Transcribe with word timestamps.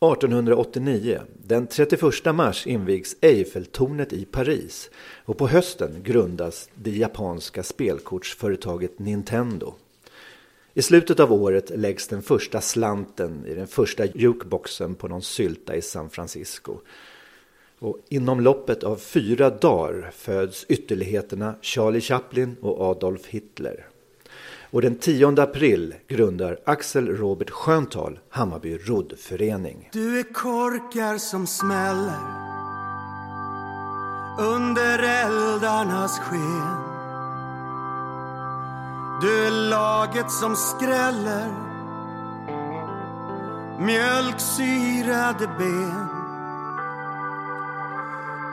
1889. 0.00 1.20
Den 1.46 1.66
31 1.66 2.34
mars 2.34 2.66
invigs 2.66 3.16
Eiffeltornet 3.20 4.12
i 4.12 4.24
Paris 4.24 4.90
och 5.24 5.38
på 5.38 5.48
hösten 5.48 6.02
grundas 6.02 6.68
det 6.74 6.90
japanska 6.90 7.62
spelkortsföretaget 7.62 8.98
Nintendo. 8.98 9.74
I 10.74 10.82
slutet 10.82 11.20
av 11.20 11.32
året 11.32 11.70
läggs 11.70 12.08
den 12.08 12.22
första 12.22 12.60
slanten 12.60 13.46
i 13.46 13.54
den 13.54 13.66
första 13.66 14.06
jukeboxen 14.06 14.94
på 14.94 15.08
någon 15.08 15.22
sylta 15.22 15.76
i 15.76 15.82
San 15.82 16.10
Francisco. 16.10 16.78
Och 17.78 17.98
inom 18.08 18.40
loppet 18.40 18.84
av 18.84 18.96
fyra 18.96 19.50
dagar 19.50 20.10
föds 20.14 20.66
ytterligheterna 20.68 21.54
Charlie 21.62 22.00
Chaplin 22.00 22.56
och 22.60 22.80
Adolf 22.80 23.26
Hitler. 23.26 23.86
Och 24.70 24.82
den 24.82 24.98
10 24.98 25.40
april 25.42 25.94
grundar 26.08 26.58
Axel 26.64 27.08
Robert 27.16 27.50
Sköntal 27.50 28.18
Hammarby 28.30 28.78
roddförening. 28.78 29.88
Du 29.92 30.18
är 30.18 30.32
korkar 30.32 31.18
som 31.18 31.46
smäller 31.46 32.48
under 34.38 34.98
eldarnas 34.98 36.18
sken. 36.18 36.88
Du 39.20 39.46
är 39.46 39.70
laget 39.70 40.30
som 40.30 40.56
skräller 40.56 41.48
mjölksyrade 43.78 45.48
ben. 45.58 46.08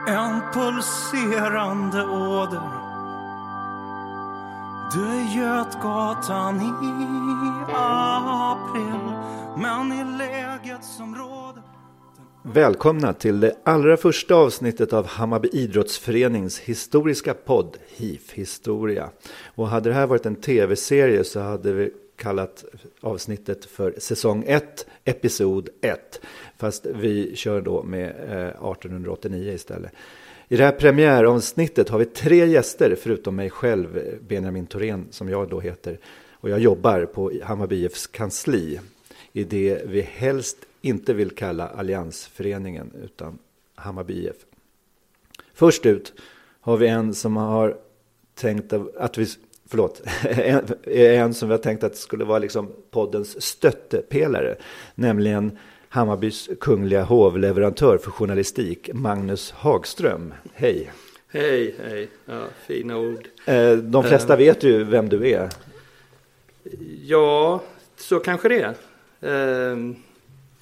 En 0.07 0.41
pulserande 0.53 2.05
åder 2.05 2.84
du 4.93 5.05
är 5.05 5.37
Götgatan 5.37 6.55
i 6.61 6.69
april 7.73 9.13
Men 9.57 9.91
i 9.91 10.17
läget 10.17 10.83
som 10.83 11.15
råder 11.15 11.63
Välkomna 12.43 13.13
till 13.13 13.39
det 13.39 13.55
allra 13.63 13.97
första 13.97 14.35
avsnittet 14.35 14.93
av 14.93 15.07
Hammarby 15.07 15.49
Idrottsförenings 15.51 16.59
historiska 16.59 17.33
podd 17.33 17.77
HIF 17.87 18.33
Historia. 18.33 19.09
Och 19.55 19.67
hade 19.67 19.89
det 19.89 19.95
här 19.95 20.07
varit 20.07 20.25
en 20.25 20.35
tv-serie 20.35 21.23
så 21.23 21.39
hade 21.39 21.73
vi 21.73 21.91
kallat 22.15 22.65
avsnittet 23.01 23.65
för 23.65 23.95
säsong 23.97 24.43
1, 24.47 24.85
episod 25.05 25.69
1. 25.81 26.21
Fast 26.57 26.85
vi 26.85 27.35
kör 27.35 27.61
då 27.61 27.83
med 27.83 28.09
eh, 28.09 28.47
1889 28.47 29.53
istället. 29.53 29.91
I 30.47 30.57
det 30.57 30.63
här 30.63 30.71
premiäravsnittet 30.71 31.89
har 31.89 31.99
vi 31.99 32.05
tre 32.05 32.45
gäster 32.45 32.95
förutom 32.95 33.35
mig 33.35 33.49
själv, 33.49 34.17
Benjamin 34.27 34.67
Thorén 34.67 35.07
som 35.09 35.29
jag 35.29 35.49
då 35.49 35.59
heter. 35.59 35.99
Och 36.31 36.49
jag 36.49 36.59
jobbar 36.59 37.05
på 37.05 37.31
Hammarby 37.43 37.75
IFs 37.75 38.07
kansli 38.07 38.79
i 39.33 39.43
det 39.43 39.81
vi 39.85 40.01
helst 40.01 40.57
inte 40.81 41.13
vill 41.13 41.31
kalla 41.31 41.67
Alliansföreningen 41.67 42.91
utan 43.03 43.37
Hammarby 43.75 44.13
IF. 44.13 44.35
Först 45.53 45.85
ut 45.85 46.13
har 46.61 46.77
vi 46.77 46.87
en 46.87 47.13
som 47.13 47.37
har 47.37 47.77
tänkt 48.35 48.73
att 48.73 49.17
vi, 49.17 49.27
förlåt, 49.65 50.01
en, 50.23 50.65
en 50.83 51.33
som 51.33 51.49
vi 51.49 51.53
har 51.53 51.61
tänkt 51.61 51.83
att 51.83 51.97
skulle 51.97 52.25
vara 52.25 52.39
liksom 52.39 52.71
poddens 52.91 53.41
stöttepelare, 53.41 54.55
nämligen 54.95 55.57
Hammarbys 55.95 56.49
kungliga 56.59 57.03
hovleverantör 57.03 57.97
för 57.97 58.11
journalistik, 58.11 58.89
Magnus 58.93 59.51
Hagström. 59.51 60.33
Hej! 60.53 60.91
Hej, 61.27 61.75
hej. 61.89 62.07
Ja, 62.25 62.41
fina 62.67 62.97
ord. 62.97 63.27
Eh, 63.45 63.71
de 63.71 64.03
flesta 64.03 64.33
uh, 64.33 64.37
vet 64.37 64.63
ju 64.63 64.83
vem 64.83 65.09
du 65.09 65.29
är. 65.29 65.49
Ja, 67.03 67.61
så 67.97 68.19
kanske 68.19 68.49
det 68.49 68.61
är. 68.61 69.73
Uh, 69.73 69.95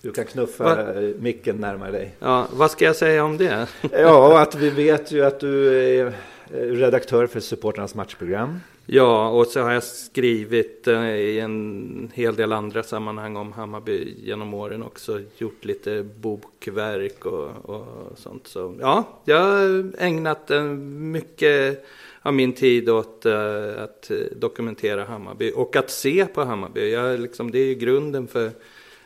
du 0.01 0.11
kan 0.11 0.25
knuffa 0.25 0.63
va? 0.63 0.93
micken 1.19 1.57
närmare 1.57 1.91
dig. 1.91 2.16
Ja, 2.19 2.47
vad 2.53 2.72
ska 2.72 2.85
jag 2.85 2.95
säga 2.95 3.23
om 3.23 3.38
det? 3.38 3.67
ja, 3.91 4.41
att 4.41 4.55
vi 4.55 4.69
vet 4.69 5.11
ju 5.11 5.25
att 5.25 5.39
du 5.39 5.79
är 5.99 6.13
redaktör 6.51 7.27
för 7.27 7.39
supporternas 7.39 7.95
matchprogram. 7.95 8.59
Ja, 8.85 9.29
och 9.29 9.47
så 9.47 9.61
har 9.61 9.71
jag 9.71 9.83
skrivit 9.83 10.88
eh, 10.88 11.16
i 11.16 11.39
en 11.39 12.11
hel 12.13 12.35
del 12.35 12.51
andra 12.51 12.83
sammanhang 12.83 13.35
om 13.35 13.53
Hammarby 13.53 14.16
genom 14.17 14.53
åren 14.53 14.83
också. 14.83 15.21
Gjort 15.38 15.66
lite 15.66 16.03
bokverk 16.03 17.25
och, 17.25 17.69
och 17.69 18.17
sånt. 18.17 18.47
Så 18.47 18.75
ja, 18.79 19.22
jag 19.25 19.39
har 19.39 19.91
ägnat 19.97 20.51
eh, 20.51 20.63
mycket 20.63 21.85
av 22.22 22.33
min 22.33 22.53
tid 22.53 22.89
åt 22.89 23.25
eh, 23.25 23.83
att 23.83 24.11
dokumentera 24.35 25.05
Hammarby 25.05 25.51
och 25.55 25.75
att 25.75 25.89
se 25.89 26.25
på 26.25 26.43
Hammarby. 26.43 26.91
Jag, 26.91 27.19
liksom, 27.19 27.51
det 27.51 27.59
är 27.59 27.66
ju 27.66 27.75
grunden 27.75 28.27
för 28.27 28.51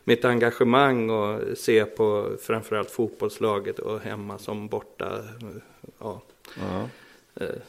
mitt 0.04 0.26
engagemang 0.26 1.10
och 1.10 1.58
se 1.58 1.86
på 1.86 2.30
framförallt 2.42 2.92
fotbollslaget 2.92 3.80
och 3.80 4.00
hemma 4.00 4.38
som 4.38 4.68
borta. 4.68 5.06
Eh, 5.16 5.62
ja. 6.00 6.22
Uh 6.58 6.64
-huh 6.64 6.88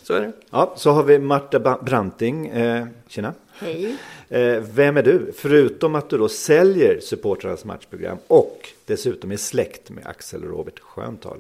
så 0.03 0.15
är 0.15 0.21
det. 0.21 0.33
Ja, 0.51 0.73
så 0.77 0.91
har 0.91 1.03
vi 1.03 1.19
Marta 1.19 1.79
Branting. 1.83 2.47
Eh, 2.47 2.87
tjena. 3.09 3.35
Hej. 3.53 3.97
Eh, 4.29 4.61
vem 4.61 4.97
är 4.97 5.03
du? 5.03 5.33
Förutom 5.37 5.95
att 5.95 6.11
du 6.11 6.19
då 6.19 6.29
säljer 6.29 7.01
supportrarnas 7.01 7.65
matchprogram 7.65 8.19
och 8.27 8.69
dessutom 8.87 9.33
är 9.33 9.37
släkt 9.37 9.91
med 9.91 10.07
Axel 10.07 10.43
Robert 10.43 10.79
Sköntal. 10.79 11.39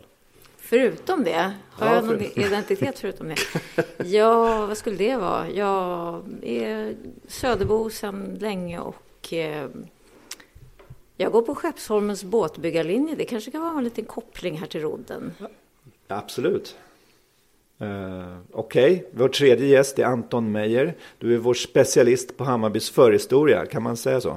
Förutom 0.56 1.24
det? 1.24 1.52
Har 1.70 1.86
ja, 1.86 1.94
jag 1.94 2.04
någon 2.04 2.18
för... 2.18 2.38
identitet 2.38 2.98
förutom 2.98 3.28
det? 3.28 3.36
Ja, 4.04 4.66
vad 4.66 4.76
skulle 4.76 4.96
det 4.96 5.16
vara? 5.16 5.50
Jag 5.50 6.22
är 6.42 6.96
Söderbo 7.28 7.90
sedan 7.90 8.36
länge 8.40 8.80
och 8.80 9.32
eh, 9.32 9.66
jag 11.16 11.32
går 11.32 11.42
på 11.42 11.54
Skeppsholmens 11.54 12.24
båtbyggarlinje. 12.24 13.14
Det 13.14 13.24
kanske 13.24 13.50
kan 13.50 13.60
vara 13.60 13.78
en 13.78 13.84
liten 13.84 14.04
koppling 14.04 14.58
här 14.58 14.66
till 14.66 14.80
rodden. 14.80 15.32
Ja, 15.38 15.48
absolut. 16.08 16.76
Uh, 17.82 18.38
Okej, 18.52 18.92
okay. 18.92 19.04
vår 19.10 19.28
tredje 19.28 19.66
gäst 19.66 19.98
är 19.98 20.04
Anton 20.04 20.52
Meijer. 20.52 20.94
Du 21.18 21.34
är 21.34 21.38
vår 21.38 21.54
specialist 21.54 22.36
på 22.36 22.44
Hammarbys 22.44 22.90
förhistoria, 22.90 23.66
kan 23.66 23.82
man 23.82 23.96
säga 23.96 24.20
så? 24.20 24.36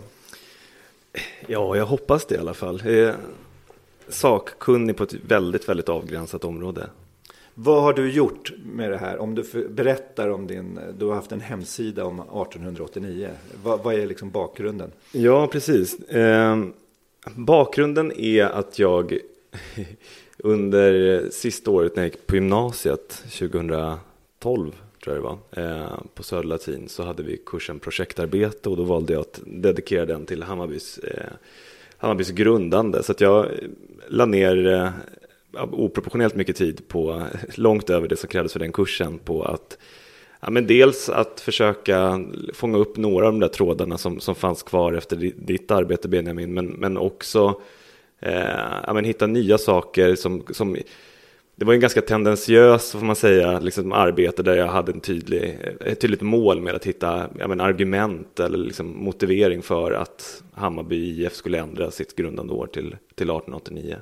Ja, 1.48 1.76
jag 1.76 1.86
hoppas 1.86 2.26
det 2.26 2.36
i 2.36 2.38
alla 2.38 2.54
fall. 2.54 2.82
Är 2.86 3.16
sakkunnig 4.08 4.98
på 4.98 5.04
ett 5.04 5.14
väldigt, 5.14 5.70
väldigt 5.70 5.90
avgränsat 5.90 6.44
område. 6.44 6.90
Vad 7.54 7.84
har 7.84 7.94
du 7.94 8.12
gjort 8.12 8.54
med 8.66 8.92
det 8.92 8.98
här? 8.98 9.18
Om 9.18 9.36
du 9.36 9.68
berättar 9.70 10.30
om 10.30 10.48
din, 10.48 10.80
du 10.98 11.06
har 11.06 11.16
haft 11.16 11.32
en 11.32 11.42
hemsida 11.42 12.06
om 12.06 12.20
1889. 12.20 13.30
Vad, 13.64 13.84
vad 13.84 13.94
är 13.94 14.06
liksom 14.06 14.32
bakgrunden? 14.32 14.92
Ja, 15.12 15.48
precis. 15.48 16.00
Eh, 16.00 16.64
bakgrunden 17.36 18.12
är 18.12 18.46
att 18.46 18.80
jag 18.80 19.20
under 20.44 21.24
sista 21.30 21.72
året 21.72 21.96
när 21.96 22.04
jag 22.04 22.12
gick 22.12 22.28
på 22.28 22.36
gymnasiet, 22.36 23.24
2012 23.40 24.72
tror 25.04 25.16
jag 25.16 25.16
det 25.16 25.22
var, 25.22 25.38
eh, 25.52 26.00
på 26.14 26.24
Södra 26.24 26.48
Latin 26.48 26.90
så 26.90 27.04
hade 27.04 27.24
vi 27.24 27.42
kursen 27.46 27.80
projektarbete 27.80 28.70
och 28.70 28.78
då 28.78 28.84
valde 28.84 29.14
jag 29.14 29.22
att 29.22 29.40
dedikera 29.46 30.06
den 30.06 30.26
till 30.26 30.44
Hammarbys, 30.44 30.98
eh, 30.98 31.32
Hammarbys 31.98 32.30
grundande. 32.30 33.04
Så 33.04 33.12
att 33.12 33.22
jag 33.22 33.46
eh, 33.46 33.52
la 34.08 34.26
ner 34.26 34.68
eh, 34.68 34.90
oproportionellt 35.72 36.36
mycket 36.36 36.56
tid 36.56 36.88
på, 36.88 37.24
långt 37.56 37.90
över 37.90 38.08
det 38.08 38.16
som 38.16 38.30
krävdes 38.30 38.54
för 38.54 38.60
den 38.60 38.72
kursen, 38.72 39.18
på 39.20 39.44
att 39.44 39.78
ja, 40.40 40.50
men 40.50 40.68
dels 40.68 41.10
att 41.10 41.40
försöka 41.40 42.26
fånga 42.54 42.78
upp 42.78 42.98
några 42.98 43.26
av 43.26 43.32
de 43.32 43.40
där 43.40 43.48
trådarna 43.48 43.98
som, 43.98 44.20
som 44.20 44.36
fanns 44.36 44.64
kvar 44.64 44.94
efter 44.94 45.16
ditt 45.36 45.72
arbete 45.72 46.08
Benjamin, 46.08 46.54
men, 46.54 46.68
men 46.68 46.98
också 46.98 47.46
eh, 47.48 47.54
Eh, 48.22 48.82
ja, 48.88 48.94
men 48.94 49.06
hitta 49.06 49.28
nya 49.28 49.58
saker 49.58 50.16
som, 50.16 50.44
som 50.50 50.78
det 51.56 51.66
var 51.66 51.74
en 51.74 51.80
ganska 51.80 52.02
tendensiös, 52.02 52.92
får 52.92 53.06
man 53.06 53.16
säga, 53.16 53.60
liksom 53.60 53.92
arbete 53.92 54.44
där 54.44 54.56
jag 54.56 54.68
hade 54.68 54.92
en 54.92 55.00
tydlig, 55.00 55.60
ett 55.86 56.02
tydligt 56.02 56.22
mål 56.22 56.62
med 56.62 56.76
att 56.76 56.86
hitta 56.86 57.30
ja, 57.40 57.48
men 57.48 57.62
argument 57.62 58.40
eller 58.40 58.58
liksom 58.58 59.04
motivering 59.04 59.62
för 59.62 59.92
att 59.92 60.44
Hammarby 60.54 61.24
IF 61.26 61.34
skulle 61.34 61.60
ändra 61.60 61.92
sitt 61.92 62.16
grundande 62.16 62.54
år 62.54 62.68
till, 62.68 62.96
till 63.16 63.30
1889. 63.30 63.98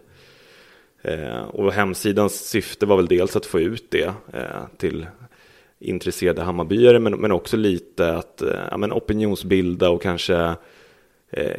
Eh, 1.02 1.42
och 1.42 1.74
hemsidans 1.74 2.50
syfte 2.50 2.86
var 2.86 2.98
väl 2.98 3.08
dels 3.08 3.36
att 3.36 3.46
få 3.46 3.60
ut 3.60 3.92
det 3.92 4.14
eh, 4.34 4.66
till 4.78 5.06
intresserade 5.80 6.42
Hammarbyare 6.42 7.00
men, 7.00 7.14
men 7.14 7.32
också 7.32 7.58
lite 7.58 8.16
att 8.16 8.42
eh, 8.42 8.60
ja, 8.72 8.78
men 8.78 8.94
opinionsbilda 8.94 9.90
och 9.90 10.02
kanske 10.02 10.56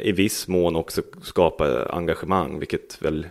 i 0.01 0.11
viss 0.11 0.47
mån 0.47 0.75
också 0.75 1.01
skapa 1.21 1.85
engagemang, 1.85 2.59
vilket 2.59 3.01
väl 3.01 3.25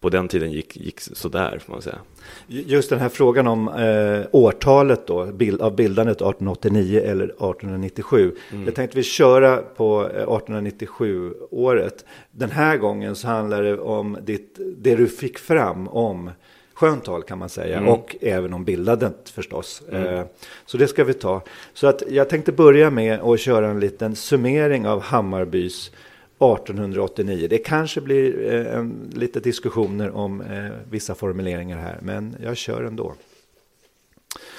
på 0.00 0.08
den 0.08 0.28
tiden 0.28 0.52
gick, 0.52 0.76
gick 0.76 1.00
sådär 1.00 1.58
får 1.66 1.72
man 1.72 1.82
säga. 1.82 1.98
Just 2.46 2.90
den 2.90 2.98
här 2.98 3.08
frågan 3.08 3.46
om 3.46 3.68
eh, 3.68 4.26
årtalet 4.32 5.06
då, 5.06 5.26
bild, 5.26 5.60
av 5.60 5.76
bildandet 5.76 6.16
1889 6.16 7.00
eller 7.04 7.24
1897. 7.24 8.32
Mm. 8.52 8.64
Jag 8.64 8.74
tänkte 8.74 8.96
vi 8.96 9.02
köra 9.02 9.56
på 9.56 10.08
1897-året. 10.08 12.04
Den 12.30 12.50
här 12.50 12.76
gången 12.76 13.16
så 13.16 13.26
handlar 13.26 13.62
det 13.62 13.78
om 13.78 14.18
ditt, 14.22 14.58
det 14.76 14.94
du 14.94 15.06
fick 15.06 15.38
fram 15.38 15.88
om 15.88 16.30
Sköntal 16.78 17.22
kan 17.22 17.38
man 17.38 17.48
säga 17.48 17.78
mm. 17.78 17.88
och 17.88 18.16
även 18.20 18.52
om 18.52 18.64
bildandet 18.64 19.30
förstås. 19.30 19.82
Mm. 19.92 20.14
Eh, 20.14 20.24
så 20.66 20.76
det 20.76 20.88
ska 20.88 21.04
vi 21.04 21.14
ta. 21.14 21.42
Så 21.72 21.86
att 21.86 22.02
jag 22.10 22.28
tänkte 22.28 22.52
börja 22.52 22.90
med 22.90 23.20
att 23.20 23.40
köra 23.40 23.68
en 23.68 23.80
liten 23.80 24.16
summering 24.16 24.86
av 24.86 25.00
Hammarbys 25.00 25.88
1889. 25.88 27.46
Det 27.50 27.58
kanske 27.58 28.00
blir 28.00 28.54
eh, 28.54 28.86
lite 29.14 29.40
diskussioner 29.40 30.10
om 30.10 30.40
eh, 30.40 30.70
vissa 30.90 31.14
formuleringar 31.14 31.78
här, 31.78 31.98
men 32.02 32.36
jag 32.42 32.56
kör 32.56 32.84
ändå. 32.84 33.14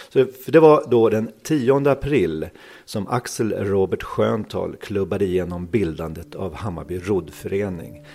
Så, 0.10 0.26
för 0.26 0.52
det 0.52 0.60
var 0.60 0.86
då 0.90 1.10
den 1.10 1.32
10 1.44 1.90
april 1.90 2.48
som 2.86 3.08
Axel 3.08 3.54
Robert 3.54 4.04
Sköntal 4.04 4.76
klubbade 4.76 5.26
igenom 5.26 5.66
bildandet 5.66 6.36
av 6.36 6.56
Hammarby 6.56 6.98
roddförening. 6.98 8.06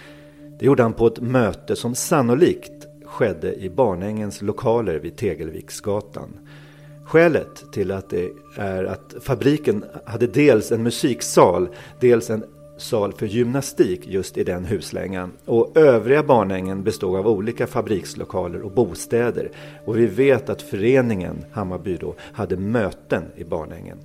Det 0.59 0.67
gjorde 0.67 0.83
han 0.83 0.93
på 0.93 1.07
ett 1.07 1.21
möte 1.21 1.77
som 1.77 1.95
sannolikt 1.95 2.84
skedde 3.15 3.55
i 3.55 3.71
Barnängens 3.71 4.43
lokaler 4.43 4.99
vid 4.99 5.17
Tegelviksgatan. 5.17 6.29
Skälet 7.05 7.73
till 7.73 7.91
att 7.91 8.11
det 8.11 8.31
är 8.57 8.85
att 8.85 9.15
fabriken 9.21 9.85
hade 10.05 10.27
dels 10.27 10.73
en 10.73 10.83
musiksal, 10.83 11.69
dels 12.01 12.31
en 12.31 12.45
sal 12.77 13.13
för 13.13 13.27
gymnastik 13.27 14.07
just 14.07 14.39
i 14.39 14.45
den 14.45 14.65
huslängan. 14.65 15.33
Och 15.45 15.77
övriga 15.77 16.23
Barnängen 16.23 16.83
bestod 16.83 17.17
av 17.17 17.29
olika 17.29 17.67
fabrikslokaler 17.67 18.63
och 18.63 18.71
bostäder. 18.71 19.51
Och 19.85 19.99
vi 19.99 20.07
vet 20.07 20.49
att 20.49 20.63
föreningen 20.63 21.45
Hammarby 21.53 21.97
då 21.97 22.15
hade 22.19 22.57
möten 22.57 23.23
i 23.37 23.45
Barnängen. 23.45 23.99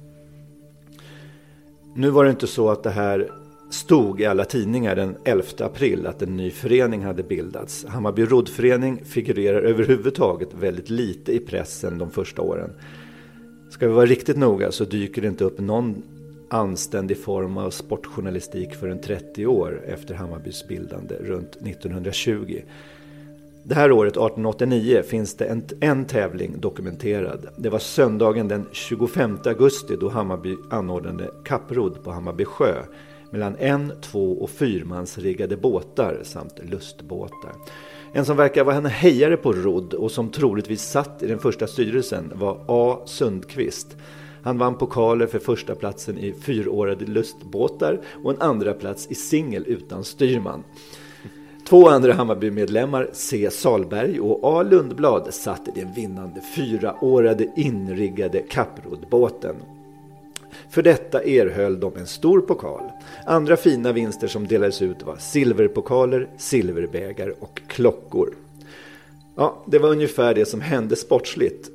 Nu 1.95 2.09
var 2.09 2.23
det 2.23 2.29
inte 2.29 2.47
så 2.47 2.69
att 2.69 2.83
det 2.83 2.89
här 2.89 3.31
stod 3.69 4.21
i 4.21 4.25
alla 4.25 4.45
tidningar 4.45 4.95
den 4.95 5.15
11 5.23 5.43
april 5.59 6.07
att 6.07 6.21
en 6.21 6.37
ny 6.37 6.51
förening 6.51 7.03
hade 7.03 7.23
bildats. 7.23 7.85
Hammarby 7.85 8.25
roddförening 8.25 9.05
figurerar 9.05 9.61
överhuvudtaget 9.61 10.49
väldigt 10.53 10.89
lite 10.89 11.31
i 11.33 11.39
pressen 11.39 11.97
de 11.97 12.11
första 12.11 12.41
åren. 12.41 12.69
Ska 13.69 13.87
vi 13.87 13.93
vara 13.93 14.05
riktigt 14.05 14.37
noga 14.37 14.71
så 14.71 14.85
dyker 14.85 15.21
det 15.21 15.27
inte 15.27 15.43
upp 15.43 15.59
någon 15.59 16.03
anständig 16.49 17.23
form 17.23 17.57
av 17.57 17.69
sportjournalistik 17.69 18.75
förrän 18.75 19.01
30 19.01 19.45
år 19.45 19.81
efter 19.85 20.15
Hammarbys 20.15 20.67
bildande 20.67 21.15
runt 21.15 21.55
1920. 21.55 22.61
Det 23.63 23.75
här 23.75 23.91
året, 23.91 24.11
1889, 24.11 25.03
finns 25.07 25.35
det 25.35 25.45
en, 25.45 25.63
en 25.79 26.05
tävling 26.05 26.59
dokumenterad. 26.59 27.47
Det 27.57 27.69
var 27.69 27.79
söndagen 27.79 28.47
den 28.47 28.65
25 28.71 29.37
augusti 29.45 29.95
då 29.95 30.09
Hammarby 30.09 30.55
anordnade 30.69 31.29
kapprodd 31.45 32.03
på 32.03 32.11
Hammarby 32.11 32.45
sjö 32.45 32.73
mellan 33.31 33.55
en, 33.59 33.91
två 34.01 34.31
och 34.31 34.49
fyrmansriggade 34.49 35.57
båtar 35.57 36.19
samt 36.23 36.59
lustbåtar. 36.69 37.51
En 38.13 38.25
som 38.25 38.37
verkar 38.37 38.63
vara 38.63 38.75
en 38.75 38.85
hejare 38.85 39.37
på 39.37 39.53
rodd 39.53 39.93
och 39.93 40.11
som 40.11 40.29
troligtvis 40.29 40.81
satt 40.81 41.23
i 41.23 41.27
den 41.27 41.39
första 41.39 41.67
styrelsen 41.67 42.31
var 42.35 42.61
A. 42.67 42.99
Sundqvist. 43.05 43.97
Han 44.41 44.57
vann 44.57 44.77
pokaler 44.77 45.27
för 45.27 45.39
första 45.39 45.75
platsen 45.75 46.17
i 46.17 46.33
fyrårade 46.33 47.05
lustbåtar 47.05 48.01
och 48.23 48.31
en 48.31 48.41
andra 48.41 48.73
plats 48.73 49.07
i 49.09 49.15
singel 49.15 49.63
utan 49.67 50.03
styrman. 50.03 50.63
Två 51.69 51.89
andra 51.89 52.13
Hammarbymedlemmar, 52.13 53.09
C. 53.13 53.49
Salberg 53.51 54.19
och 54.19 54.39
A. 54.43 54.63
Lundblad, 54.63 55.33
satt 55.33 55.67
i 55.67 55.79
den 55.81 55.93
vinnande 55.93 56.41
fyraårade 56.55 57.51
inriggade 57.55 58.39
kapproddbåten. 58.39 59.55
För 60.71 60.81
detta 60.81 61.23
erhöll 61.23 61.79
de 61.79 61.97
en 61.97 62.07
stor 62.07 62.41
pokal. 62.41 62.91
Andra 63.25 63.57
fina 63.57 63.91
vinster 63.91 64.27
som 64.27 64.47
delades 64.47 64.81
ut 64.81 65.03
var 65.03 65.15
silverpokaler, 65.15 66.29
silverbägar 66.37 67.33
och 67.39 67.61
klockor. 67.67 68.35
Ja, 69.35 69.63
det 69.67 69.79
var 69.79 69.89
ungefär 69.89 70.33
det 70.33 70.45
som 70.45 70.61
hände 70.61 70.95
sportsligt 70.95 71.69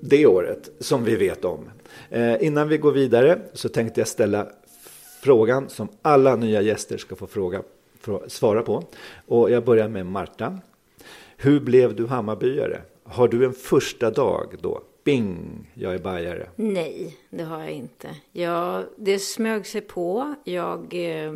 det 0.00 0.26
året 0.26 0.70
som 0.78 1.04
vi 1.04 1.16
vet 1.16 1.44
om. 1.44 1.70
Eh, 2.10 2.46
innan 2.46 2.68
vi 2.68 2.78
går 2.78 2.92
vidare 2.92 3.38
så 3.52 3.68
tänkte 3.68 4.00
jag 4.00 4.08
ställa 4.08 4.46
frågan 5.22 5.68
som 5.68 5.88
alla 6.02 6.36
nya 6.36 6.62
gäster 6.62 6.98
ska 6.98 7.16
få 7.16 7.26
fråga, 7.26 7.62
svara 8.26 8.62
på. 8.62 8.84
Och 9.26 9.50
jag 9.50 9.64
börjar 9.64 9.88
med 9.88 10.06
Marta. 10.06 10.58
Hur 11.36 11.60
blev 11.60 11.96
du 11.96 12.06
Hammarbyare? 12.06 12.82
Har 13.04 13.28
du 13.28 13.44
en 13.44 13.52
första 13.52 14.10
dag 14.10 14.54
då? 14.60 14.82
Bing, 15.08 15.70
jag 15.74 15.94
är 15.94 15.98
bajare. 15.98 16.48
Nej, 16.56 17.16
det 17.30 17.42
har 17.42 17.60
jag 17.60 17.70
inte. 17.70 18.16
Jag, 18.32 18.84
det 18.96 19.18
smög 19.18 19.66
sig 19.66 19.80
på. 19.80 20.34
Jag 20.44 20.94
eh, 20.94 21.34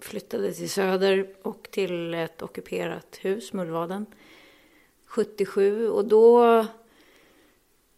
flyttade 0.00 0.52
till 0.52 0.70
Söder 0.70 1.26
och 1.42 1.68
till 1.70 2.14
ett 2.14 2.42
ockuperat 2.42 3.18
hus, 3.20 3.52
Mullvaden, 3.52 4.06
77. 5.06 5.88
Och 5.88 6.04
då 6.04 6.58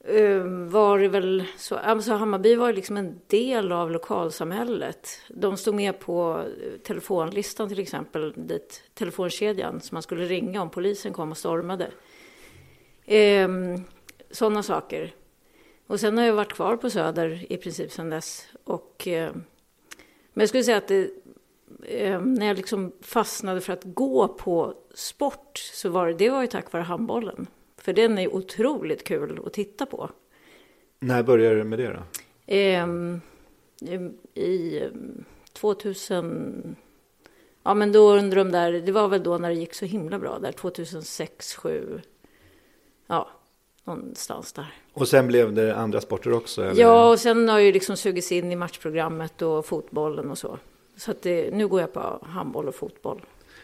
eh, 0.04 0.42
var 0.68 0.98
det 0.98 1.08
väl 1.08 1.44
så, 1.56 1.74
alltså 1.74 2.12
Hammarby 2.12 2.54
var 2.54 2.72
liksom 2.72 2.96
en 2.96 3.20
del 3.26 3.72
av 3.72 3.90
lokalsamhället. 3.90 5.08
De 5.28 5.56
stod 5.56 5.74
med 5.74 5.98
på 6.00 6.44
eh, 6.62 6.78
telefonlistan 6.80 7.68
till 7.68 7.80
exempel, 7.80 8.34
dit 8.36 8.82
telefonkedjan 8.94 9.80
som 9.80 9.94
man 9.94 10.02
skulle 10.02 10.24
ringa 10.24 10.62
om 10.62 10.70
polisen 10.70 11.12
kom 11.12 11.30
och 11.30 11.38
stormade. 11.38 11.90
Eh, 13.04 13.48
sådana 14.36 14.62
saker. 14.62 15.14
Och 15.86 16.00
sen 16.00 16.18
har 16.18 16.24
jag 16.24 16.34
varit 16.34 16.52
kvar 16.52 16.76
på 16.76 16.90
Söder 16.90 17.52
i 17.52 17.56
princip 17.56 17.92
sedan 17.92 18.10
dess. 18.10 18.48
Och, 18.64 19.08
eh, 19.08 19.32
men 20.32 20.42
jag 20.42 20.48
skulle 20.48 20.64
säga 20.64 20.76
att 20.76 20.88
det, 20.88 21.10
eh, 21.82 22.20
när 22.20 22.46
jag 22.46 22.56
liksom 22.56 22.92
fastnade 23.00 23.60
för 23.60 23.72
att 23.72 23.84
gå 23.84 24.28
på 24.28 24.74
sport 24.94 25.58
så 25.58 25.88
var 25.88 26.06
det, 26.06 26.14
det 26.14 26.30
var 26.30 26.42
ju 26.42 26.46
tack 26.46 26.72
vare 26.72 26.82
handbollen. 26.82 27.46
För 27.76 27.92
den 27.92 28.18
är 28.18 28.34
otroligt 28.34 29.04
kul 29.04 29.40
att 29.46 29.52
titta 29.52 29.86
på. 29.86 30.10
När 30.98 31.22
började 31.22 31.56
du 31.56 31.64
med 31.64 31.78
det 31.78 31.92
då? 31.92 32.02
Ehm, 32.46 33.20
I 34.34 34.82
2000... 35.52 36.76
Ja, 37.62 37.74
men 37.74 37.92
då 37.92 38.12
under 38.12 38.36
de 38.36 38.50
där... 38.50 38.72
Det 38.72 38.92
var 38.92 39.08
väl 39.08 39.22
då 39.22 39.38
när 39.38 39.48
det 39.48 39.54
gick 39.54 39.74
så 39.74 39.84
himla 39.84 40.18
bra 40.18 40.38
där, 40.38 40.52
2006, 40.52 41.54
2007. 41.54 42.00
Ja, 43.06 43.30
någonstans 43.86 44.52
där. 44.52 44.74
Och 44.92 45.08
sen 45.08 45.26
blev 45.26 45.52
det 45.54 45.76
andra 45.76 46.00
sporter 46.00 46.32
också? 46.32 46.62
Eller? 46.64 46.80
Ja, 46.82 47.10
och 47.10 47.20
sen 47.20 47.48
har 47.48 47.58
jag 47.58 47.66
ju 47.66 47.72
liksom 47.72 47.96
sugits 47.96 48.32
in 48.32 48.52
i 48.52 48.56
matchprogrammet 48.56 49.42
och 49.42 49.66
fotbollen 49.66 50.30
och 50.30 50.38
så. 50.38 50.58
Så 50.96 51.10
att 51.10 51.22
det, 51.22 51.54
nu 51.54 51.68
går 51.68 51.80
jag 51.80 51.92
på 51.92 52.20
handboll 52.22 52.68
och 52.68 52.74
fotboll. 52.74 53.20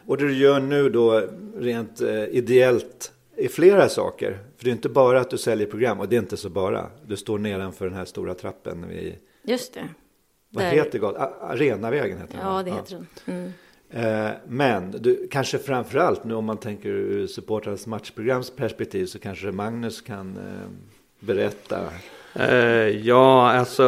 Och 0.07 0.17
det 0.17 0.25
du 0.27 0.35
gör 0.37 0.61
nu 0.61 0.89
då 0.91 1.23
rent 1.57 2.01
eh, 2.01 2.25
ideellt 2.25 3.13
i 3.37 3.49
flera 3.49 3.89
saker. 3.89 4.39
För 4.57 4.65
det 4.65 4.71
är 4.71 4.73
inte 4.73 4.89
bara 4.89 5.21
att 5.21 5.31
du 5.31 5.39
säljer 5.39 5.67
program 5.67 6.01
och 6.01 6.09
det 6.09 6.17
är 6.17 6.21
inte 6.21 6.37
så 6.37 6.49
bara. 6.49 6.87
Du 7.07 7.17
står 7.17 7.39
nedanför 7.39 7.85
den 7.85 7.95
här 7.95 8.05
stora 8.05 8.35
trappen. 8.35 8.89
Vid, 8.89 9.15
Just 9.43 9.75
det. 9.75 9.89
vad 10.51 10.65
Där- 10.65 10.71
heter 10.71 10.99
gatan? 10.99 11.29
Arenavägen 11.41 12.19
heter 12.19 12.37
den. 12.37 12.47
Ja, 12.47 12.63
det 12.63 12.71
heter 12.71 12.95
den. 13.25 13.37
Mm. 13.37 13.53
Eh, 13.93 14.31
Men 14.49 14.91
du, 14.91 15.29
kanske 15.31 15.59
framförallt 15.59 16.25
nu 16.25 16.35
om 16.35 16.45
man 16.45 16.59
tänker 16.59 16.89
ur 16.89 17.27
supportrarnas 17.27 17.87
matchprograms 17.87 18.51
perspektiv 18.51 19.07
så 19.07 19.19
kanske 19.19 19.53
Magnus 19.53 20.01
kan 20.01 20.37
eh, 20.37 20.69
berätta. 21.21 21.79
Eh, 22.35 22.89
ja, 23.07 23.51
alltså 23.51 23.85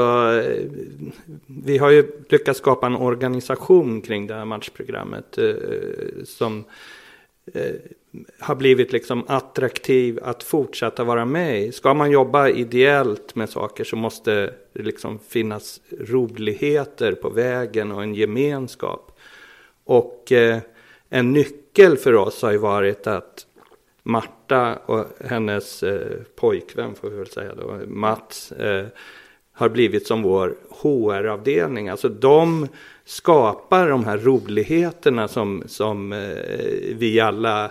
vi 1.46 1.78
har 1.78 1.90
ju 1.90 2.04
lyckats 2.28 2.58
skapa 2.58 2.86
en 2.86 2.96
organisation 2.96 4.00
kring 4.00 4.26
det 4.26 4.34
här 4.34 4.44
matchprogrammet 4.44 5.38
eh, 5.38 5.54
som 6.24 6.64
eh, 7.54 7.74
har 8.38 8.54
blivit 8.54 8.92
liksom 8.92 9.24
attraktiv 9.26 10.18
att 10.22 10.42
fortsätta 10.42 11.04
vara 11.04 11.24
med 11.24 11.62
i. 11.62 11.72
Ska 11.72 11.94
man 11.94 12.10
jobba 12.10 12.48
ideellt 12.48 13.34
med 13.34 13.50
saker 13.50 13.84
så 13.84 13.96
måste 13.96 14.54
det 14.72 14.82
liksom 14.82 15.18
finnas 15.18 15.80
roligheter 16.00 17.12
på 17.12 17.28
vägen 17.28 17.92
och 17.92 18.02
en 18.02 18.14
gemenskap. 18.14 19.13
Och 19.84 20.32
eh, 20.32 20.58
en 21.08 21.32
nyckel 21.32 21.96
för 21.96 22.14
oss 22.14 22.42
har 22.42 22.52
ju 22.52 22.58
varit 22.58 23.06
att 23.06 23.46
Marta 24.02 24.76
och 24.76 25.06
hennes 25.24 25.82
eh, 25.82 26.16
pojkvän, 26.36 26.94
får 26.94 27.10
vi 27.10 27.16
väl 27.16 27.26
säga 27.26 27.54
då, 27.54 27.80
Mats, 27.86 28.52
eh, 28.52 28.86
har 29.52 29.68
blivit 29.68 30.06
som 30.06 30.22
vår 30.22 30.54
HR-avdelning. 30.70 31.88
Alltså 31.88 32.08
de 32.08 32.68
skapar 33.04 33.88
de 33.88 34.04
här 34.04 34.18
roligheterna 34.18 35.28
som, 35.28 35.62
som 35.66 36.12
eh, 36.12 36.96
vi 36.96 37.20
alla 37.20 37.70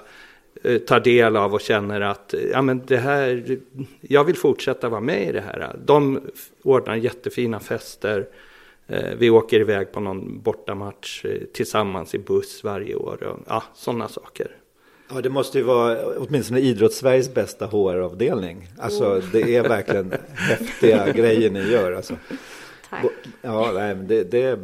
eh, 0.64 0.78
tar 0.78 1.00
del 1.00 1.38
av 1.38 1.54
och 1.54 1.62
känner 1.62 2.02
att 2.02 2.34
ja, 2.52 2.62
men 2.62 2.82
det 2.86 2.98
här, 2.98 3.58
jag 4.02 4.24
vill 4.24 4.38
fortsätta 4.38 4.90
vara 4.90 5.02
med 5.02 5.30
i 5.30 5.32
det 5.32 5.42
här. 5.42 5.76
De 5.86 6.22
ordnar 6.64 6.96
jättefina 6.96 7.60
fester. 7.60 8.28
Eh, 8.94 9.16
Vi 9.18 9.30
åker 9.30 9.60
iväg 9.60 9.92
på 9.92 10.00
någon 10.00 10.42
bortamatch 10.42 11.26
eh, 11.26 11.32
tillsammans 11.54 12.16
i 12.16 12.20
buss 12.20 12.64
varje 12.64 12.96
år. 12.96 13.24
Och, 13.24 13.40
ja, 13.48 13.64
sådana 13.76 14.08
saker. 14.08 14.48
Ja, 15.14 15.22
det 15.22 15.30
måste 15.30 15.58
ju 15.58 15.64
vara 15.64 15.98
åtminstone 16.18 16.60
idrottssveriges 16.60 17.34
bästa 17.34 17.66
HR-avdelning. 17.66 18.68
Alltså 18.80 19.22
det 19.32 19.56
är 19.56 19.70
verkligen 19.70 20.14
häftiga 20.36 21.12
grejer 21.14 21.50
ni 21.50 21.72
gör. 21.72 21.92
Alltså. 21.92 22.16
Tack. 22.90 23.06
Ja, 23.42 23.72
nej, 23.74 23.96
det, 23.96 24.24
det, 24.24 24.42
är, 24.44 24.56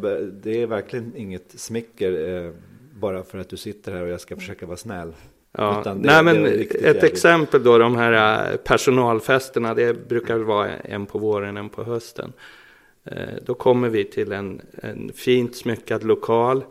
det 0.43 0.61
är 0.61 0.67
verkligen 0.67 1.13
inget 1.15 1.59
smicker 1.59 2.35
eh, 2.45 2.51
bara 2.93 3.23
för 3.23 3.37
att 3.37 3.49
du 3.49 3.57
sitter 3.57 3.91
här 3.91 4.01
och 4.03 4.09
jag 4.09 4.21
ska 4.21 4.35
försöka 4.35 4.65
vara 4.65 4.77
snäll. 4.77 5.13
Ja, 5.57 5.81
det- 5.85 5.93
nej, 5.93 6.23
men 6.23 6.45
ett 6.45 6.73
jävligt. 6.81 7.03
exempel 7.03 7.63
då, 7.63 7.77
de 7.77 7.95
här 7.95 8.51
eh, 8.51 8.57
personalfesterna, 8.57 9.73
det 9.73 10.07
brukar 10.09 10.35
väl 10.35 10.43
vara 10.45 10.69
en 10.69 11.05
på 11.05 11.19
våren, 11.19 11.57
en 11.57 11.69
på 11.69 11.83
hösten. 11.83 12.33
Eh, 13.11 13.33
då 13.45 13.53
kommer 13.53 13.89
vi 13.89 14.05
till 14.05 14.31
en, 14.31 14.61
en 14.73 15.11
fint 15.13 15.55
smyckad 15.55 16.03
lokal 16.03 16.63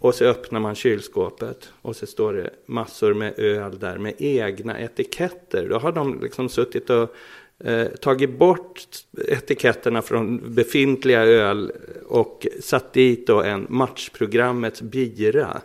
och 0.00 0.14
så 0.14 0.24
öppnar 0.24 0.60
man 0.60 0.74
kylskåpet 0.74 1.72
och 1.82 1.96
så 1.96 2.06
står 2.06 2.32
det 2.32 2.50
massor 2.66 3.14
med 3.14 3.38
öl 3.38 3.78
där 3.78 3.98
med 3.98 4.14
egna 4.18 4.80
etiketter. 4.80 5.68
Då 5.68 5.78
har 5.78 5.92
de 5.92 6.20
liksom 6.22 6.48
suttit 6.48 6.90
och 6.90 7.14
eh, 7.58 7.88
tagit 7.88 8.38
bort 8.38 8.80
etiketterna 9.28 10.02
från 10.02 10.54
befintliga 10.54 11.22
öl 11.22 11.72
och 12.06 12.46
satt 12.60 12.92
dit 12.92 13.26
då 13.26 13.42
en 13.42 13.66
matchprogrammets 13.68 14.82
bira. 14.82 15.60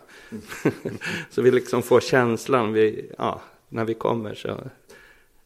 så 1.30 1.42
vi 1.42 1.50
liksom 1.50 1.82
får 1.82 2.00
känslan 2.00 2.72
vi, 2.72 3.10
ja, 3.18 3.42
när 3.68 3.84
vi 3.84 3.94
kommer 3.94 4.34
så 4.34 4.60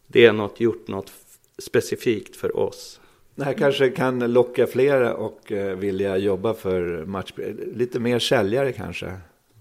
det 0.07 0.25
är 0.25 0.33
något 0.33 0.61
gjort 0.61 0.89
något 0.89 1.13
specifikt 1.59 2.37
för 2.37 2.57
oss. 2.57 3.01
Det 3.35 3.45
här 3.45 3.53
kanske 3.53 3.91
kan 3.91 4.19
locka 4.33 4.67
flera 4.67 5.15
och 5.15 5.53
eh, 5.53 5.77
vilja 5.77 6.17
jobba 6.17 6.55
för 6.55 7.05
match. 7.05 7.33
Lite 7.75 8.01
mer 8.01 8.19
säljare 8.19 8.73
kanske. 8.73 9.13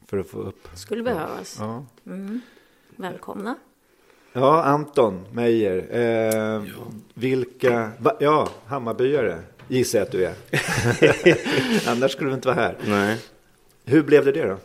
För 0.07 0.17
att 0.17 0.27
få 0.27 0.37
upp. 0.39 0.67
Skulle 0.75 1.03
behövas. 1.03 1.57
Ja, 1.59 1.85
Mm. 2.05 2.41
Välkomna. 2.95 3.55
ja 4.33 4.63
Anton 4.63 5.25
Meijer. 5.31 5.77
Eh, 6.55 6.63
Vilka, 7.13 7.91
va, 7.99 8.17
ja 8.19 8.49
Hammarbyare 8.65 9.39
gissar 9.67 9.99
jag 9.99 10.05
att 10.05 10.11
du 10.11 10.25
är. 10.25 10.33
Annars 11.91 12.11
skulle 12.11 12.29
du 12.29 12.33
inte 12.33 12.47
vara 12.47 12.55
här. 12.59 12.75
Nej. 12.87 13.17
Hur 13.85 14.03
blev 14.03 14.25
det 14.25 14.31
det 14.31 14.45
då? 14.45 14.57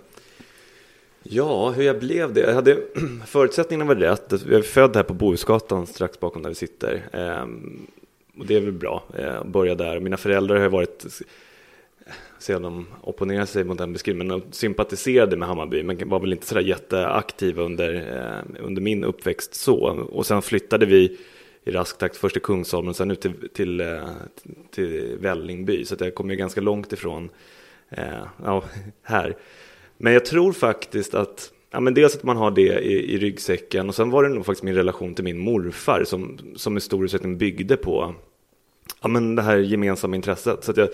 Ja, 1.23 1.71
hur 1.71 1.83
jag 1.83 1.99
blev 1.99 2.33
det? 2.35 2.41
Jag 2.41 2.55
hade, 2.55 2.79
förutsättningarna 3.27 3.89
var 3.89 4.01
rätt. 4.01 4.25
Jag 4.31 4.53
är 4.53 4.63
född 4.63 4.97
här 4.97 5.03
på 5.03 5.15
Bohusgatan 5.15 5.87
strax 5.87 6.21
bakom 6.21 6.43
där 6.43 6.49
vi 6.49 6.55
sitter. 6.55 7.03
Ehm, 7.13 7.87
och 8.39 8.47
det 8.47 8.57
är 8.57 8.61
väl 8.61 8.73
bra 8.73 9.03
eh, 9.19 9.41
att 9.41 9.47
börja 9.47 9.75
där. 9.75 10.01
Mina 10.01 10.17
föräldrar 10.17 10.57
har 10.57 10.63
ju 10.63 10.69
varit, 10.69 11.07
sedan 12.39 12.63
de 12.63 12.87
opponerade 13.03 13.47
sig 13.47 13.65
mot 13.65 13.79
den 13.79 13.93
beskrivningen, 13.93 14.29
men 14.29 14.41
de 14.41 14.53
sympatiserade 14.53 15.37
med 15.37 15.49
Hammarby, 15.49 15.83
men 15.83 16.09
var 16.09 16.21
väl 16.21 16.33
inte 16.33 16.47
sådär 16.47 16.63
jätteaktiva 16.63 17.63
under, 17.63 17.95
eh, 17.95 18.65
under 18.65 18.83
min 18.83 19.05
uppväxt 19.05 19.55
så. 19.55 19.79
Och 20.13 20.27
sen 20.27 20.43
flyttade 20.43 20.87
vi 20.87 21.19
i 21.65 21.71
rask 21.71 21.99
takt 21.99 22.17
först 22.17 22.35
till 22.35 22.43
Kungsholmen 22.43 22.89
och 22.89 22.97
sen 22.97 23.11
ut 23.11 23.21
till, 23.21 23.49
till, 23.55 23.81
eh, 23.81 24.09
till 24.71 25.17
Vällingby. 25.21 25.85
Så 25.85 25.95
att 25.95 26.01
jag 26.01 26.15
kom 26.15 26.31
ju 26.31 26.37
ganska 26.37 26.61
långt 26.61 26.93
ifrån 26.93 27.31
eh, 27.91 28.25
ja, 28.45 28.65
här. 29.03 29.37
Men 29.97 30.13
jag 30.13 30.25
tror 30.25 30.53
faktiskt 30.53 31.15
att 31.15 31.53
Ja, 31.71 31.81
men 31.81 31.95
dels 31.95 32.17
att 32.17 32.23
man 32.23 32.37
har 32.37 32.51
det 32.51 32.81
i, 32.81 33.15
i 33.15 33.19
ryggsäcken 33.19 33.89
och 33.89 33.95
sen 33.95 34.11
var 34.11 34.23
det 34.23 34.29
nog 34.29 34.47
faktiskt 34.47 34.63
min 34.63 34.75
relation 34.75 35.15
till 35.15 35.25
min 35.25 35.39
morfar 35.39 36.05
som, 36.05 36.39
som 36.57 36.77
i 36.77 36.81
stor 36.81 37.05
utsträckning 37.05 37.39
byggde 37.39 37.77
på 37.77 38.15
ja, 39.03 39.09
men 39.09 39.35
det 39.35 39.43
här 39.43 39.57
gemensamma 39.57 40.17
intresset. 40.17 40.65
Så 40.65 40.71
att 40.71 40.77
jag, 40.77 40.89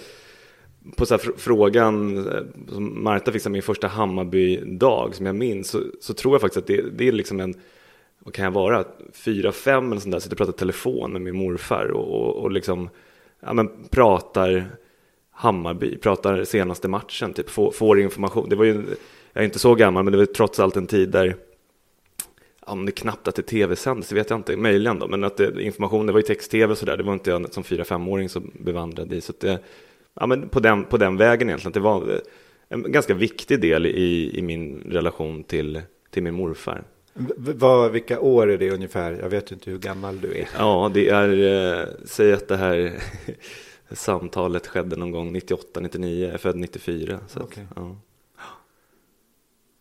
på 0.96 1.06
så 1.06 1.14
här 1.14 1.18
fr- 1.18 1.36
frågan 1.36 2.16
eh, 2.28 2.42
som 2.68 3.04
Marta 3.04 3.32
fick 3.32 3.46
min 3.46 3.62
första 3.62 3.88
Hammarby-dag 3.88 5.14
som 5.14 5.26
jag 5.26 5.34
minns 5.34 5.68
så, 5.68 5.80
så 6.00 6.14
tror 6.14 6.34
jag 6.34 6.40
faktiskt 6.40 6.58
att 6.58 6.66
det, 6.66 6.82
det 6.98 7.08
är 7.08 7.12
liksom 7.12 7.40
en, 7.40 7.54
vad 8.18 8.34
kan 8.34 8.44
jag 8.44 8.52
vara, 8.52 8.84
fyra, 9.12 9.52
fem 9.52 9.92
eller 9.92 10.00
sånt 10.00 10.12
där, 10.12 10.20
sitter 10.20 10.34
och 10.34 10.38
pratar 10.38 10.52
telefon 10.52 11.12
med 11.12 11.22
min 11.22 11.36
morfar 11.36 11.86
och, 11.86 12.20
och, 12.20 12.36
och 12.42 12.50
liksom 12.50 12.88
ja, 13.40 13.52
men 13.52 13.70
pratar 13.90 14.70
Hammarby, 15.30 15.96
pratar 15.96 16.44
senaste 16.44 16.88
matchen, 16.88 17.32
typ 17.32 17.50
får, 17.50 17.70
får 17.70 18.00
information. 18.00 18.48
Det 18.48 18.56
var 18.56 18.64
ju, 18.64 18.72
jag 19.32 19.40
är 19.40 19.44
inte 19.44 19.58
så 19.58 19.74
gammal, 19.74 20.04
men 20.04 20.12
det 20.12 20.18
var 20.18 20.26
trots 20.26 20.60
allt 20.60 20.76
en 20.76 20.86
tid 20.86 21.08
där 21.08 21.36
men 22.66 22.84
det 22.84 22.90
är 22.90 22.94
knappt 22.94 23.28
att 23.28 23.34
det 23.34 23.42
tv-sändes, 23.42 24.08
det 24.08 24.14
vet 24.14 24.30
jag 24.30 24.38
inte, 24.38 24.56
möjligen 24.56 24.98
då, 24.98 25.08
men 25.08 25.24
att 25.24 25.36
det, 25.36 25.62
information, 25.62 26.06
det 26.06 26.12
var 26.12 26.18
ju 26.20 26.26
text-tv 26.26 26.72
och 26.72 26.78
sådär, 26.78 26.96
det 26.96 27.02
var 27.02 27.12
inte 27.12 27.30
jag 27.30 27.52
som 27.52 27.64
fyra 27.64 27.84
femåring 27.84 28.28
som 28.28 28.50
bevandrad 28.60 29.12
i, 29.12 29.20
så 29.20 29.32
att 29.32 29.40
det, 29.40 29.58
ja 30.20 30.26
men 30.26 30.48
på 30.48 30.60
den, 30.60 30.84
på 30.84 30.96
den 30.96 31.16
vägen 31.16 31.48
egentligen, 31.48 31.68
att 31.70 31.74
det 31.74 31.80
var 31.80 32.20
en 32.68 32.92
ganska 32.92 33.14
viktig 33.14 33.60
del 33.60 33.86
i, 33.86 34.38
i 34.38 34.42
min 34.42 34.82
relation 34.90 35.44
till, 35.44 35.80
till 36.10 36.22
min 36.22 36.34
morfar. 36.34 36.84
V- 37.14 37.52
vad, 37.56 37.92
vilka 37.92 38.20
år 38.20 38.50
är 38.50 38.58
det 38.58 38.70
ungefär? 38.70 39.12
Jag 39.22 39.28
vet 39.28 39.52
inte 39.52 39.70
hur 39.70 39.78
gammal 39.78 40.20
du 40.20 40.34
är. 40.38 40.48
Ja, 40.58 40.90
det 40.94 41.08
är, 41.08 41.28
eh, 41.80 41.86
säg 42.04 42.32
att 42.32 42.48
det 42.48 42.56
här 42.56 42.92
samtalet 43.90 44.66
skedde 44.66 44.96
någon 44.96 45.10
gång 45.10 45.32
98, 45.32 45.80
99, 45.80 46.24
jag 46.24 46.34
är 46.34 46.38
född 46.38 46.56
94. 46.56 47.18
Så 47.28 47.38
att, 47.38 47.44
Okej. 47.44 47.66
ja. 47.76 47.96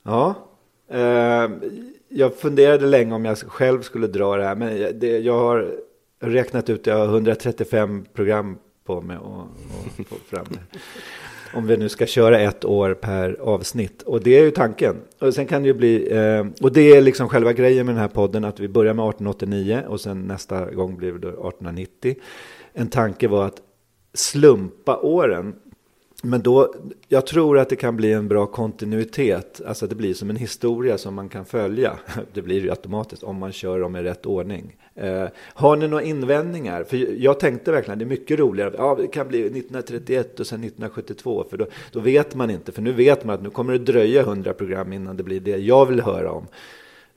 Ja, 0.04 0.36
eh, 0.98 1.50
jag 2.13 2.36
funderade 2.36 2.86
länge 2.86 3.13
om 3.15 3.25
jag 3.25 3.38
själv 3.38 3.82
skulle 3.82 4.08
dra 4.08 4.38
det 4.38 4.43
här, 4.43 4.55
men 4.55 4.82
jag- 4.82 4.96
det, 4.96 5.20
jag 5.20 5.38
har 5.39 5.72
räknat 6.22 6.70
ut, 6.70 6.88
jag 6.88 6.98
har 6.98 7.05
135 7.05 8.05
program 8.13 8.58
på 8.86 9.01
mig 9.01 9.17
och, 9.17 9.39
och 9.39 10.08
få 10.08 10.15
fram 10.25 10.46
det. 10.50 10.77
Om 11.55 11.67
vi 11.67 11.77
nu 11.77 11.89
ska 11.89 12.05
köra 12.05 12.39
ett 12.39 12.65
år 12.65 12.93
per 12.93 13.38
avsnitt. 13.41 14.01
Och 14.01 14.24
det 14.24 14.38
är 14.39 14.43
ju 14.43 14.51
tanken. 14.51 14.96
Och 15.20 15.34
sen 15.34 15.46
kan 15.46 15.62
det 15.62 15.67
ju 15.67 15.74
bli, 15.74 16.12
eh, 16.17 16.46
och 16.62 16.72
det 16.74 16.82
är 16.96 17.01
liksom 17.01 17.29
själva 17.29 17.53
grejen 17.53 17.86
med 17.86 17.96
den 17.96 18.01
här 18.01 18.08
podden, 18.08 18.43
att 18.46 18.60
vi 18.60 18.67
börjar 18.67 18.93
med 18.93 19.03
1889 19.10 19.84
och 19.88 20.01
sen 20.01 20.22
nästa 20.22 20.72
gång 20.72 20.98
blir 20.98 21.12
det 21.12 21.27
1890. 21.27 22.15
En 22.74 22.88
tanke 22.88 23.27
var 23.27 23.46
att 23.46 23.62
slumpa 24.13 24.98
åren. 24.98 25.55
Men 26.25 26.42
då, 26.42 26.74
jag 27.08 27.27
tror 27.27 27.58
att 27.58 27.70
det 27.70 27.75
kan 27.75 27.98
bli 27.98 28.13
en 28.13 28.27
bra 28.27 28.46
kontinuitet. 28.46 29.62
Alltså 29.65 29.88
det 29.88 29.96
blir 29.96 30.13
som 30.13 30.30
en 30.30 30.36
historia 30.36 30.98
som 30.98 31.13
man 31.13 31.30
kan 31.30 31.46
följa. 31.46 32.00
Det 32.34 32.42
blir 32.42 32.62
ju 32.62 32.70
automatiskt 32.70 33.24
om 33.24 33.36
man 33.36 33.51
kör 33.51 33.80
dem 33.80 33.96
i 33.96 34.03
rätt 34.03 34.25
ordning. 34.25 34.75
Eh, 34.96 35.27
har 35.38 35.75
ni 35.75 35.88
några 35.88 36.03
invändningar? 36.03 36.84
För 36.84 36.98
jag 37.22 37.39
tänkte 37.39 37.72
verkligen, 37.72 38.00
det 38.00 38.06
är 38.06 38.10
mycket 38.10 38.39
roligare. 38.39 38.74
Ja, 38.77 38.96
det 39.00 39.08
kan 39.08 39.27
bli 39.27 39.39
1931 39.39 40.39
och 40.39 40.48
sen 40.48 40.60
1972. 40.60 41.46
För 41.50 41.58
då, 41.58 41.65
då 41.92 42.00
vet 42.00 42.36
man 42.36 42.50
inte. 42.50 42.72
För 42.72 42.82
nu 42.82 42.92
vet 42.92 43.25
man 43.25 43.36
att 43.36 43.44
nu 43.44 43.50
kommer 43.50 43.74
det 43.74 43.80
dröja 43.80 44.22
100 44.22 44.53
program 44.53 44.94
innan 44.94 45.18
det 45.18 45.24
blir 45.24 45.39
det 45.39 45.58
jag 45.58 45.86
vill 45.86 46.01
höra 46.01 46.32
om. 46.32 46.48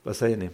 Vad 0.03 0.15
säger 0.15 0.37
ni? 0.37 0.49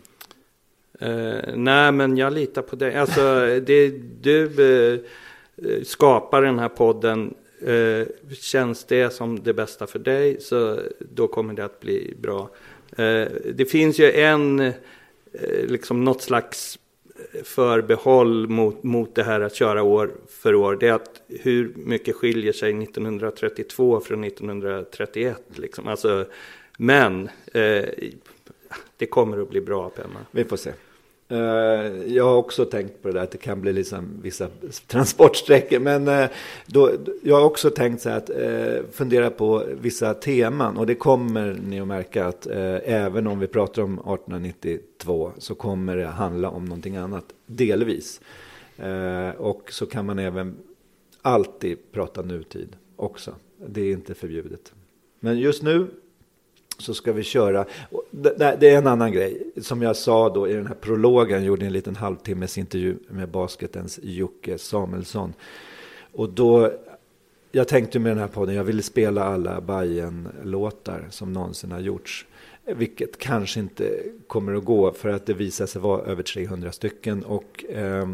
Eh, 1.00 1.56
nej, 1.56 1.92
men 1.92 2.18
jag 2.18 2.34
litar 2.34 2.62
på 2.62 2.76
dig. 2.76 2.96
Alltså, 2.96 3.22
det, 3.66 3.90
du 4.22 4.46
eh, 4.94 5.84
skapar 5.84 6.42
den 6.42 6.60
här 6.60 6.70
podden. 6.70 7.34
Eh, 7.66 8.08
känns 8.32 8.84
det 8.84 9.10
som 9.10 9.44
det 9.44 9.54
bästa 9.54 9.88
för 9.88 10.00
dig 10.00 10.42
så 10.42 10.80
då 11.00 11.28
kommer 11.28 11.54
det 11.54 11.66
att 11.66 11.80
bli 11.80 12.14
bra. 12.22 12.50
Eh, 12.98 13.28
det 13.54 13.66
finns 13.72 14.00
ju 14.00 14.12
en 14.12 14.60
eh, 14.60 14.74
liksom 15.68 16.04
något 16.04 16.22
slags 16.22 16.80
förbehåll 17.44 18.48
mot, 18.48 18.84
mot 18.84 19.16
det 19.16 19.24
här 19.24 19.42
att 19.42 19.56
köra 19.56 19.84
år 19.84 20.12
för 20.30 20.56
år. 20.56 20.78
Det 20.80 20.88
är 20.88 20.94
att 20.94 21.22
hur 21.28 21.74
mycket 21.76 22.16
skiljer 22.16 22.54
sig 22.54 22.84
1932 22.84 24.00
från 24.00 24.24
1931 24.24 25.42
liksom. 25.56 25.88
Alltså, 25.88 26.26
men 26.78 27.30
eh, 27.54 27.86
det 28.98 29.06
kommer 29.06 29.42
att 29.42 29.50
bli 29.50 29.62
bra 29.62 29.90
Penna. 29.90 30.26
Vi 30.32 30.44
får 30.44 30.58
se. 30.58 30.72
Eh, 31.34 32.14
jag 32.14 32.24
har 32.24 32.36
också 32.36 32.66
tänkt 32.66 33.02
på 33.02 33.08
det 33.08 33.14
där 33.14 33.24
att 33.24 33.32
det 33.32 33.38
kan 33.38 33.62
bli 33.62 33.74
liksom 33.74 34.20
vissa 34.22 34.50
transportsträckor. 34.88 35.80
Men 35.80 36.08
eh, 36.08 36.30
då, 36.66 36.92
jag 37.24 37.36
har 37.36 37.46
också 37.46 37.70
tänkt 37.70 38.02
så 38.02 38.10
här 38.10 38.18
att 38.18 38.30
eh, 38.30 38.92
fundera 38.92 39.30
på 39.30 39.64
vissa 39.82 40.14
teman. 40.14 40.78
Och 40.78 40.86
det 40.86 40.96
kommer 40.96 41.60
ni 41.68 41.80
att 41.80 41.88
märka 41.88 42.26
att 42.26 42.48
även 42.48 43.28
om 43.28 43.40
vi 43.40 43.48
pratar 43.48 43.82
om 43.82 43.94
1892 43.94 45.32
så 45.38 45.56
kommer 45.56 45.98
det 45.98 46.06
handla 46.06 46.50
om 46.50 46.66
någonting 46.66 46.96
annat. 46.96 47.26
Delvis. 47.46 48.22
Och 49.38 49.72
så 49.72 49.86
kan 49.86 50.06
man 50.06 50.20
även 50.20 50.56
alltid 51.22 51.78
prata 51.92 52.22
nutid 52.22 52.76
också. 52.96 53.36
Det 53.68 53.82
är 53.82 53.92
inte 53.92 54.14
förbjudet. 54.14 54.74
Men 55.20 55.40
just 55.40 55.64
nu 55.64 55.88
så 56.78 56.94
ska 56.94 57.14
vi 57.14 57.24
köra. 57.24 57.66
Det 58.12 58.70
är 58.70 58.78
en 58.78 58.88
annan 58.88 59.12
grej. 59.12 59.52
Som 59.62 59.82
jag 59.82 59.96
sa 59.96 60.30
då 60.30 60.48
i 60.48 60.54
den 60.54 60.68
här 60.68 60.76
prologen, 60.76 61.44
gjorde 61.44 61.66
en 61.66 61.74
liten 61.74 61.96
halvtimmes 61.96 62.58
intervju 62.58 62.98
med 63.08 63.30
basketens 63.30 64.00
Jocke 64.04 64.58
Samuelsson. 64.58 65.34
Och 66.12 66.30
då, 66.30 66.72
jag 67.52 67.68
tänkte 67.68 68.00
med 68.00 68.12
den 68.12 68.20
här 68.20 68.28
podden, 68.28 68.56
jag 68.56 68.64
ville 68.64 68.82
spela 68.82 69.24
alla 69.24 69.62
bayern 69.62 70.28
låtar 70.44 71.08
som 71.10 71.34
någonsin 71.34 71.72
har 71.72 71.80
gjorts. 71.80 72.26
Vilket 72.66 73.18
kanske 73.18 73.60
inte 73.60 74.00
kommer 74.28 74.54
att 74.54 74.66
gå 74.66 74.92
för 74.92 75.10
att 75.10 75.26
det 75.26 75.34
visar 75.34 75.66
sig 75.66 75.82
vara 75.82 76.02
över 76.02 76.24
300 76.24 76.72
stycken. 76.72 77.24
Och 77.24 77.66
eh, 77.70 78.10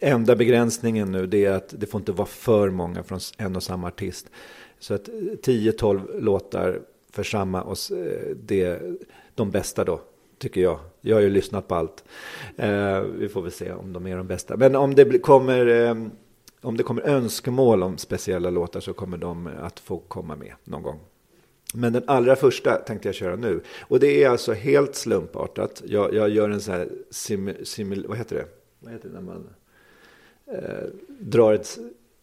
enda 0.00 0.36
begränsningen 0.36 1.12
nu 1.12 1.26
det 1.26 1.44
är 1.44 1.52
att 1.52 1.74
det 1.78 1.86
får 1.86 2.00
inte 2.00 2.12
vara 2.12 2.28
för 2.28 2.70
många 2.70 3.02
från 3.02 3.20
en 3.38 3.56
och 3.56 3.62
samma 3.62 3.86
artist. 3.86 4.30
Så 4.78 4.94
att 4.94 5.08
10-12 5.08 6.20
låtar 6.20 6.80
för 7.14 7.22
samma 7.22 7.62
eh, 7.62 8.36
det, 8.36 8.82
de 9.34 9.50
bästa 9.50 9.84
då, 9.84 10.00
tycker 10.38 10.60
jag. 10.60 10.78
Jag 11.00 11.16
har 11.16 11.20
ju 11.20 11.30
lyssnat 11.30 11.68
på 11.68 11.74
allt. 11.74 12.04
Eh, 12.56 13.00
vi 13.00 13.28
får 13.28 13.42
väl 13.42 13.52
se 13.52 13.72
om 13.72 13.92
de 13.92 14.06
är 14.06 14.16
de 14.16 14.26
bästa. 14.26 14.56
Men 14.56 14.76
om 14.76 14.94
det 14.94 15.18
kommer, 15.18 15.66
eh, 15.66 15.96
om 16.60 16.76
det 16.76 16.82
kommer 16.82 17.02
önskemål 17.02 17.82
om 17.82 17.98
speciella 17.98 18.50
låtar 18.50 18.80
så 18.80 18.92
kommer 18.92 19.16
de 19.16 19.50
att 19.60 19.80
få 19.80 19.98
komma 19.98 20.36
med 20.36 20.52
någon 20.64 20.82
gång. 20.82 21.00
Men 21.74 21.92
den 21.92 22.02
allra 22.06 22.36
första 22.36 22.76
tänkte 22.76 23.08
jag 23.08 23.14
köra 23.14 23.36
nu. 23.36 23.60
Och 23.80 24.00
det 24.00 24.24
är 24.24 24.30
alltså 24.30 24.52
helt 24.52 24.94
slumpartat. 24.94 25.82
Jag, 25.86 26.14
jag 26.14 26.28
gör 26.28 26.50
en 26.50 26.60
sån 26.60 26.74
här 26.74 26.88
sim, 27.10 27.50
simul, 27.64 28.06
vad 28.08 28.18
heter 28.18 28.36
det? 28.36 28.46
Vad 28.80 28.92
heter 28.92 29.08
det 29.08 29.14
när 29.14 29.20
man 29.20 29.48
eh, 30.46 30.88
drar 31.08 31.52
ett 31.52 31.78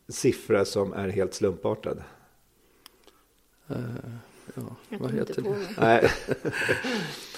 siffra 0.07 0.65
som 0.65 0.93
är 0.93 1.09
helt 1.09 1.33
slumpartad? 1.33 2.03
Uh. 3.71 3.77
Ja, 4.55 4.61
jag 4.89 4.99
vad 4.99 5.11
heter 5.11 5.41
det? 5.41 5.55
Nej. 5.77 6.09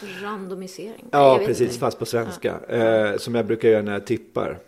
Randomisering. 0.22 1.05
Ja, 1.12 1.41
precis, 1.46 1.77
fast 1.77 2.00
på 2.00 2.05
svenska. 2.05 2.60
Ja. 2.70 2.75
Eh, 2.75 3.17
som 3.17 3.36
jag 3.36 3.46
brukar 3.46 3.70
göra 3.70 3.82
när 3.82 3.93
jag 3.93 4.08
tippar. 4.08 4.60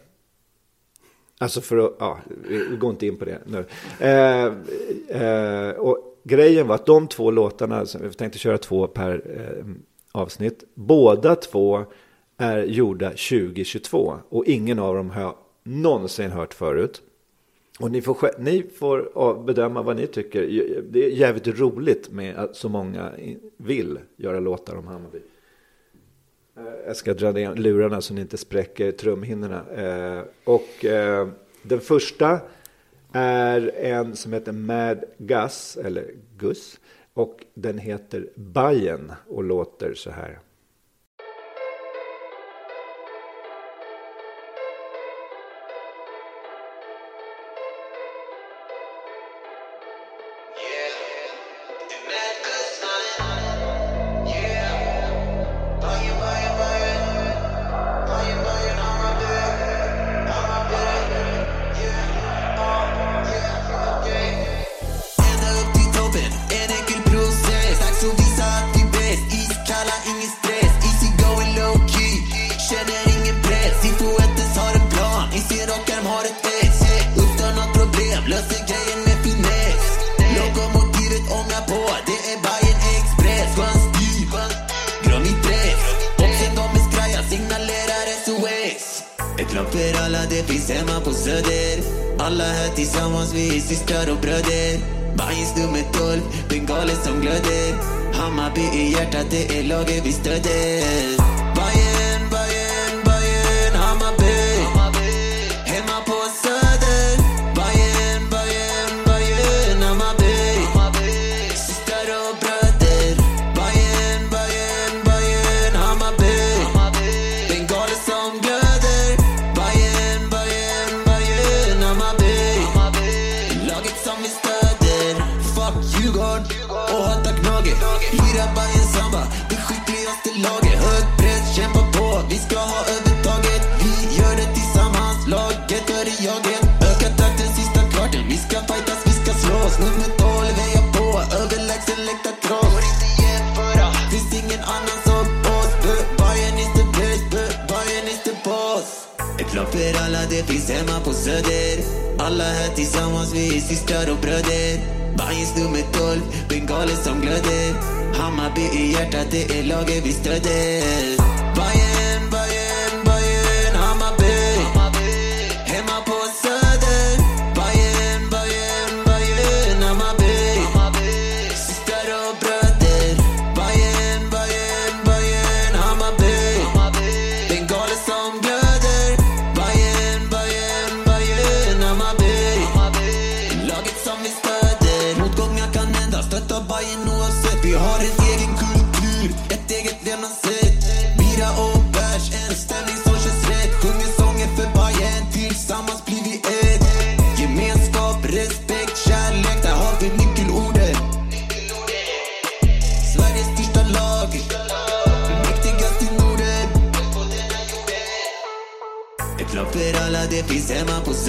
Alltså 1.37 1.61
för 1.61 1.77
att, 1.77 1.95
ja, 1.99 2.19
vi 2.49 2.77
går 2.79 2.91
inte 2.91 3.07
in 3.07 3.17
på 3.17 3.25
det 3.25 3.39
nu. 3.45 3.65
Eh, 3.99 4.45
eh, 5.21 5.69
och 5.69 6.21
grejen 6.23 6.67
var 6.67 6.75
att 6.75 6.85
de 6.85 7.07
två 7.07 7.31
låtarna, 7.31 7.85
som 7.85 8.01
vi 8.01 8.13
tänkte 8.13 8.39
köra 8.39 8.57
två 8.57 8.87
per 8.87 9.21
eh, 9.25 9.65
avsnitt, 10.11 10.63
båda 10.73 11.35
två 11.35 11.85
är 12.37 12.63
gjorda 12.63 13.09
2022 13.09 14.13
och 14.29 14.45
ingen 14.45 14.79
av 14.79 14.95
dem 14.95 15.09
har 15.09 15.21
jag 15.21 15.35
någonsin 15.63 16.31
hört 16.31 16.53
förut. 16.53 17.01
Och 17.79 17.91
ni 17.91 18.01
får, 18.01 18.39
ni 18.39 18.63
får 18.63 19.43
bedöma 19.43 19.81
vad 19.81 19.95
ni 19.95 20.07
tycker. 20.07 20.41
Det 20.89 21.05
är 21.05 21.09
jävligt 21.09 21.47
roligt 21.47 22.11
med 22.11 22.35
att 22.35 22.55
så 22.55 22.69
många 22.69 23.11
vill 23.57 23.99
göra 24.15 24.39
låtar 24.39 24.75
om 24.75 24.87
Hammarby. 24.87 25.21
Eh, 26.57 26.63
jag 26.87 26.95
ska 26.95 27.13
dra 27.13 27.31
ner 27.31 27.55
lurarna 27.55 28.01
så 28.01 28.13
ni 28.13 28.21
inte 28.21 28.37
spräcker 28.37 28.91
trumhinnorna. 28.91 29.65
Eh, 29.75 30.23
och 30.43 30.85
eh, 30.85 31.27
den 31.61 31.79
första 31.79 32.39
är 33.11 33.71
en 33.75 34.15
som 34.15 34.33
heter 34.33 34.51
Mad 34.51 35.03
Gus, 35.17 35.77
eller 35.77 36.11
Gus. 36.37 36.79
Och 37.13 37.45
den 37.53 37.77
heter 37.77 38.29
Bajen 38.35 39.11
och 39.27 39.43
låter 39.43 39.93
så 39.93 40.11
här. 40.11 40.39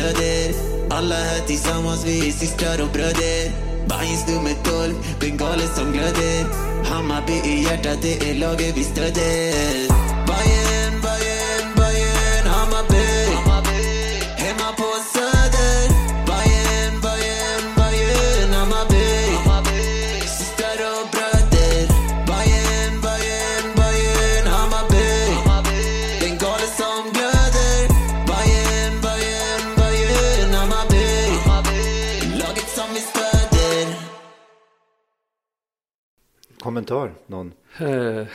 Hemma 0.07 0.55
Alla 0.91 1.15
här 1.15 1.47
tillsammans, 1.47 2.05
vi 2.05 2.29
är 2.29 2.33
systrar 2.33 2.83
och 2.83 2.93
bröder. 2.93 3.51
Bajs 3.89 4.29
nummer 4.29 4.55
12, 4.65 4.95
bengaler 5.21 5.67
som 5.77 5.93
glöder. 5.93 6.47
Hammarby 6.85 7.33
i 7.33 7.63
hjärtat, 7.63 7.99
det 8.03 8.31
är 8.31 8.35
laget 8.35 8.77
vi 8.77 8.85
stöder. 8.85 9.96
Kommentar, 36.77 37.15
någon? 37.27 37.53
Eh, 37.79 38.27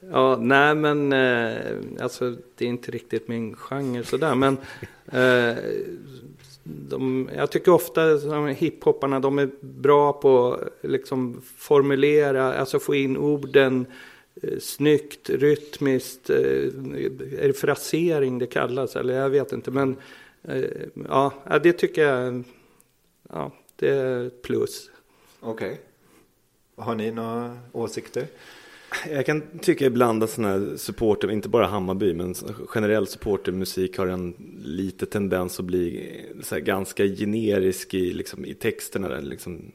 ja, 0.10 0.36
nej 0.40 0.74
men 0.74 1.12
eh, 1.12 2.02
alltså 2.02 2.36
det 2.54 2.64
är 2.64 2.68
inte 2.68 2.90
riktigt 2.90 3.28
min 3.28 3.56
genre 3.56 4.04
sådär. 4.04 4.34
Men 4.34 4.56
eh, 5.12 5.56
de, 6.64 7.30
jag 7.36 7.50
tycker 7.50 7.72
ofta 7.72 8.02
hiphopparna 8.46 9.20
de 9.20 9.38
är 9.38 9.50
bra 9.60 10.12
på 10.12 10.52
att 10.52 10.90
liksom 10.90 11.42
formulera, 11.56 12.54
alltså 12.54 12.78
få 12.78 12.94
in 12.94 13.16
orden 13.16 13.86
snyggt, 14.60 15.30
rytmiskt. 15.30 16.30
Är 16.30 17.46
det 17.46 17.52
frasering 17.52 18.38
det 18.38 18.46
kallas? 18.46 18.96
Eller 18.96 19.14
jag 19.14 19.30
vet 19.30 19.52
inte. 19.52 19.70
Men 19.70 19.96
ja, 21.08 21.32
det 21.62 21.72
tycker 21.72 22.04
jag 22.04 22.44
ja, 23.30 23.52
det 23.76 23.88
är 23.88 24.30
plus. 24.42 24.90
Okej. 25.40 25.80
Har 26.80 26.94
ni 26.94 27.10
några 27.10 27.58
åsikter? 27.72 28.26
Jag 29.10 29.26
kan 29.26 29.42
tycka 29.60 29.86
ibland 29.86 30.22
att 30.22 30.30
sådana 30.30 30.52
här 30.52 30.76
supporter, 30.76 31.30
inte 31.30 31.48
bara 31.48 31.66
Hammarby, 31.66 32.14
men 32.14 32.34
generell 32.66 33.06
supportermusik 33.06 33.98
har 33.98 34.06
en 34.06 34.34
lite 34.64 35.06
tendens 35.06 35.58
att 35.60 35.64
bli 35.64 36.10
eh, 36.10 36.42
så 36.42 36.54
här 36.54 36.62
ganska 36.62 37.04
generisk 37.04 37.94
i, 37.94 38.12
liksom, 38.12 38.44
i 38.44 38.54
texterna. 38.54 39.08
Där, 39.08 39.20
liksom, 39.20 39.72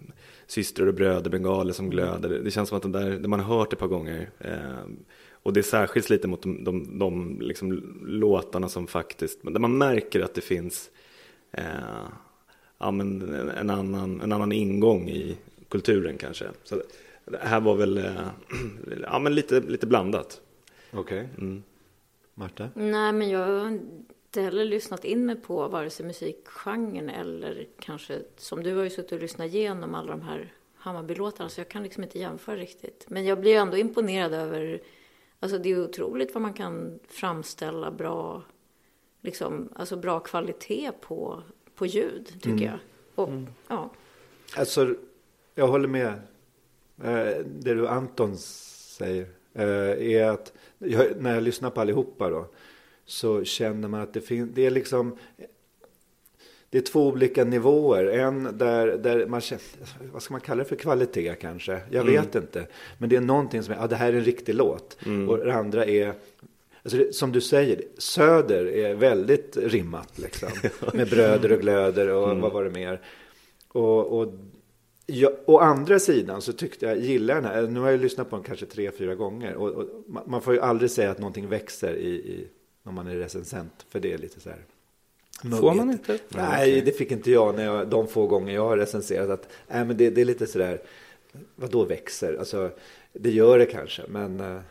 systrar 0.48 0.88
och 0.88 0.94
bröder, 0.94 1.30
bengaler 1.30 1.74
som 1.74 1.90
glöder. 1.90 2.30
Det 2.30 2.52
känns 2.52 2.70
som 2.70 2.78
att 2.78 2.84
det 2.84 2.90
där, 2.90 3.10
det 3.10 3.28
man 3.28 3.40
har 3.40 3.58
hört 3.58 3.74
ett 3.74 3.80
par 3.80 3.88
gånger. 3.88 4.30
Eh, 4.40 4.90
och 5.44 5.54
det 5.54 5.64
särskilt 5.64 6.10
lite 6.10 6.28
mot 6.28 6.44
de, 6.44 6.64
de, 6.64 7.00
de 7.00 7.42
liksom, 7.42 8.00
låtarna 8.06 8.70
som 8.70 8.88
faktiskt, 8.88 9.40
där 9.44 9.60
man 9.60 9.78
märker 9.78 10.22
att 10.22 10.34
det 10.34 10.42
finns 10.42 10.90
eh, 11.52 11.64
ja, 12.78 12.92
men 12.92 13.34
en, 13.50 13.70
annan, 13.70 14.22
en 14.22 14.32
annan 14.32 14.52
ingång 14.52 15.10
i 15.10 15.38
kulturen 15.76 16.18
kanske. 16.18 16.46
Så 16.64 16.82
det 17.26 17.38
här 17.38 17.60
var 17.62 17.76
väl 17.76 17.98
eh, 17.98 18.28
ja, 19.04 19.20
men 19.20 19.36
lite, 19.36 19.60
lite 19.60 19.88
blandat. 19.88 20.42
Okej. 20.94 21.30
Mm. 21.38 21.64
Marta? 22.34 22.70
Nej, 22.76 23.14
men 23.14 23.30
jag 23.30 23.40
har 23.48 23.68
inte 23.68 24.42
heller 24.42 24.66
lyssnat 24.66 25.06
in 25.06 25.26
mig 25.26 25.36
på 25.36 25.68
vare 25.68 25.90
sig 25.90 26.06
musikgenren 26.06 27.10
eller 27.10 27.68
kanske, 27.80 28.22
som 28.38 28.64
du 28.64 28.76
har 28.76 28.84
ju 28.84 28.90
suttit 28.90 29.12
och 29.12 29.20
lyssnat 29.20 29.48
igenom 29.48 29.96
alla 29.96 30.12
de 30.12 30.22
här 30.22 30.54
Hammarbylåtarna, 30.76 31.50
så 31.50 31.60
jag 31.60 31.70
kan 31.70 31.84
liksom 31.84 32.04
inte 32.04 32.20
jämföra 32.20 32.56
riktigt. 32.56 33.06
Men 33.10 33.26
jag 33.26 33.40
blir 33.40 33.56
ändå 33.56 33.78
imponerad 33.78 34.34
över, 34.34 34.82
alltså 35.40 35.58
det 35.58 35.70
är 35.72 35.84
otroligt 35.84 36.34
vad 36.34 36.42
man 36.42 36.54
kan 36.54 37.00
framställa 37.08 37.92
bra, 37.92 38.44
liksom, 39.22 39.70
alltså 39.76 39.96
bra 39.96 40.20
kvalitet 40.20 40.92
på, 41.02 41.44
på 41.76 41.86
ljud, 41.86 42.28
tycker 42.28 42.50
Mm. 42.50 42.64
jag. 42.64 42.80
Och, 43.16 43.30
ja. 43.68 43.90
Alltså, 44.58 44.96
jag 45.56 45.68
håller 45.68 45.88
med. 45.88 46.14
Eh, 47.04 47.44
det 47.46 47.74
du 47.74 47.88
Anton 47.88 48.38
säger 48.38 49.26
eh, 49.54 50.16
är 50.16 50.24
att 50.24 50.54
jag, 50.78 51.06
när 51.22 51.34
jag 51.34 51.44
lyssnar 51.44 51.70
på 51.70 51.82
allihopa 51.82 52.30
då 52.30 52.48
så 53.06 53.44
känner 53.44 53.88
man 53.88 54.02
att 54.02 54.14
det 54.14 54.22
finns, 54.22 54.52
det 54.54 54.66
är 54.66 54.72
liksom 54.72 55.18
det 56.70 56.78
är 56.78 56.82
två 56.82 57.08
olika 57.08 57.44
nivåer. 57.44 58.06
En 58.06 58.58
där, 58.58 58.88
där 58.88 59.26
man 59.26 59.42
känner, 59.42 59.64
vad 60.14 60.24
ska 60.24 60.34
man 60.34 60.42
kalla 60.42 60.64
det 60.64 60.70
för 60.70 60.76
kvalitet 60.76 61.36
kanske? 61.42 61.82
Jag 61.90 62.04
vet 62.04 62.36
inte. 62.36 62.68
Men 62.98 63.10
det 63.10 63.16
är 63.16 63.22
någonting 63.22 63.64
som 63.64 63.74
är, 63.74 63.78
ja 63.78 63.88
det 63.88 63.96
här 63.96 64.14
är 64.14 64.18
en 64.18 64.24
riktig 64.24 64.56
låt. 64.56 64.98
Och 65.30 65.38
det 65.38 65.54
andra 65.54 65.86
är, 65.86 66.14
alltså 66.84 66.98
det, 66.98 67.16
som 67.16 67.32
du 67.32 67.42
säger, 67.42 67.82
Söder 67.98 68.66
är 68.66 68.96
väldigt 68.96 69.58
rimmat 69.58 70.20
liksom. 70.20 70.50
Med 70.94 71.10
bröder 71.10 71.52
och 71.52 71.60
glöder 71.60 72.08
och 72.08 72.38
vad 72.38 72.52
var 72.52 72.64
det 72.64 72.70
mer. 72.70 73.02
Och, 73.68 74.20
och 74.20 74.34
Ja, 75.08 75.32
å 75.46 75.58
andra 75.58 76.00
sidan 76.00 76.42
så 76.42 76.54
tyckte 76.54 76.86
jag, 76.86 76.98
gillar 76.98 77.36
den 77.36 77.46
här, 77.46 77.62
nu 77.62 77.80
har 77.80 77.92
jag 77.92 78.00
lyssnat 78.00 78.30
på 78.30 78.36
den 78.36 78.44
kanske 78.46 78.66
tre, 78.66 78.92
fyra 78.92 79.16
gånger. 79.16 79.56
Och, 79.56 79.70
och 79.70 79.88
man, 80.26 80.42
får 80.42 80.54
ju 80.54 80.60
aldrig 80.60 80.92
säga 80.92 81.12
att 81.12 81.20
någonting 81.20 81.48
växer 81.48 81.96
i, 81.96 82.10
i, 82.10 82.48
om 82.84 82.96
man 82.96 83.08
är 83.08 83.16
recensent, 83.16 83.86
för 83.90 84.00
det 84.00 84.14
är 84.14 84.18
lite 84.18 84.40
så 84.40 84.50
här. 84.50 84.66
Får 85.60 85.74
man 85.74 85.92
inte? 85.92 86.20
Nej, 86.30 86.82
det 86.82 86.92
fick 86.92 87.12
inte 87.12 87.32
jag, 87.32 87.56
när 87.56 87.66
jag 87.66 87.88
de 87.88 88.08
få 88.08 88.28
gånger 88.28 88.54
jag 88.54 88.68
har 88.68 88.78
recenserat. 88.78 89.30
Att, 89.30 89.50
nej, 89.68 89.86
men 89.86 89.98
det, 89.98 90.10
det 90.10 90.22
är 90.22 90.26
lite 90.26 90.48
sådär, 90.48 90.82
vad 91.56 91.72
då 91.72 91.84
växer? 91.84 92.38
Alltså, 92.40 92.70
det 93.14 93.32
gör 93.32 93.60
det 93.60 93.66
kanske, 93.66 94.02
men... 94.08 94.62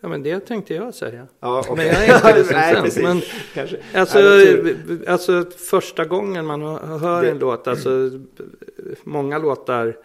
eh, 0.00 0.02
Ja, 0.02 0.08
men 0.08 0.22
det 0.22 0.40
tänkte 0.40 0.74
jag 0.74 0.94
säga. 0.94 1.26
Ja, 1.40 1.64
Men 1.68 1.72
okej. 1.72 1.86
jag 2.08 2.24
är 2.24 2.38
inte 2.38 2.40
recensent, 2.40 2.72
Nej, 2.74 2.82
precis. 2.82 3.02
men- 3.02 3.20
Kanske. 3.54 3.76
Alltså, 3.94 4.18
alltså 5.06 5.44
första 5.58 6.04
gången 6.04 6.46
man 6.46 6.62
hör 7.00 7.24
en 7.24 7.34
Det- 7.34 7.40
låt, 7.40 7.66
alltså 7.66 8.10
många 9.04 9.38
låtar 9.38 9.96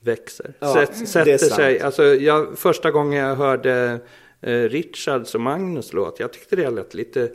växer, 0.00 0.52
Ja, 0.58 0.72
Sätt, 0.74 1.08
sätter 1.08 1.38
sig. 1.38 1.80
Alltså, 1.80 2.04
jag, 2.04 2.58
första 2.58 2.90
gången 2.90 3.20
jag 3.28 3.36
hörde 3.36 3.98
eh, 4.40 4.62
Richards 4.62 5.34
och 5.34 5.40
Magnus 5.40 5.92
låt, 5.92 6.20
jag 6.20 6.32
tyckte 6.32 6.56
det 6.56 6.70
lät 6.70 6.94
lite 6.94 7.30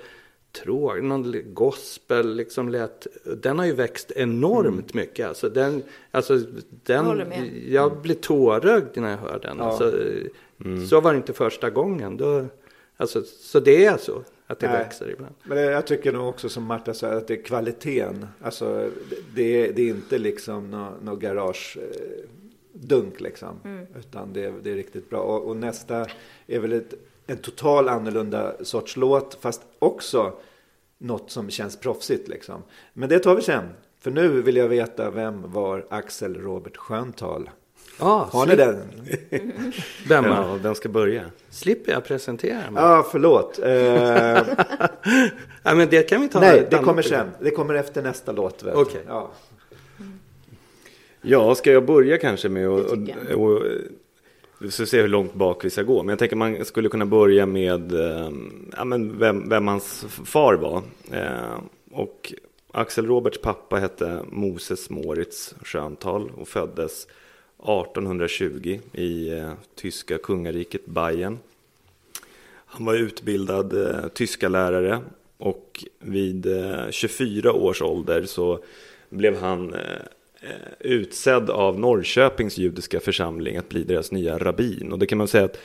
tråkigt, 0.63 1.03
någon 1.03 1.35
gospel 1.53 2.35
liksom 2.35 2.69
lät, 2.69 3.07
den 3.37 3.59
har 3.59 3.65
ju 3.65 3.73
växt 3.73 4.11
enormt 4.15 4.93
mycket. 4.93 5.27
Alltså 5.27 5.49
den, 5.49 5.83
alltså 6.11 6.39
den, 6.83 7.05
med. 7.17 7.49
jag 7.69 7.97
blir 8.01 8.15
tårögd 8.15 8.97
när 8.97 9.09
jag 9.09 9.17
hör 9.17 9.39
den. 9.41 9.57
Ja. 9.59 9.63
Alltså, 9.63 9.93
Så 10.89 11.01
var 11.01 11.11
det 11.11 11.17
inte 11.17 11.33
första 11.33 11.69
gången. 11.69 12.17
Då, 12.17 12.45
alltså, 12.97 13.23
så 13.23 13.59
det 13.59 13.85
är 13.85 13.97
så, 13.97 14.23
att 14.47 14.59
det 14.59 14.67
Nej. 14.67 14.77
växer 14.77 15.09
ibland. 15.09 15.35
Men 15.43 15.57
jag 15.57 15.87
tycker 15.87 16.13
nog 16.13 16.29
också 16.29 16.49
som 16.49 16.63
Marta 16.63 16.93
sa 16.93 17.07
att 17.07 17.27
det 17.27 17.33
är 17.33 17.43
kvaliteten. 17.43 18.27
Alltså 18.41 18.89
det 19.35 19.67
är, 19.67 19.73
det 19.73 19.81
är 19.81 19.89
inte 19.89 20.17
liksom 20.17 20.71
något 20.71 21.03
nå 21.03 21.15
garage 21.15 21.77
eh, 21.81 22.29
dunk 22.73 23.21
liksom. 23.21 23.85
Utan 23.99 24.33
det 24.33 24.45
är, 24.45 24.53
det 24.63 24.71
är 24.71 24.75
riktigt 24.75 25.09
bra. 25.09 25.19
Och, 25.19 25.47
och 25.47 25.57
nästa 25.57 26.07
är 26.47 26.59
väl 26.59 26.73
ett, 26.73 26.93
en 27.27 27.37
total 27.37 27.89
annorlunda 27.89 28.55
sorts 28.61 28.97
låt. 28.97 29.37
Fast 29.41 29.61
också 29.79 30.33
något 30.97 31.31
som 31.31 31.49
känns 31.49 31.79
proffsigt 31.79 32.27
liksom. 32.27 32.63
Men 32.93 33.09
det 33.09 33.19
tar 33.19 33.35
vi 33.35 33.41
sen. 33.41 33.69
För 33.99 34.11
nu 34.11 34.41
vill 34.41 34.55
jag 34.55 34.67
veta 34.67 35.11
vem 35.11 35.51
var 35.51 35.85
Axel 35.89 36.35
Robert 36.35 36.77
Sköntal? 36.77 37.49
Ah, 37.99 38.25
Har 38.31 38.45
ni 38.45 38.51
slip- 38.51 38.57
den? 38.57 38.81
Vem? 40.07 40.25
Ja, 40.25 40.57
vem 40.63 40.75
ska 40.75 40.89
börja? 40.89 41.21
Slipper 41.49 41.91
jag 41.91 42.05
presentera 42.05 42.71
mig? 42.71 42.83
Ja, 42.83 43.07
förlåt. 43.11 43.59
Eh, 43.59 43.69
Ja, 45.63 45.75
men 45.75 45.87
det 45.89 46.03
kan 46.09 46.21
vi 46.21 46.29
ta 46.29 46.39
nej, 46.39 46.67
det 46.71 46.77
kommer 46.77 47.01
sen. 47.01 47.27
Det 47.39 47.51
kommer 47.51 47.73
efter 47.73 48.01
nästa 48.03 48.31
låt. 48.31 48.63
väl? 48.63 48.75
Okej. 48.75 49.01
Ja. 49.07 49.31
Ja, 51.21 51.55
ska 51.55 51.71
jag 51.71 51.85
börja 51.85 52.17
kanske 52.17 52.49
med 52.49 52.67
att... 52.67 52.89
Tycker 52.89 53.35
Och, 53.35 53.51
och, 53.51 53.63
vi 54.59 54.71
får 54.71 54.85
se 54.85 55.01
hur 55.01 55.07
långt 55.07 55.33
bak 55.33 55.65
vi 55.65 55.69
ska 55.69 55.83
gå. 55.83 56.03
Men 56.03 56.09
jag 56.09 56.19
tänker 56.19 56.35
man 56.35 56.65
skulle 56.65 56.89
kunna 56.89 57.05
börja 57.05 57.45
med 57.45 57.91
eh, 57.91 58.29
ja, 58.77 58.83
men 58.85 59.19
vem, 59.19 59.49
vem 59.49 59.67
hans 59.67 60.05
far 60.25 60.53
var. 60.53 60.81
Eh, 61.11 61.59
och 61.91 62.33
Axel 62.71 63.05
Roberts 63.07 63.41
pappa 63.41 63.75
hette 63.75 64.19
Moses 64.31 64.89
Moritz 64.89 65.55
Schöntal 65.63 66.31
och 66.37 66.47
föddes 66.47 67.07
1820 67.67 68.79
i 68.93 69.29
eh, 69.29 69.51
tyska 69.75 70.17
kungariket 70.17 70.85
Bayern. 70.85 71.39
Han 72.65 72.85
var 72.85 72.93
utbildad 72.93 73.73
eh, 73.73 74.07
tyska 74.07 74.49
lärare 74.49 75.01
och 75.37 75.83
vid 75.99 76.45
eh, 76.45 76.89
24 76.89 77.53
års 77.53 77.81
ålder 77.81 78.23
så 78.25 78.59
blev 79.09 79.37
han 79.37 79.73
eh, 79.73 79.79
eh, 80.41 80.49
utsedd 80.79 81.49
av 81.49 81.79
Norrköpings 81.79 82.57
judiska 82.57 82.99
församling 82.99 83.57
att 83.57 83.69
bli 83.69 83.83
deras 83.83 84.11
nya 84.11 84.37
rabbin. 84.37 84.91
Och 84.91 84.99
det 84.99 85.05
kan 85.05 85.17
man 85.17 85.27
säga 85.27 85.45
att 85.45 85.59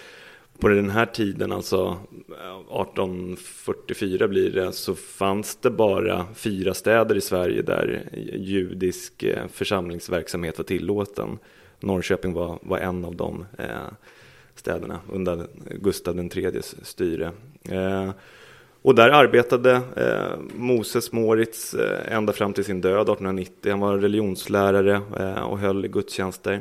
på 0.59 0.69
den 0.69 0.91
här 0.91 1.07
tiden, 1.07 1.53
alltså 1.53 1.99
eh, 2.41 2.81
1844 2.81 4.29
blir 4.29 4.51
det, 4.51 4.73
så 4.73 4.95
fanns 4.95 5.57
det 5.57 5.71
bara 5.71 6.27
fyra 6.35 6.75
städer 6.75 7.17
i 7.17 7.21
Sverige 7.21 7.63
där 7.63 8.09
judisk 8.35 9.25
församlingsverksamhet 9.53 10.59
var 10.59 10.65
tillåten. 10.65 11.39
Norrköping 11.83 12.33
var, 12.33 12.59
var 12.63 12.79
en 12.79 13.05
av 13.05 13.17
de 13.17 13.47
eh, 13.59 13.67
städerna 14.55 15.01
under 15.13 15.47
Gustav 15.71 16.19
IIIs 16.19 16.75
styre. 16.83 17.33
Eh, 17.71 18.11
och 18.83 18.95
där 18.95 19.09
arbetade 19.09 19.81
eh, 19.97 20.39
Moses 20.55 21.13
Moritz 21.13 21.75
eh, 21.75 22.17
ända 22.17 22.33
fram 22.33 22.53
till 22.53 22.65
sin 22.65 22.81
död 22.81 22.93
1890. 22.93 23.71
Han 23.71 23.81
var 23.81 23.99
religionslärare 23.99 25.01
eh, 25.19 25.43
och 25.43 25.59
höll 25.59 25.89
gudstjänster. 25.89 26.61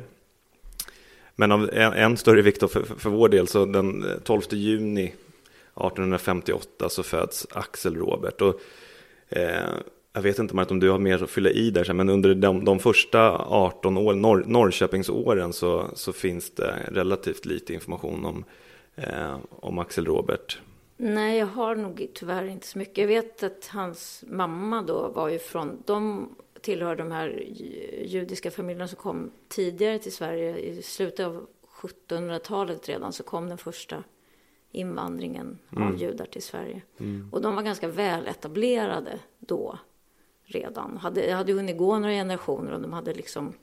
Men 1.35 1.51
av 1.51 1.69
en, 1.73 1.93
en 1.93 2.17
större 2.17 2.41
vikt 2.41 2.71
för, 2.71 2.83
för 2.97 3.09
vår 3.09 3.29
del, 3.29 3.47
så 3.47 3.65
den 3.65 4.03
eh, 4.03 4.17
12 4.23 4.41
juni 4.49 5.05
1858 5.05 6.89
så 6.89 7.03
föds 7.03 7.47
Axel 7.51 7.95
Robert. 7.95 8.41
Och, 8.41 8.61
eh, 9.29 9.69
jag 10.13 10.21
vet 10.21 10.39
inte 10.39 10.55
Marit 10.55 10.71
om 10.71 10.79
du 10.79 10.89
har 10.89 10.99
mer 10.99 11.23
att 11.23 11.29
fylla 11.29 11.49
i 11.49 11.71
där, 11.71 11.93
men 11.93 12.09
under 12.09 12.35
de, 12.35 12.65
de 12.65 12.79
första 12.79 13.37
18 13.37 13.97
åren, 13.97 14.21
Norr, 14.21 14.43
Norrköpingsåren, 14.47 15.53
så, 15.53 15.89
så 15.93 16.13
finns 16.13 16.51
det 16.51 16.75
relativt 16.91 17.45
lite 17.45 17.73
information 17.73 18.25
om, 18.25 18.45
eh, 18.95 19.37
om 19.49 19.79
Axel 19.79 20.05
Robert. 20.05 20.59
Nej, 20.97 21.39
jag 21.39 21.45
har 21.45 21.75
nog 21.75 22.07
tyvärr 22.13 22.45
inte 22.45 22.67
så 22.67 22.77
mycket. 22.77 22.97
Jag 22.97 23.07
vet 23.07 23.43
att 23.43 23.67
hans 23.73 24.23
mamma 24.27 24.81
då 24.81 25.07
var 25.07 25.29
ju 25.29 25.39
från, 25.39 25.83
de 25.85 26.29
tillhör 26.61 26.95
de 26.95 27.11
här 27.11 27.43
judiska 28.05 28.51
familjerna 28.51 28.87
som 28.87 28.97
kom 28.97 29.31
tidigare 29.47 29.99
till 29.99 30.11
Sverige. 30.11 30.57
I 30.57 30.81
slutet 30.81 31.25
av 31.25 31.47
1700-talet 31.81 32.89
redan 32.89 33.13
så 33.13 33.23
kom 33.23 33.49
den 33.49 33.57
första 33.57 34.03
invandringen 34.71 35.59
mm. 35.71 35.87
av 35.87 35.97
judar 35.97 36.25
till 36.25 36.43
Sverige. 36.43 36.81
Mm. 36.97 37.29
Och 37.31 37.41
de 37.41 37.55
var 37.55 37.63
ganska 37.63 37.87
väl 37.87 38.27
etablerade 38.27 39.19
då 39.39 39.79
redan. 40.51 40.97
Hade, 40.97 41.31
hade 41.33 41.53
hunnit 41.53 41.77
gå 41.77 41.99
några 41.99 42.13
generationer 42.13 42.71
och 42.71 42.81
de 42.81 42.93
hade 42.93 43.13
liksom 43.13 43.53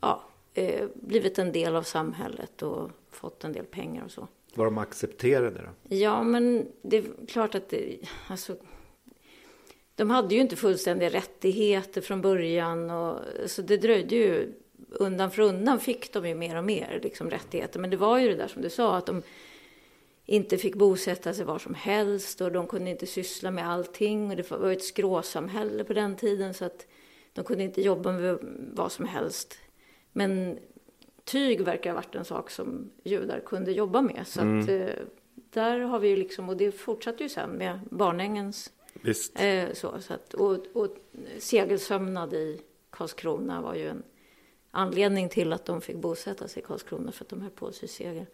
ja, 0.00 0.22
eh, 0.54 0.86
blivit 0.94 1.38
en 1.38 1.52
del 1.52 1.76
av 1.76 1.82
samhället 1.82 2.62
och 2.62 2.90
fått 3.10 3.44
en 3.44 3.52
del 3.52 3.64
pengar 3.64 4.04
och 4.04 4.10
så. 4.10 4.28
Var 4.54 4.64
de 4.64 4.78
accepterade 4.78 5.60
då? 5.62 5.96
Ja, 5.96 6.22
men 6.22 6.66
det 6.82 6.96
är 6.96 7.04
klart 7.28 7.54
att 7.54 7.68
det, 7.68 7.98
alltså, 8.28 8.56
de 9.94 10.10
hade 10.10 10.34
ju 10.34 10.40
inte 10.40 10.56
fullständiga 10.56 11.08
rättigheter 11.08 12.00
från 12.00 12.20
början 12.22 12.90
och 12.90 13.18
så 13.46 13.62
det 13.62 13.76
dröjde 13.76 14.14
ju 14.14 14.52
undan 14.90 15.30
för 15.30 15.42
undan 15.42 15.80
fick 15.80 16.12
de 16.12 16.28
ju 16.28 16.34
mer 16.34 16.56
och 16.56 16.64
mer 16.64 17.00
liksom, 17.02 17.30
rättigheter. 17.30 17.80
Men 17.80 17.90
det 17.90 17.96
var 17.96 18.18
ju 18.18 18.28
det 18.28 18.34
där 18.34 18.48
som 18.48 18.62
du 18.62 18.70
sa 18.70 18.96
att 18.96 19.06
de 19.06 19.22
inte 20.26 20.58
fick 20.58 20.74
bosätta 20.74 21.34
sig 21.34 21.44
var 21.44 21.58
som 21.58 21.74
helst 21.74 22.40
och 22.40 22.52
de 22.52 22.66
kunde 22.66 22.90
inte 22.90 23.06
syssla 23.06 23.50
med 23.50 23.68
allting 23.68 24.30
och 24.30 24.36
det 24.36 24.50
var 24.50 24.72
ett 24.72 24.84
skråsamhälle 24.84 25.84
på 25.84 25.92
den 25.92 26.16
tiden 26.16 26.54
så 26.54 26.64
att 26.64 26.86
de 27.32 27.44
kunde 27.44 27.64
inte 27.64 27.82
jobba 27.82 28.12
med 28.12 28.38
vad 28.74 28.92
som 28.92 29.04
helst. 29.04 29.58
Men 30.12 30.58
tyg 31.24 31.60
verkar 31.60 31.90
ha 31.90 31.94
varit 31.94 32.14
en 32.14 32.24
sak 32.24 32.50
som 32.50 32.90
judar 33.04 33.40
kunde 33.40 33.72
jobba 33.72 34.02
med. 34.02 34.26
Så 34.26 34.40
mm. 34.40 34.60
att, 34.60 34.68
eh, 34.68 35.04
där 35.50 35.80
har 35.80 35.98
vi 35.98 36.08
ju 36.08 36.16
liksom, 36.16 36.48
och 36.48 36.56
det 36.56 36.72
fortsatte 36.72 37.22
ju 37.22 37.28
sen 37.28 37.50
med 37.50 37.80
Barnängens. 37.90 38.72
Eh, 39.40 39.72
så, 39.72 40.00
så 40.00 40.14
att, 40.14 40.34
och, 40.34 40.58
och 40.72 40.96
segelsömnad 41.38 42.34
i 42.34 42.60
Karlskrona 42.90 43.62
var 43.62 43.74
ju 43.74 43.88
en 43.88 44.02
anledning 44.70 45.28
till 45.28 45.52
att 45.52 45.64
de 45.64 45.80
fick 45.80 45.96
bosätta 45.96 46.48
sig 46.48 46.62
i 46.62 46.66
Karlskrona 46.66 47.12
för 47.12 47.24
att 47.24 47.28
de 47.28 47.40
höll 47.40 47.50
på 47.50 47.72
sig 47.72 47.88
segel. 47.88 48.26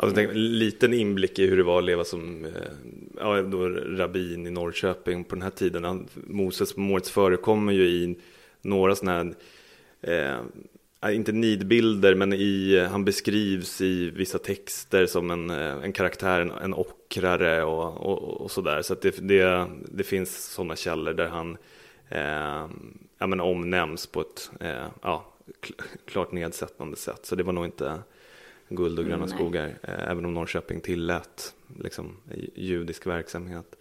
Alltså, 0.00 0.14
tänk, 0.14 0.30
liten 0.34 0.94
inblick 0.94 1.38
i 1.38 1.46
hur 1.46 1.56
det 1.56 1.62
var 1.62 1.78
att 1.78 1.84
leva 1.84 2.04
som 2.04 2.44
eh, 2.44 2.50
ja, 3.16 3.42
då, 3.42 3.68
rabbin 3.68 4.46
i 4.46 4.50
Norrköping 4.50 5.24
på 5.24 5.34
den 5.34 5.42
här 5.42 5.50
tiden. 5.50 6.08
Moses 6.14 6.72
på 6.72 6.80
Moritz 6.80 7.10
förekommer 7.10 7.72
ju 7.72 7.86
i 7.86 8.18
några 8.62 8.94
sådana 8.94 9.34
här 10.02 10.40
eh, 11.02 11.14
inte 11.14 11.32
nidbilder, 11.32 12.14
men 12.14 12.32
i, 12.32 12.86
han 12.90 13.04
beskrivs 13.04 13.80
i 13.80 14.10
vissa 14.10 14.38
texter 14.38 15.06
som 15.06 15.30
en, 15.30 15.50
eh, 15.50 15.84
en 15.84 15.92
karaktär, 15.92 16.40
en, 16.40 16.50
en 16.50 16.74
ockrare 16.74 17.64
och, 17.64 17.96
och, 17.96 18.40
och 18.40 18.50
sådär. 18.50 18.82
Så, 18.82 18.92
att 18.92 19.02
det, 19.02 19.28
det, 19.28 19.66
det, 19.88 20.04
finns 20.04 20.44
sådana 20.44 20.76
källor 20.76 21.12
där 21.12 21.28
han 21.28 21.56
eh, 22.08 22.68
ja, 23.18 23.26
men 23.26 23.40
omnämns 23.40 24.06
på 24.06 24.20
ett 24.20 24.50
eh, 24.60 24.86
ja, 25.02 25.34
klart 26.06 26.32
nedsättande 26.32 26.96
sätt. 26.96 27.26
Så 27.26 27.34
det 27.34 27.42
var 27.42 27.52
nog 27.52 27.64
inte 27.64 28.02
guld 28.68 28.98
och 28.98 29.04
gröna 29.04 29.24
mm, 29.24 29.28
skogar, 29.28 29.66
eh, 29.82 30.10
även 30.10 30.24
om 30.24 30.34
Norrköping 30.34 30.80
tillät 30.80 31.54
liksom, 31.78 32.16
judisk 32.54 33.06
verksamhet. 33.06 33.76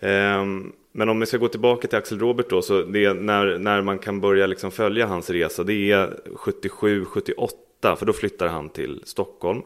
Um, 0.00 0.72
men 0.92 1.08
om 1.08 1.20
vi 1.20 1.26
ska 1.26 1.38
gå 1.38 1.48
tillbaka 1.48 1.88
till 1.88 1.98
Axel 1.98 2.18
Robert 2.18 2.50
då, 2.50 2.62
så 2.62 2.86
när, 2.86 3.58
när 3.58 3.82
man 3.82 3.98
kan 3.98 4.20
börja 4.20 4.46
liksom 4.46 4.70
följa 4.70 5.06
hans 5.06 5.30
resa, 5.30 5.64
det 5.64 5.92
är 5.92 6.20
77-78, 6.26 7.96
för 7.96 8.06
då 8.06 8.12
flyttar 8.12 8.48
han 8.48 8.68
till 8.68 9.02
Stockholm. 9.04 9.62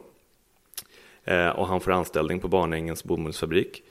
Eh, 1.23 1.49
och 1.49 1.67
han 1.67 1.81
får 1.81 1.91
anställning 1.91 2.39
på 2.39 2.47
Barnängens 2.47 3.03
bomullsfabrik. 3.03 3.83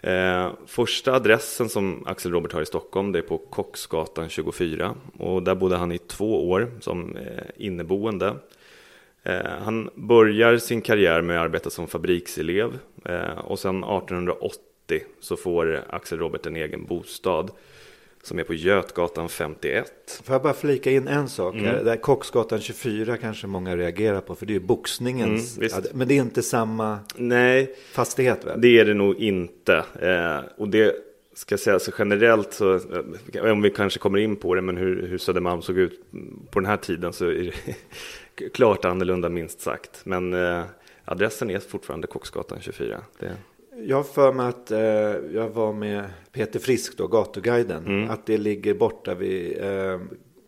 Eh, 0.00 0.52
första 0.66 1.12
adressen 1.12 1.68
som 1.68 2.06
Axel 2.06 2.32
Robert 2.32 2.52
har 2.52 2.62
i 2.62 2.66
Stockholm, 2.66 3.12
det 3.12 3.18
är 3.18 3.22
på 3.22 3.38
Kocksgatan 3.38 4.28
24. 4.28 4.94
Och 5.18 5.42
där 5.42 5.54
bodde 5.54 5.76
han 5.76 5.92
i 5.92 5.98
två 5.98 6.50
år 6.50 6.70
som 6.80 7.16
eh, 7.16 7.44
inneboende. 7.56 8.34
Eh, 9.24 9.50
han 9.64 9.90
börjar 9.94 10.58
sin 10.58 10.80
karriär 10.80 11.22
med 11.22 11.38
att 11.38 11.44
arbeta 11.44 11.70
som 11.70 11.86
fabrikselev 11.86 12.78
eh, 13.04 13.38
och 13.38 13.58
sen 13.58 13.84
1880 13.84 14.58
så 15.20 15.36
får 15.36 15.84
Axel 15.90 16.18
Robert 16.18 16.46
en 16.46 16.56
egen 16.56 16.86
bostad 16.86 17.50
som 18.22 18.38
är 18.38 18.44
på 18.44 18.54
Götgatan 18.54 19.28
51. 19.28 20.20
Får 20.24 20.34
jag 20.34 20.42
bara 20.42 20.54
flika 20.54 20.90
in 20.90 21.08
en 21.08 21.28
sak? 21.28 21.54
Mm. 21.54 21.84
Där 21.84 21.96
Kocksgatan 21.96 22.60
24 22.60 23.16
kanske 23.16 23.46
många 23.46 23.76
reagerar 23.76 24.20
på, 24.20 24.34
för 24.34 24.46
det 24.46 24.54
är 24.54 24.60
boxningens. 24.60 25.58
Mm, 25.58 25.70
men 25.94 26.08
det 26.08 26.14
är 26.14 26.22
inte 26.22 26.42
samma 26.42 26.98
Nej, 27.16 27.74
fastighet 27.92 28.44
väl? 28.44 28.60
det 28.60 28.78
är 28.78 28.84
det 28.84 28.94
nog 28.94 29.16
inte. 29.20 29.84
Eh, 30.00 30.38
och 30.56 30.68
det 30.68 30.94
ska 31.34 31.58
säga 31.58 31.78
så 31.78 31.92
generellt, 31.98 32.52
så, 32.52 32.74
eh, 33.32 33.52
om 33.52 33.62
vi 33.62 33.70
kanske 33.70 33.98
kommer 33.98 34.18
in 34.18 34.36
på 34.36 34.54
det, 34.54 34.62
men 34.62 34.76
hur, 34.76 35.06
hur 35.06 35.18
Södermalm 35.18 35.62
såg 35.62 35.78
ut 35.78 36.00
på 36.50 36.60
den 36.60 36.66
här 36.66 36.76
tiden 36.76 37.12
så 37.12 37.24
är 37.24 37.54
det 38.36 38.48
klart 38.54 38.84
annorlunda 38.84 39.28
minst 39.28 39.60
sagt. 39.60 40.00
Men 40.04 40.34
eh, 40.34 40.62
adressen 41.04 41.50
är 41.50 41.58
fortfarande 41.58 42.06
Kocksgatan 42.06 42.58
24. 42.60 43.00
Det... 43.18 43.36
Jag 43.76 43.96
har 43.96 44.04
för 44.04 44.32
mig 44.32 44.46
att 44.46 44.70
eh, 44.70 44.78
jag 45.34 45.48
var 45.48 45.72
med 45.72 46.04
Peter 46.32 46.58
Frisk, 46.58 46.96
då, 46.96 47.06
gatuguiden, 47.06 47.86
mm. 47.86 48.10
att 48.10 48.26
det 48.26 48.38
ligger 48.38 48.74
borta 48.74 49.14
vid, 49.14 49.62
eh, 49.62 50.00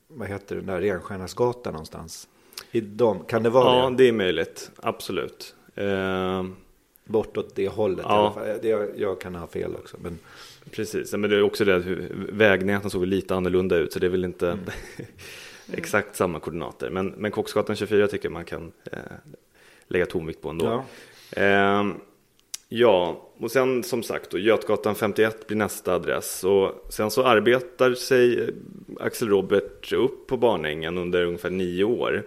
vad 0.09 0.29
heter 0.29 0.57
den 0.57 0.67
där, 0.67 0.81
Renstjärnasgatan 0.81 1.73
någonstans. 1.73 2.29
I 2.73 2.81
dem. 2.81 3.25
Kan 3.29 3.43
det 3.43 3.51
vara 3.51 3.65
ja, 3.65 3.73
det? 3.73 3.79
Ja, 3.79 3.91
det 3.91 4.09
är 4.09 4.13
möjligt, 4.13 4.71
absolut. 4.77 5.55
Eh... 5.75 6.45
Bortåt 7.09 7.55
det 7.55 7.69
hållet 7.69 8.07
ja. 8.09 8.15
i 8.15 8.19
alla 8.19 8.33
fall. 8.33 8.69
Jag, 8.69 8.89
jag 8.97 9.21
kan 9.21 9.35
ha 9.35 9.47
fel 9.47 9.75
också. 9.75 9.97
Men... 10.01 10.19
Precis, 10.71 11.13
men 11.13 11.31
det 11.31 11.37
är 11.37 11.43
också 11.43 11.65
det 11.65 11.77
att 11.77 11.85
vägnäten 12.33 12.91
såg 12.91 13.07
lite 13.07 13.35
annorlunda 13.35 13.77
ut, 13.77 13.93
så 13.93 13.99
det 13.99 14.07
är 14.07 14.11
väl 14.11 14.25
inte 14.25 14.49
mm. 14.49 14.65
exakt 15.73 16.17
samma 16.17 16.41
koordinater. 16.41 16.91
Men, 16.91 17.07
men 17.07 17.31
Kocksgatan 17.31 17.77
24 17.77 18.07
tycker 18.09 18.29
man 18.29 18.45
kan 18.45 18.73
eh, 18.93 18.99
lägga 19.89 20.07
tonvikt 20.07 20.43
på 20.43 20.49
ändå. 20.49 20.85
Ja. 21.37 21.43
Eh, 21.43 21.85
Ja, 22.69 23.29
och 23.39 23.51
sen 23.51 23.83
som 23.83 24.03
sagt 24.03 24.31
då, 24.31 24.39
Götgatan 24.39 24.95
51 24.95 25.47
blir 25.47 25.57
nästa 25.57 25.95
adress. 25.95 26.45
Och 26.45 26.87
sen 26.93 27.11
så 27.11 27.25
arbetar 27.25 27.95
sig 27.95 28.51
Axel 29.01 29.29
Robert 29.29 29.93
upp 29.93 30.27
på 30.27 30.37
Barnängen 30.37 30.99
under 30.99 31.25
ungefär 31.25 31.51
nio 31.51 31.85
år. 31.85 32.23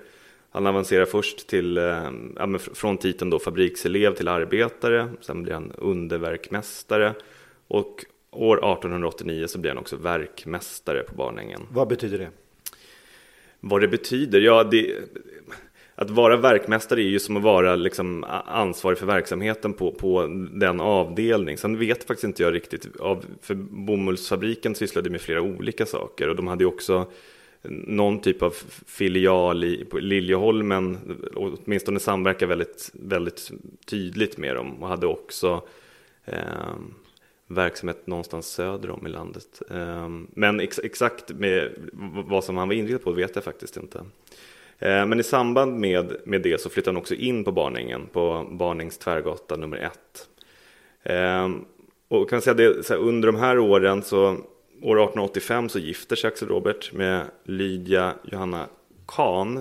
Han 0.52 0.68
avancerar 0.68 1.06
först 1.06 1.48
till, 1.48 1.78
eh, 1.78 2.12
ja, 2.36 2.58
från 2.74 2.98
titeln 2.98 3.30
då 3.30 3.40
fabrikselev 3.40 4.16
till 4.16 4.28
arbetare, 4.28 5.08
sen 5.22 5.44
blir 5.44 5.54
han 5.54 5.72
underverkmästare 5.78 7.14
och 7.68 8.06
år 8.32 8.58
1889 8.58 9.48
så 9.48 9.60
blir 9.60 9.72
han 9.72 9.78
också 9.78 9.96
verkmästare 9.96 11.04
på 11.04 11.16
Barnängen. 11.16 11.62
Vad 11.72 11.88
betyder 11.88 12.18
det? 12.18 12.30
Vad 13.60 13.82
det 13.82 13.88
betyder? 13.88 14.40
Ja, 14.40 14.64
det, 14.64 14.96
att 15.96 16.10
vara 16.10 16.38
verkmästare 16.38 17.02
är 17.02 17.08
ju 17.08 17.20
som 17.20 17.38
att 17.38 17.44
vara 17.44 17.76
liksom 17.76 18.26
ansvarig 18.46 18.98
för 18.98 19.06
verksamheten 19.06 19.74
på, 19.74 19.92
på 19.92 20.28
den 20.52 20.82
avdelning. 20.82 21.58
Sen 21.58 21.80
vet 21.80 22.04
faktiskt 22.04 22.24
inte 22.24 22.44
jag 22.44 22.54
riktigt, 22.54 23.00
av, 23.00 23.26
för 23.42 23.56
bomullsfabriken 23.56 24.76
sysslade 24.76 25.10
med 25.10 25.22
flera 25.22 25.42
olika 25.42 25.86
saker 25.86 26.30
och 26.30 26.36
de 26.36 26.48
hade 26.48 26.64
ju 26.64 26.68
också 26.68 27.12
någon 27.62 28.22
typ 28.22 28.42
av 28.42 28.54
filial 28.88 29.64
i, 29.64 29.86
Liljeholmen, 29.94 30.98
åtminstone 31.36 32.00
samverkar 32.00 32.48
väldigt, 32.48 32.92
väldigt 32.94 33.52
tydligt 33.86 34.38
med 34.38 34.56
dem 34.56 34.84
och 34.84 34.90
hade 34.90 35.08
också 35.08 35.68
eh, 36.26 36.76
verksamhet 37.50 38.08
någonstans 38.08 38.48
söder 38.48 38.90
om 38.90 39.08
i 39.08 39.10
landet. 39.10 39.62
Ehm, 39.72 40.28
men 40.34 40.60
ex, 40.60 40.80
exakt 40.84 41.30
med 41.30 41.72
vad 42.28 42.44
som 42.44 42.58
han 42.58 42.68
var 42.68 42.76
inriktad 42.76 43.04
på 43.04 43.12
vet 43.12 43.36
jag 43.36 43.44
faktiskt 43.44 43.78
inte. 43.78 44.06
Ehm, 44.80 45.10
men 45.10 45.20
i 45.20 45.24
samband 45.24 45.80
med, 45.80 46.16
med 46.26 46.42
det 46.42 46.62
så 46.62 46.70
flyttade 46.70 46.96
han 46.96 47.02
också 47.02 47.16
in 47.16 47.44
på 47.44 47.52
Barningen, 47.52 48.08
på 48.12 48.48
Barnings 48.52 48.98
tvärgata 48.98 49.56
nummer 49.56 49.78
ett. 49.78 50.28
Ehm, 51.04 51.66
och 52.08 52.30
kan 52.30 52.42
säga 52.42 52.54
det, 52.54 52.86
så 52.86 52.94
här, 52.94 53.02
under 53.02 53.32
de 53.32 53.36
här 53.36 53.60
åren, 53.60 54.04
så 54.04 54.26
år 54.82 54.96
1885 54.96 55.70
så 55.70 55.80
gifter 55.80 56.16
sig 56.16 56.28
Axel 56.28 56.48
Robert 56.48 56.94
med 56.94 57.26
Lydia 57.44 58.14
Johanna 58.24 58.68
Kahn. 59.06 59.58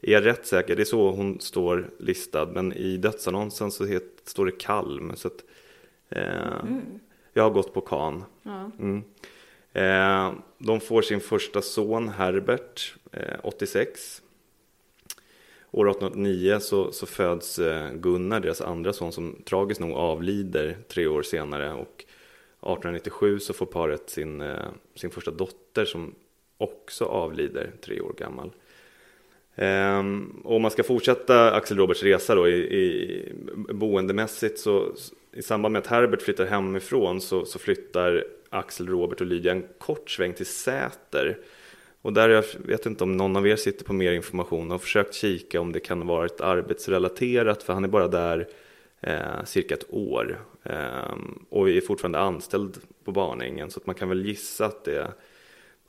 Är 0.00 0.12
jag 0.12 0.26
rätt 0.26 0.46
säker? 0.46 0.76
Det 0.76 0.82
är 0.82 0.84
så 0.84 1.10
hon 1.10 1.40
står 1.40 1.90
listad, 1.98 2.46
men 2.46 2.72
i 2.72 2.96
dödsannonsen 2.96 3.70
så 3.70 3.84
het, 3.84 4.22
står 4.24 4.46
det 4.46 4.52
Kalm. 4.52 5.12
Så 5.16 5.28
att 5.28 5.44
Eh, 6.10 6.64
jag 7.38 7.44
har 7.44 7.50
gått 7.50 7.74
på 7.74 7.80
kan. 7.80 8.24
Ja. 8.42 8.70
Mm. 8.78 9.02
Eh, 9.72 10.32
de 10.58 10.80
får 10.80 11.02
sin 11.02 11.20
första 11.20 11.62
son 11.62 12.08
Herbert 12.08 12.94
eh, 13.12 13.38
86. 13.42 14.22
År 15.70 15.90
1889 15.90 16.58
så, 16.60 16.92
så 16.92 17.06
föds 17.06 17.58
eh, 17.58 17.92
Gunnar, 17.92 18.40
deras 18.40 18.60
andra 18.60 18.92
son, 18.92 19.12
som 19.12 19.42
tragiskt 19.44 19.80
nog 19.80 19.92
avlider 19.92 20.76
tre 20.88 21.06
år 21.06 21.22
senare. 21.22 21.72
Och 21.72 22.04
1897 22.60 23.38
så 23.38 23.52
får 23.52 23.66
paret 23.66 24.10
sin, 24.10 24.40
eh, 24.40 24.68
sin 24.94 25.10
första 25.10 25.30
dotter 25.30 25.84
som 25.84 26.14
också 26.56 27.04
avlider 27.04 27.72
tre 27.84 28.00
år 28.00 28.14
gammal. 28.18 28.50
Ehm, 29.54 30.40
och 30.44 30.56
om 30.56 30.62
man 30.62 30.70
ska 30.70 30.82
fortsätta 30.82 31.52
Axel 31.52 31.76
Roberts 31.76 32.02
resa 32.02 32.34
då 32.34 32.48
i, 32.48 32.54
i 32.54 33.32
boendemässigt 33.72 34.58
så 34.58 34.92
i 35.32 35.42
samband 35.42 35.72
med 35.72 35.80
att 35.80 35.86
Herbert 35.86 36.22
flyttar 36.22 36.46
hemifrån 36.46 37.20
så, 37.20 37.44
så 37.44 37.58
flyttar 37.58 38.24
Axel, 38.50 38.88
Robert 38.88 39.20
och 39.20 39.26
Lydia 39.26 39.52
en 39.52 39.66
kort 39.78 40.10
sväng 40.10 40.32
till 40.32 40.46
Säter. 40.46 41.38
Och 42.02 42.12
där, 42.12 42.28
jag 42.28 42.44
vet 42.58 42.86
inte 42.86 43.04
om 43.04 43.16
någon 43.16 43.36
av 43.36 43.46
er 43.46 43.56
sitter 43.56 43.84
på 43.84 43.92
mer 43.92 44.12
information 44.12 44.66
och 44.66 44.70
har 44.70 44.78
försökt 44.78 45.14
kika 45.14 45.60
om 45.60 45.72
det 45.72 45.80
kan 45.80 46.06
vara 46.06 46.26
ett 46.26 46.40
arbetsrelaterat, 46.40 47.62
för 47.62 47.72
han 47.72 47.84
är 47.84 47.88
bara 47.88 48.08
där 48.08 48.48
eh, 49.00 49.44
cirka 49.44 49.74
ett 49.74 49.86
år. 49.90 50.40
Eh, 50.62 51.16
och 51.48 51.70
är 51.70 51.80
fortfarande 51.80 52.18
anställd 52.18 52.76
på 53.04 53.12
Barnängen, 53.12 53.70
så 53.70 53.80
att 53.80 53.86
man 53.86 53.94
kan 53.94 54.08
väl 54.08 54.26
gissa 54.26 54.66
att 54.66 54.84
det 54.84 55.12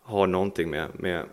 har 0.02 0.28
någonting 0.28 0.70
med, 0.70 0.88
med 0.94 1.26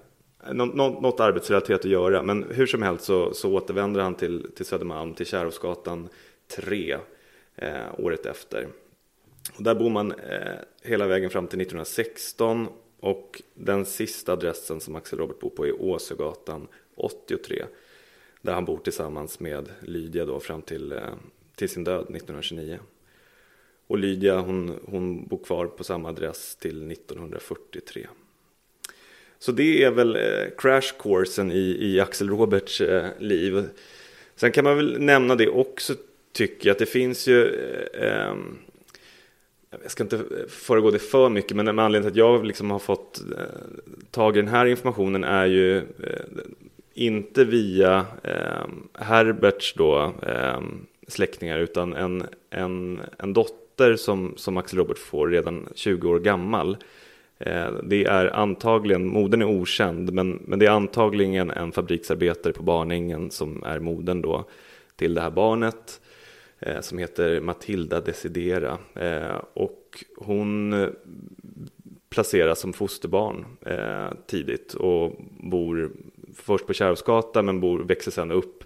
något, 0.53 0.75
något 0.75 1.21
arbetsrelaterat 1.21 1.81
att 1.81 1.91
göra. 1.91 2.23
Men 2.23 2.47
hur 2.51 2.67
som 2.67 2.83
helst 2.83 3.05
så, 3.05 3.35
så 3.35 3.53
återvänder 3.53 4.01
han 4.01 4.15
till, 4.15 4.51
till 4.57 4.67
Södermalm, 4.67 5.15
till 5.15 5.27
Kärrhovsgatan 5.27 6.09
3, 6.57 6.97
Eh, 7.57 7.87
året 7.99 8.27
efter. 8.27 8.69
Och 9.57 9.63
där 9.63 9.75
bor 9.75 9.91
man 9.91 10.13
eh, 10.13 10.55
hela 10.83 11.07
vägen 11.07 11.31
fram 11.31 11.47
till 11.47 11.61
1916 11.61 12.69
och 13.01 13.43
den 13.55 13.85
sista 13.85 14.33
adressen 14.33 14.81
som 14.81 14.97
Axel 14.97 15.19
Robert 15.19 15.41
bor 15.41 15.51
på 15.51 15.67
är 15.67 15.83
Åsögatan 15.83 16.69
83 16.95 17.65
där 18.43 18.53
han 18.53 18.65
bor 18.65 18.79
tillsammans 18.79 19.41
med 19.41 19.69
Lydia 19.81 20.25
då 20.25 20.41
fram 20.41 20.63
till, 20.63 20.93
eh, 20.93 21.01
till 21.55 21.69
sin 21.69 21.85
död 21.85 22.01
1929. 22.01 22.79
Och 23.87 23.99
Lydia 23.99 24.41
hon, 24.41 24.81
hon 24.85 25.27
bor 25.27 25.45
kvar 25.45 25.67
på 25.67 25.85
samma 25.85 26.09
adress 26.09 26.57
till 26.57 26.91
1943. 26.91 28.07
Så 29.39 29.53
det 29.53 29.83
är 29.83 29.91
väl 29.91 30.17
eh, 30.17 30.51
crash 30.59 30.93
coursen 30.99 31.53
i, 31.53 31.77
i 31.81 32.01
Axel 32.01 32.31
Roberts 32.31 32.81
eh, 32.81 33.07
liv. 33.19 33.69
Sen 34.35 34.53
kan 34.53 34.65
man 34.65 34.77
väl 34.77 35.01
nämna 35.01 35.35
det 35.35 35.49
också 35.49 35.95
tycker 36.37 36.69
jag 36.69 36.75
att 36.75 36.79
det 36.79 36.87
finns 36.87 37.29
ju 37.29 37.45
eh, 37.95 38.29
ehm, 38.29 38.59
jag 39.83 39.91
ska 39.91 40.03
inte 40.03 40.25
föregå 40.49 40.91
det 40.91 40.99
för 40.99 41.29
mycket, 41.29 41.57
men 41.57 41.77
med 41.77 41.85
anledning 41.85 42.13
till 42.13 42.23
att 42.23 42.29
jag 42.29 42.47
liksom 42.47 42.71
har 42.71 42.79
fått 42.79 43.21
eh, 43.21 43.45
tag 44.11 44.37
i 44.37 44.41
den 44.41 44.49
här 44.49 44.67
informationen 44.67 45.25
är 45.25 45.47
ju 45.47 45.77
eh, 45.77 45.85
inte 46.95 47.45
via 47.45 48.07
eh, 48.23 48.67
Herberts 48.93 49.75
då, 49.75 50.13
eh, 50.23 50.61
släktingar, 51.09 51.59
utan 51.59 51.95
en, 51.95 52.25
en, 52.51 53.01
en 53.19 53.33
dotter 53.33 53.97
som, 53.97 54.35
som 54.37 54.57
Axel 54.57 54.79
Robert 54.79 54.99
får 54.99 55.29
redan 55.29 55.69
20 55.75 56.09
år 56.09 56.19
gammal. 56.19 56.77
Eh, 57.39 57.73
det 57.83 58.05
är 58.05 58.37
antagligen, 58.37 59.07
modern 59.07 59.43
är 59.43 59.47
okänd, 59.47 60.13
men, 60.13 60.43
men 60.45 60.59
det 60.59 60.67
är 60.67 60.71
antagligen 60.71 61.51
en 61.51 61.73
fabriksarbetare 61.73 62.53
på 62.53 62.63
Barnängen 62.63 63.31
som 63.31 63.65
är 63.65 63.79
modern 63.79 64.23
då 64.23 64.45
till 64.97 65.15
det 65.15 65.21
här 65.21 65.31
barnet 65.31 66.01
Eh, 66.67 66.81
som 66.81 66.99
heter 66.99 67.41
Matilda 67.41 68.01
Desidera. 68.01 68.79
Eh, 68.95 69.41
och 69.55 70.05
hon 70.17 70.73
eh, 70.73 70.89
placeras 72.09 72.61
som 72.61 72.73
fosterbarn 72.73 73.47
eh, 73.67 74.09
tidigt 74.27 74.75
och 74.75 75.13
bor 75.41 75.91
först 76.35 76.67
på 76.67 76.73
Kärrhovsgatan 76.73 77.47
men 77.47 77.61
bor, 77.61 77.79
växer 77.79 78.11
sedan 78.11 78.31
upp 78.31 78.65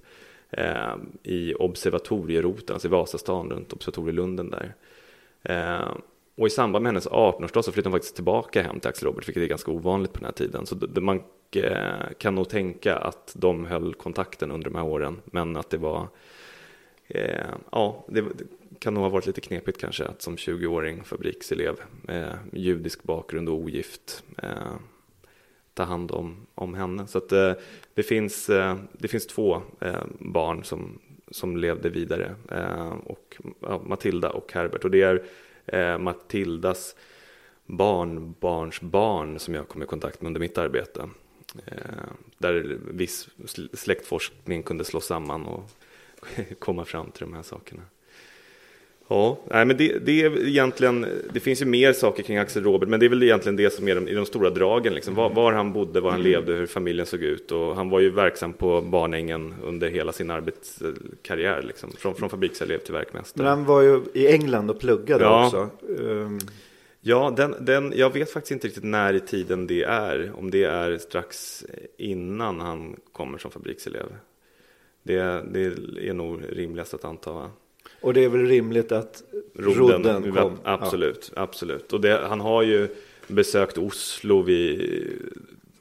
eh, 0.50 0.94
i 1.22 1.54
observatorieroten, 1.54 2.74
alltså 2.74 2.88
i 2.88 2.90
Vasastan 2.90 3.50
runt 3.50 3.72
Observatorielunden 3.72 4.50
där. 4.50 4.74
Eh, 5.42 5.94
och 6.36 6.46
i 6.46 6.50
samband 6.50 6.82
med 6.82 6.90
hennes 6.90 7.08
18-årsdag 7.08 7.62
så 7.62 7.72
flyttar 7.72 7.90
hon 7.90 7.98
faktiskt 7.98 8.14
tillbaka 8.14 8.62
hem 8.62 8.80
till 8.80 8.88
Axel 8.88 9.08
Robert, 9.08 9.28
vilket 9.28 9.42
är 9.42 9.46
ganska 9.46 9.70
ovanligt 9.70 10.12
på 10.12 10.18
den 10.18 10.24
här 10.24 10.32
tiden. 10.32 10.66
Så 10.66 10.74
det, 10.74 11.00
man 11.00 11.22
eh, 11.56 12.12
kan 12.18 12.34
nog 12.34 12.48
tänka 12.48 12.96
att 12.96 13.32
de 13.36 13.66
höll 13.66 13.94
kontakten 13.94 14.50
under 14.50 14.70
de 14.70 14.76
här 14.76 14.84
åren, 14.84 15.20
men 15.24 15.56
att 15.56 15.70
det 15.70 15.78
var 15.78 16.08
Eh, 17.10 17.46
ja, 17.72 18.04
det, 18.08 18.20
det 18.20 18.44
kan 18.78 18.94
nog 18.94 19.02
ha 19.02 19.10
varit 19.10 19.26
lite 19.26 19.40
knepigt 19.40 19.80
kanske 19.80 20.04
att 20.04 20.22
som 20.22 20.36
20-åring 20.36 21.04
fabrikselev 21.04 21.76
med 22.02 22.38
judisk 22.52 23.02
bakgrund 23.02 23.48
och 23.48 23.54
ogift 23.54 24.24
eh, 24.42 24.74
ta 25.74 25.82
hand 25.82 26.10
om, 26.10 26.46
om 26.54 26.74
henne. 26.74 27.06
Så 27.06 27.18
att 27.18 27.32
eh, 27.32 27.52
det, 27.94 28.02
finns, 28.02 28.50
eh, 28.50 28.76
det 28.92 29.08
finns 29.08 29.26
två 29.26 29.62
eh, 29.80 30.04
barn 30.18 30.64
som, 30.64 30.98
som 31.30 31.56
levde 31.56 31.88
vidare, 31.88 32.34
eh, 32.50 32.90
och, 32.90 33.36
ja, 33.60 33.82
Matilda 33.86 34.30
och 34.30 34.52
Herbert. 34.52 34.84
Och 34.84 34.90
det 34.90 35.02
är 35.02 35.22
eh, 35.66 35.98
Matildas 35.98 36.96
barnbarnsbarn 37.66 39.38
som 39.38 39.54
jag 39.54 39.68
kom 39.68 39.82
i 39.82 39.86
kontakt 39.86 40.20
med 40.20 40.26
under 40.26 40.40
mitt 40.40 40.58
arbete. 40.58 41.08
Eh, 41.66 41.74
där 42.38 42.78
viss 42.90 43.28
släktforskning 43.72 44.62
kunde 44.62 44.84
slå 44.84 45.00
samman 45.00 45.46
och 45.46 45.70
komma 46.58 46.84
fram 46.84 47.10
till 47.10 47.20
de 47.20 47.34
här 47.34 47.42
sakerna. 47.42 47.82
Ja, 49.08 49.38
nej, 49.50 49.64
men 49.64 49.76
det, 49.76 49.98
det 49.98 50.22
är 50.22 50.46
egentligen, 50.48 51.06
det 51.32 51.40
finns 51.40 51.62
ju 51.62 51.66
mer 51.66 51.92
saker 51.92 52.22
kring 52.22 52.38
Axel 52.38 52.64
Robert, 52.64 52.88
men 52.88 53.00
det 53.00 53.06
är 53.06 53.10
väl 53.10 53.22
egentligen 53.22 53.56
det 53.56 53.70
som 53.70 53.88
är 53.88 53.94
de, 53.94 54.08
i 54.08 54.14
de 54.14 54.26
stora 54.26 54.50
dragen, 54.50 54.94
liksom. 54.94 55.14
var, 55.14 55.30
var 55.30 55.52
han 55.52 55.72
bodde, 55.72 56.00
var 56.00 56.10
han 56.10 56.22
levde, 56.22 56.52
hur 56.52 56.66
familjen 56.66 57.06
såg 57.06 57.22
ut. 57.22 57.52
Och 57.52 57.76
han 57.76 57.90
var 57.90 58.00
ju 58.00 58.10
verksam 58.10 58.52
på 58.52 58.80
Barnängen 58.80 59.54
under 59.62 59.88
hela 59.88 60.12
sin 60.12 60.30
arbetskarriär, 60.30 61.62
liksom. 61.62 61.92
från, 61.98 62.14
från 62.14 62.30
fabrikselev 62.30 62.78
till 62.78 62.92
verkmästare. 62.94 63.42
Men 63.44 63.46
han 63.46 63.64
var 63.64 63.82
ju 63.82 64.02
i 64.14 64.26
England 64.28 64.70
och 64.70 64.80
pluggade 64.80 65.24
Ja. 65.24 65.46
också. 65.46 65.68
Um, 65.88 66.38
Ja, 67.02 67.34
den, 67.36 67.54
den, 67.60 67.92
jag 67.96 68.12
vet 68.12 68.30
faktiskt 68.32 68.52
inte 68.52 68.66
riktigt 68.66 68.84
när 68.84 69.14
i 69.14 69.20
tiden 69.20 69.66
det 69.66 69.82
är. 69.82 70.32
Om 70.38 70.50
det 70.50 70.64
är 70.64 70.98
strax 70.98 71.64
innan 71.96 72.60
han 72.60 72.96
kommer 73.12 73.38
som 73.38 73.50
fabrikselev. 73.50 74.06
Det, 75.16 75.42
det 75.52 76.08
är 76.08 76.14
nog 76.14 76.42
rimligast 76.48 76.94
att 76.94 77.04
anta. 77.04 77.32
va? 77.32 77.50
och 78.00 78.14
det 78.14 78.24
är 78.24 78.28
väl 78.28 78.46
rimligt 78.46 78.92
att 78.92 79.22
Rodden, 79.54 80.02
rodden 80.02 80.34
kom. 80.34 80.58
Absolut, 80.64 81.32
absolut. 81.36 81.92
Och 81.92 82.00
det, 82.00 82.20
han 82.28 82.40
har 82.40 82.62
ju 82.62 82.88
besökt 83.26 83.78
Oslo 83.78 84.42
vid 84.42 85.02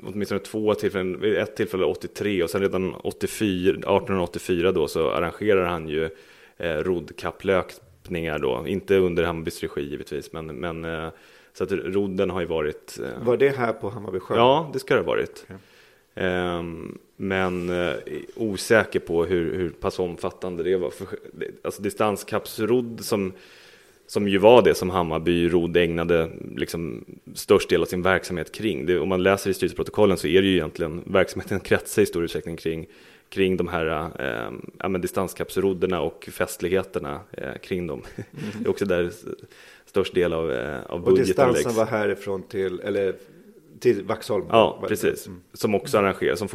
åtminstone 0.03 0.39
två 0.39 0.73
tillfällen, 0.73 1.19
vid 1.19 1.37
ett 1.37 1.55
tillfälle 1.55 1.85
83 1.85 2.43
och 2.43 2.49
sen 2.49 2.61
redan 2.61 2.95
84, 2.95 3.71
1884 3.71 4.71
då 4.71 4.87
så 4.87 5.09
arrangerar 5.09 5.65
han 5.65 5.89
ju 5.89 6.09
eh, 6.57 6.75
roddkapplöpningar 6.75 8.39
då, 8.39 8.63
inte 8.67 8.97
under 8.97 9.23
Hammarbys 9.23 9.61
regi 9.61 9.81
givetvis, 9.81 10.33
men, 10.33 10.45
men 10.45 10.85
eh, 10.85 11.09
så 11.53 11.63
att 11.63 11.71
rodden 11.71 12.29
har 12.29 12.41
ju 12.41 12.47
varit 12.47 12.99
eh, 12.99 13.05
Ja. 13.05 13.23
Var 13.23 13.37
det 13.37 13.49
här 13.49 13.73
på 13.73 13.89
Hammarby 13.89 14.19
sjö? 14.19 14.35
Ja, 14.35 14.69
det 14.73 14.79
ska 14.79 14.93
det 14.93 15.01
ha 15.01 15.07
varit. 15.07 15.45
Okej. 15.45 15.57
Ehm, 16.15 16.97
men 17.21 17.69
eh, 17.69 17.95
osäker 18.35 18.99
på 18.99 19.25
hur, 19.25 19.57
hur 19.57 19.69
pass 19.69 19.99
omfattande 19.99 20.63
det 20.63 20.77
var. 20.77 20.89
För, 20.89 21.07
alltså 21.61 21.81
distanskappsrodd 21.81 22.99
som, 23.01 23.33
som 24.07 24.27
ju 24.27 24.37
var 24.37 24.61
det 24.61 24.75
som 24.75 24.89
Hammarby 24.89 25.49
rodd 25.49 25.77
ägnade 25.77 26.29
liksom, 26.55 27.05
störst 27.33 27.69
del 27.69 27.81
av 27.81 27.85
sin 27.85 28.01
verksamhet 28.01 28.51
kring. 28.51 28.85
Det, 28.85 28.99
om 28.99 29.09
man 29.09 29.23
läser 29.23 29.49
i 29.49 29.53
styrelseprotokollen 29.53 30.17
så 30.17 30.27
är 30.27 30.41
det 30.41 30.47
ju 30.47 30.53
egentligen 30.53 31.03
verksamheten 31.05 31.59
kretsar 31.59 32.01
i 32.01 32.05
stor 32.05 32.23
utsträckning 32.23 32.57
kring, 32.57 32.87
kring 33.29 33.57
de 33.57 33.67
här 33.67 34.11
eh, 34.19 34.51
ja, 34.79 34.87
distanskappsrodderna 34.87 36.01
och 36.01 36.29
festligheterna 36.31 37.19
eh, 37.31 37.53
kring 37.63 37.87
dem. 37.87 38.01
det 38.59 38.65
är 38.65 38.69
också 38.69 38.85
där 38.85 39.11
störst 39.85 40.13
del 40.13 40.33
av, 40.33 40.51
eh, 40.51 40.85
av 40.85 40.99
Och 40.99 41.05
budgeten 41.05 41.25
distansen 41.25 41.63
läggs. 41.63 41.77
var 41.77 41.85
härifrån 41.85 42.43
till, 42.43 42.79
eller 42.79 43.15
till 43.79 44.03
Vaxholm? 44.03 44.45
Ja, 44.49 44.85
precis. 44.87 45.27
Mm. 45.27 45.41
Som 45.53 45.75
också 45.75 45.97
arrangerar, 45.97 46.35
som 46.35 46.47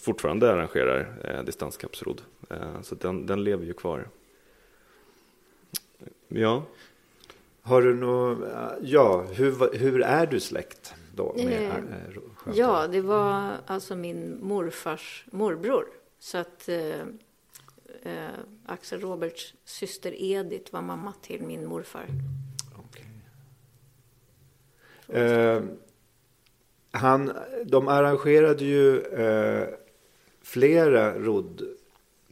fortfarande 0.00 0.52
arrangerar 0.52 1.20
eh, 1.24 1.44
distanskappsrodd. 1.44 2.22
Eh, 2.50 2.82
så 2.82 2.94
den, 2.94 3.26
den 3.26 3.44
lever 3.44 3.64
ju 3.66 3.72
kvar. 3.72 4.08
Ja, 6.28 6.62
Har 7.62 7.82
du 7.82 7.94
något, 7.94 8.48
ja, 8.80 9.22
hur, 9.32 9.78
hur 9.78 10.02
är 10.02 10.26
du 10.26 10.40
släkt 10.40 10.94
då 11.14 11.32
med 11.36 11.46
Eh, 11.46 11.76
eh? 11.76 12.54
Ja, 12.54 12.86
det 12.86 13.00
var 13.00 13.56
alltså 13.66 13.96
min 13.96 14.38
morfars 14.42 15.24
morbror. 15.30 15.84
Så 16.18 16.38
att 16.38 16.68
eh, 16.68 17.00
eh, 18.02 18.30
Axel 18.66 19.00
Roberts 19.00 19.54
syster 19.64 20.22
Edith 20.22 20.72
var 20.72 20.82
mamma 20.82 21.12
till 21.22 21.42
min 21.42 21.66
morfar. 21.66 22.06
Eh, 25.08 25.62
han, 26.90 27.32
de 27.64 27.88
arrangerade 27.88 28.64
ju 28.64 29.00
eh, 29.00 29.68
flera 30.48 31.18
roddtävlingar 31.18 31.78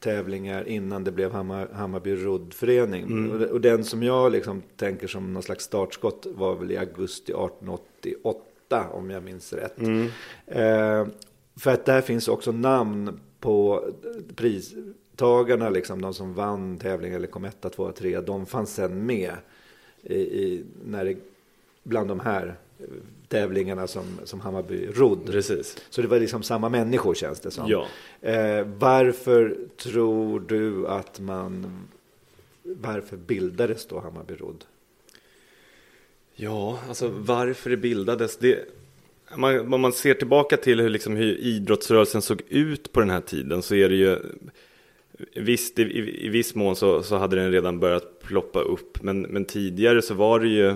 tävlingar 0.01 0.69
innan 0.69 1.05
det 1.05 1.13
blev 1.13 1.33
Hammar, 1.33 1.69
Hammarby 1.73 2.17
roddförening. 2.17 3.03
Mm. 3.03 3.51
Och 3.51 3.61
den 3.61 3.85
som 3.85 4.03
jag 4.03 4.33
liksom 4.33 4.63
tänker 4.77 5.07
som 5.07 5.33
någon 5.33 5.43
slags 5.43 5.65
startskott 5.65 6.27
var 6.35 6.55
väl 6.55 6.73
i 6.73 6.77
augusti 6.77 7.33
1888 7.33 8.87
om 8.93 9.11
jag 9.11 9.23
minns 9.23 9.53
rätt. 9.53 9.79
Mm. 9.79 10.07
Eh, 10.47 11.07
för 11.57 11.71
att 11.71 11.85
där 11.85 12.01
finns 12.01 12.29
också 12.29 12.53
namn 12.53 13.21
på 13.41 13.85
pristagarna, 14.37 15.71
liksom, 15.71 16.03
de 16.03 16.15
som 16.15 16.35
vann 16.35 16.79
tävlingen 16.79 17.17
eller 17.17 17.27
kom 17.27 17.45
etta, 17.45 17.71
tvåa, 17.71 17.93
trea. 17.93 18.21
De 18.21 18.47
fanns 18.47 18.75
sen 18.75 19.07
med 19.07 19.33
i, 20.03 20.17
i, 20.17 20.65
när 20.85 21.05
det, 21.05 21.17
bland 21.83 22.09
de 22.09 22.21
här 22.21 22.57
tävlingarna 23.29 23.87
som, 23.87 24.05
som 24.25 24.41
Hammarby 24.41 24.87
rodd. 24.95 25.27
Precis. 25.27 25.77
Så 25.91 26.03
det 26.03 26.09
var 26.09 26.21
liksom 26.21 26.43
samma 26.43 26.69
människor 26.69 27.15
känns 27.15 27.41
det 27.41 27.51
som. 27.51 27.69
Ja. 27.69 27.87
Eh, 28.21 28.67
varför 28.79 29.57
tror 29.77 30.41
du 30.41 30.87
att 30.87 31.21
man, 31.21 31.67
varför 32.63 33.17
bildades 33.17 33.87
då 33.87 34.01
Hammarby 34.01 34.35
rodd? 34.35 34.65
Ja, 36.35 36.79
alltså 36.89 37.09
varför 37.09 37.71
det 37.71 37.77
bildades, 37.77 38.37
det, 38.37 38.59
man, 39.37 39.73
om 39.75 39.81
man 39.81 39.93
ser 39.93 40.15
tillbaka 40.15 40.57
till 40.57 40.81
hur, 40.81 40.89
liksom, 40.89 41.17
hur 41.17 41.37
idrottsrörelsen 41.37 42.23
såg 42.23 42.43
ut 42.49 42.93
på 42.93 43.01
den 43.01 43.11
här 43.11 43.21
tiden 43.21 43.63
så 43.63 43.75
är 43.75 43.89
det 43.89 43.97
ju 43.97 44.19
Visst, 45.35 45.79
i, 45.79 45.83
i, 45.83 46.27
i 46.27 46.29
viss 46.29 46.55
mån 46.55 46.77
så, 46.77 47.03
så 47.03 47.17
hade 47.17 47.37
den 47.37 47.53
redan 47.53 47.81
börjat 47.81 48.21
ploppa 48.23 48.61
upp, 48.61 49.03
men, 49.03 49.23
men 49.23 49.45
tidigare 49.45 50.03
så 50.03 50.15
var 50.15 50.41
det 50.41 50.49
ju 50.49 50.75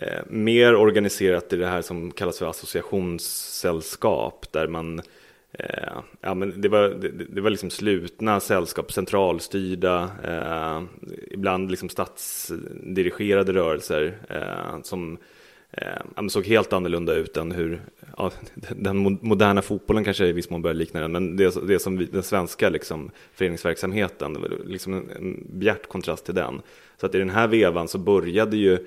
eh, 0.00 0.20
mer 0.26 0.74
organiserat 0.74 1.52
i 1.52 1.56
det 1.56 1.66
här 1.66 1.82
som 1.82 2.10
kallas 2.10 2.38
för 2.38 2.46
associationssällskap, 2.46 4.52
där 4.52 4.68
man 4.68 5.02
eh, 5.52 5.98
ja, 6.20 6.34
men 6.34 6.60
det, 6.60 6.68
var, 6.68 6.88
det, 6.88 7.08
det, 7.08 7.40
var 7.40 7.50
liksom 7.50 7.70
slutna 7.70 8.40
sällskap, 8.40 8.92
centralstyrda, 8.92 10.10
eh, 10.24 10.82
ibland 11.30 11.70
liksom 11.70 11.88
statsdirigerade 11.88 13.52
rörelser 13.52 14.18
eh, 14.28 14.82
som 14.82 15.18
eh, 15.70 16.26
såg 16.28 16.46
helt 16.46 16.72
annorlunda 16.72 17.14
ut 17.14 17.36
än 17.36 17.52
hur 17.52 17.82
ja, 18.16 18.30
den 18.76 19.18
moderna 19.22 19.62
fotbollen 19.62 20.04
kanske 20.04 20.26
i 20.26 20.32
viss 20.32 20.50
mån 20.50 20.62
börjar 20.62 20.74
likna 20.74 21.00
den, 21.00 21.12
men 21.12 21.36
det, 21.36 21.66
det 21.66 21.78
som 21.78 21.96
vi, 21.96 22.04
den 22.04 22.22
svenska 22.22 22.68
liksom, 22.68 23.10
föreningsverksamheten, 23.32 24.36
liksom 24.64 24.94
en, 24.94 25.10
en 25.10 25.58
bjärt 25.58 25.86
kontrast 25.86 26.24
till 26.24 26.34
den. 26.34 26.62
Så 27.00 27.06
att 27.06 27.14
i 27.14 27.18
den 27.18 27.30
här 27.30 27.48
vevan 27.48 27.88
så 27.88 27.98
började 27.98 28.56
ju 28.56 28.78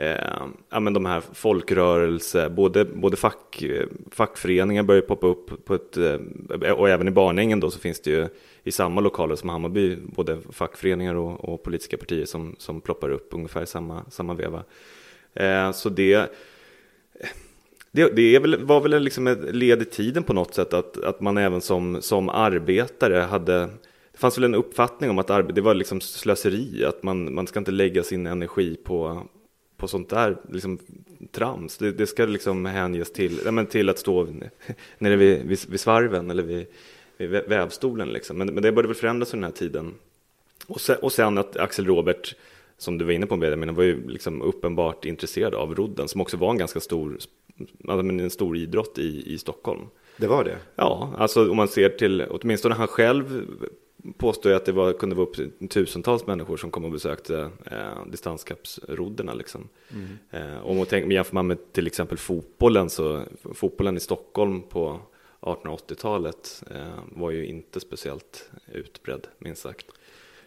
eh, 0.00 0.42
ja, 0.70 0.80
men 0.80 0.92
de 0.92 1.06
här 1.06 1.20
folkrörelse, 1.32 2.50
både, 2.50 2.84
både 2.84 3.16
fack, 3.16 3.64
fackföreningar 4.10 4.82
börjar 4.82 5.02
poppa 5.02 5.26
upp 5.26 5.64
på 5.64 5.74
ett, 5.74 5.96
eh, 5.96 6.72
och 6.72 6.88
även 6.88 7.08
i 7.08 7.10
Barnängen 7.10 7.60
då 7.60 7.70
så 7.70 7.78
finns 7.78 8.00
det 8.00 8.10
ju 8.10 8.28
i 8.64 8.72
samma 8.72 9.00
lokaler 9.00 9.36
som 9.36 9.48
Hammarby, 9.48 9.96
både 9.96 10.38
fackföreningar 10.52 11.14
och, 11.14 11.44
och 11.44 11.62
politiska 11.62 11.96
partier 11.96 12.24
som, 12.24 12.56
som 12.58 12.80
ploppar 12.80 13.10
upp 13.10 13.28
ungefär 13.34 13.62
i 13.62 13.66
samma, 13.66 14.04
samma 14.10 14.34
veva. 14.34 14.62
Eh, 15.34 15.72
så 15.72 15.88
det, 15.88 16.32
det, 17.92 18.16
det 18.16 18.38
väl, 18.38 18.64
var 18.64 18.80
väl 18.80 19.02
liksom 19.02 19.26
ett 19.26 19.54
led 19.54 19.82
i 19.82 19.84
tiden 19.84 20.22
på 20.22 20.32
något 20.32 20.54
sätt 20.54 20.74
att, 20.74 21.04
att 21.04 21.20
man 21.20 21.38
även 21.38 21.60
som, 21.60 22.02
som 22.02 22.28
arbetare 22.28 23.16
hade 23.16 23.68
det 24.12 24.18
fanns 24.18 24.38
väl 24.38 24.44
en 24.44 24.54
uppfattning 24.54 25.10
om 25.10 25.18
att 25.18 25.54
det 25.54 25.60
var 25.60 25.74
liksom 25.74 26.00
slöseri, 26.00 26.84
att 26.84 27.02
man, 27.02 27.34
man 27.34 27.46
ska 27.46 27.58
inte 27.58 27.70
lägga 27.70 28.02
sin 28.02 28.26
energi 28.26 28.76
på, 28.84 29.22
på 29.80 29.88
sånt 29.88 30.08
där 30.08 30.36
liksom, 30.52 30.78
trams. 31.32 31.76
Det, 31.76 31.92
det 31.92 32.06
ska 32.06 32.24
liksom 32.24 32.64
hänges 32.64 33.12
till, 33.12 33.40
ja, 33.44 33.50
men 33.50 33.66
till 33.66 33.88
att 33.88 33.98
stå 33.98 34.28
nere 34.98 35.16
vid, 35.16 35.46
vid, 35.46 35.58
vid 35.68 35.80
svarven 35.80 36.30
eller 36.30 36.42
vid, 36.42 36.66
vid 37.16 37.30
vävstolen. 37.30 38.08
Liksom. 38.08 38.38
Men, 38.38 38.46
men 38.46 38.62
det 38.62 38.72
började 38.72 38.88
väl 38.88 38.96
förändras 38.96 39.34
under 39.34 39.48
den 39.48 39.52
här 39.52 39.58
tiden. 39.58 39.94
Och 40.66 40.80
sen, 40.80 40.96
och 41.02 41.12
sen 41.12 41.38
att 41.38 41.56
Axel 41.56 41.86
Robert 41.86 42.34
som 42.80 42.98
du 42.98 43.04
var 43.04 43.12
inne 43.12 43.26
på 43.26 43.36
Benjamin, 43.36 43.74
var 43.74 43.84
ju 43.84 44.08
liksom 44.08 44.42
uppenbart 44.42 45.04
intresserad 45.04 45.54
av 45.54 45.74
rodden, 45.74 46.08
som 46.08 46.20
också 46.20 46.36
var 46.36 46.50
en 46.50 46.58
ganska 46.58 46.80
stor, 46.80 47.18
alltså 47.88 48.08
en 48.08 48.30
stor 48.30 48.56
idrott 48.56 48.98
i, 48.98 49.34
i 49.34 49.38
Stockholm. 49.38 49.80
Det 50.16 50.26
var 50.26 50.44
det? 50.44 50.56
Ja, 50.76 51.14
alltså 51.18 51.50
om 51.50 51.56
man 51.56 51.68
ser 51.68 51.88
till, 51.88 52.26
åtminstone 52.30 52.74
han 52.74 52.86
själv 52.86 53.46
påstår 54.16 54.50
att 54.50 54.64
det 54.64 54.72
var, 54.72 54.92
kunde 54.92 55.16
vara 55.16 55.26
upp 55.26 55.36
tusentals 55.70 56.26
människor 56.26 56.56
som 56.56 56.70
kom 56.70 56.84
och 56.84 56.90
besökte 56.90 57.50
eh, 57.64 58.06
distanskappsrodderna. 58.10 59.34
Liksom. 59.34 59.68
Mm. 59.92 60.18
Eh, 60.30 60.66
om 60.66 60.76
man 60.76 60.86
tänker, 60.86 61.10
jämför 61.10 61.34
man 61.34 61.46
med 61.46 61.72
till 61.72 61.86
exempel 61.86 62.18
fotbollen, 62.18 62.90
så 62.90 63.22
fotbollen 63.54 63.96
i 63.96 64.00
Stockholm 64.00 64.62
på 64.62 65.00
1880-talet 65.40 66.62
eh, 66.70 66.98
var 67.04 67.30
ju 67.30 67.46
inte 67.46 67.80
speciellt 67.80 68.50
utbredd, 68.72 69.26
minst 69.38 69.62
sagt. 69.62 69.86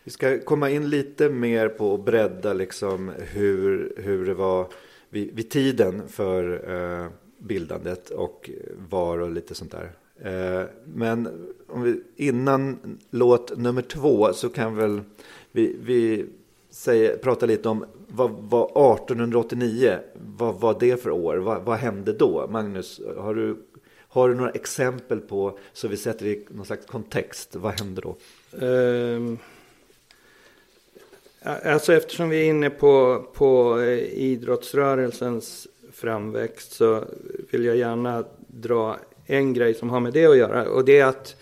Vi 0.03 0.11
ska 0.11 0.39
komma 0.39 0.69
in 0.69 0.89
lite 0.89 1.29
mer 1.29 1.69
på 1.69 1.93
att 1.93 2.05
bredda 2.05 2.53
liksom 2.53 3.11
hur, 3.19 3.93
hur 3.97 4.25
det 4.25 4.33
var 4.33 4.67
vid, 5.09 5.35
vid 5.35 5.49
tiden 5.49 6.07
för 6.07 6.71
eh, 6.73 7.07
bildandet 7.37 8.09
och 8.09 8.49
var 8.89 9.19
och 9.19 9.31
lite 9.31 9.55
sånt 9.55 9.71
där. 9.71 9.91
Eh, 10.21 10.63
men 10.85 11.47
om 11.67 11.81
vi, 11.81 12.03
innan 12.15 12.79
låt 13.09 13.57
nummer 13.57 13.81
två 13.81 14.33
så 14.33 14.49
kan 14.49 14.75
väl 14.75 15.01
vi, 15.51 15.75
vi 15.83 16.25
säga, 16.69 17.17
prata 17.17 17.45
lite 17.45 17.69
om 17.69 17.85
vad 18.07 18.31
var 18.31 18.65
1889? 18.65 19.99
Vad 20.37 20.55
var 20.55 20.77
det 20.79 21.03
för 21.03 21.09
år? 21.11 21.37
Vad, 21.37 21.61
vad 21.61 21.77
hände 21.77 22.13
då? 22.13 22.47
Magnus, 22.47 23.01
har 23.17 23.35
du, 23.35 23.57
har 24.07 24.29
du 24.29 24.35
några 24.35 24.51
exempel 24.51 25.19
på 25.19 25.57
så 25.73 25.87
vi 25.87 25.97
sätter 25.97 26.25
i 26.25 26.45
någon 26.49 26.65
slags 26.65 26.85
kontext? 26.85 27.55
Vad 27.55 27.79
hände 27.79 28.01
då? 28.01 28.15
Um 28.65 29.37
Alltså 31.45 31.93
eftersom 31.93 32.29
vi 32.29 32.41
är 32.41 32.49
inne 32.49 32.69
på, 32.69 33.25
på 33.33 33.79
eh, 33.79 33.99
idrottsrörelsens 34.13 35.67
framväxt 35.93 36.71
så 36.71 37.03
vill 37.51 37.65
jag 37.65 37.77
gärna 37.77 38.23
dra 38.47 38.99
en 39.25 39.53
grej 39.53 39.73
som 39.73 39.89
har 39.89 39.99
med 39.99 40.13
det 40.13 40.25
att 40.25 40.37
göra. 40.37 40.69
Och 40.69 40.85
det 40.85 40.99
är 40.99 41.05
att 41.05 41.35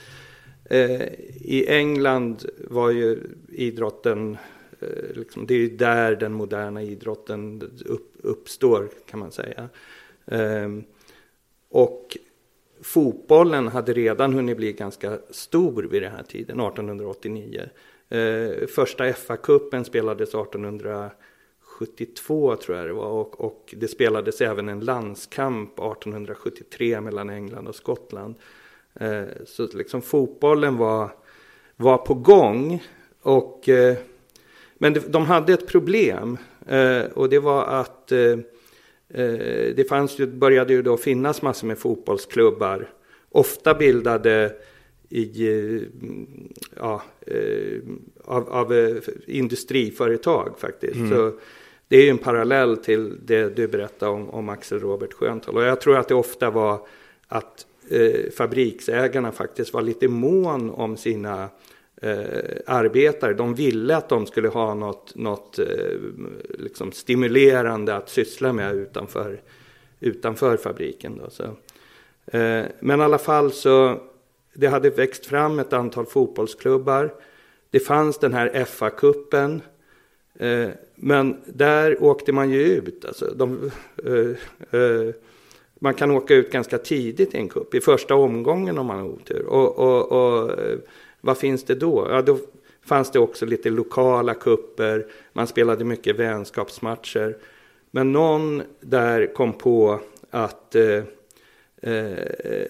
eh, 0.63 1.01
i 1.41 1.65
England 1.67 2.45
var 2.57 2.89
ju 2.89 3.19
idrotten, 3.51 4.37
eh, 4.79 5.15
liksom, 5.15 5.47
det 5.47 5.53
är 5.53 5.57
ju 5.57 5.69
där 5.69 6.15
den 6.15 6.33
moderna 6.33 6.83
idrotten 6.83 7.61
upp, 7.85 8.13
uppstår 8.21 8.89
kan 9.09 9.19
man 9.19 9.31
säga. 9.31 9.69
Eh, 10.25 10.69
och 11.69 12.17
fotbollen 12.81 13.67
hade 13.67 13.93
redan 13.93 14.33
hunnit 14.33 14.57
bli 14.57 14.73
ganska 14.73 15.19
stor 15.29 15.83
vid 15.83 16.01
den 16.01 16.11
här 16.11 16.23
tiden, 16.23 16.59
1889. 16.59 17.69
Eh, 18.09 18.67
första 18.67 19.11
FA-cupen 19.11 19.83
spelades 19.83 20.35
1872 21.83 22.55
tror 22.55 22.77
jag 22.77 22.87
det 22.87 22.93
var 22.93 23.09
och, 23.09 23.41
och, 23.41 23.75
det 23.77 23.87
spelades 23.87 24.41
även 24.41 24.69
en 24.69 24.79
landskamp 24.79 25.79
1873 25.79 27.01
mellan 27.01 27.29
England 27.29 27.67
och 27.67 27.75
Skottland. 27.75 28.35
Eh, 28.93 29.23
så 29.45 29.67
liksom 29.73 30.01
fotbollen 30.01 30.77
var, 30.77 31.09
var 31.75 31.97
på 31.97 32.13
gång. 32.13 32.83
Och, 33.21 33.69
eh, 33.69 33.97
men 34.77 34.95
de 35.07 35.25
hade 35.25 35.53
ett 35.53 35.67
problem 35.67 36.37
eh, 36.67 37.03
och 37.03 37.29
det 37.29 37.39
var 37.39 37.63
att 37.63 38.11
eh, 38.11 38.39
eh, 39.09 39.75
det 39.75 39.89
fanns 39.89 40.19
ju, 40.19 40.27
började 40.27 40.73
ju 40.73 40.81
då 40.81 40.97
finnas 40.97 41.41
massor 41.41 41.67
med 41.67 41.77
fotbollsklubbar. 41.77 42.89
Ofta 43.29 43.73
bildade 43.73 44.55
i, 45.09 45.47
eh, 45.47 45.81
ja, 46.75 47.03
av, 48.23 48.49
av 48.49 48.99
industriföretag 49.25 50.59
faktiskt. 50.59 50.95
Mm. 50.95 51.09
Så 51.09 51.31
det 51.91 51.97
är 51.97 52.03
ju 52.03 52.09
en 52.09 52.17
parallell 52.17 52.77
till 52.77 53.17
det 53.25 53.55
du 53.55 53.67
berättade 53.67 54.11
om, 54.11 54.29
om 54.29 54.49
Axel 54.49 54.79
Robert 54.79 55.13
Sköntal. 55.13 55.55
Och 55.55 55.63
jag 55.63 55.81
tror 55.81 55.97
att 55.97 56.07
det 56.07 56.15
ofta 56.15 56.49
var 56.49 56.87
att 57.27 57.65
eh, 57.89 58.31
fabriksägarna 58.37 59.31
faktiskt 59.31 59.73
var 59.73 59.81
lite 59.81 60.07
mån 60.07 60.69
om 60.69 60.97
sina 60.97 61.49
eh, 62.01 62.19
arbetare. 62.65 63.33
De 63.33 63.55
ville 63.55 63.95
att 63.95 64.09
de 64.09 64.25
skulle 64.25 64.47
ha 64.47 64.73
något, 64.73 65.15
något 65.15 65.59
eh, 65.59 65.65
liksom 66.59 66.91
stimulerande 66.91 67.95
att 67.95 68.09
syssla 68.09 68.53
med 68.53 68.75
utanför, 68.75 69.41
utanför 69.99 70.57
fabriken. 70.57 71.21
Då, 71.23 71.29
så. 71.29 71.43
Eh, 72.37 72.65
men 72.79 72.99
i 72.99 73.03
alla 73.03 73.17
fall 73.17 73.51
så 73.51 74.01
det 74.53 74.67
hade 74.67 74.89
växt 74.89 75.25
fram 75.25 75.59
ett 75.59 75.73
antal 75.73 76.05
fotbollsklubbar. 76.05 77.13
Det 77.69 77.79
fanns 77.79 78.17
den 78.17 78.33
här 78.33 78.65
FA-cupen. 78.65 79.61
Eh, 80.41 80.69
men 80.95 81.41
där 81.45 82.03
åkte 82.03 82.31
man 82.31 82.49
ju 82.49 82.61
ut. 82.61 83.05
Alltså, 83.05 83.33
de, 83.35 83.71
eh, 84.03 84.79
eh, 84.79 85.13
man 85.79 85.93
kan 85.93 86.11
åka 86.11 86.35
ut 86.35 86.51
ganska 86.51 86.77
tidigt 86.77 87.33
i 87.33 87.37
en 87.37 87.49
cup, 87.49 87.75
i 87.75 87.81
första 87.81 88.15
omgången 88.15 88.77
om 88.77 88.85
man 88.85 88.99
har 88.99 89.07
otur. 89.07 89.45
Och, 89.45 89.79
och, 89.79 90.11
och 90.11 90.59
eh, 90.59 90.77
vad 91.21 91.37
finns 91.37 91.63
det 91.63 91.75
då? 91.75 92.07
Ja, 92.09 92.21
då 92.21 92.37
fanns 92.85 93.11
det 93.11 93.19
också 93.19 93.45
lite 93.45 93.69
lokala 93.69 94.33
kupper. 94.33 95.05
Man 95.33 95.47
spelade 95.47 95.83
mycket 95.83 96.15
vänskapsmatcher. 96.15 97.37
Men 97.91 98.11
någon 98.11 98.61
där 98.79 99.33
kom 99.33 99.53
på 99.53 99.99
att 100.29 100.75
eh, 100.75 101.03
eh 101.81 102.67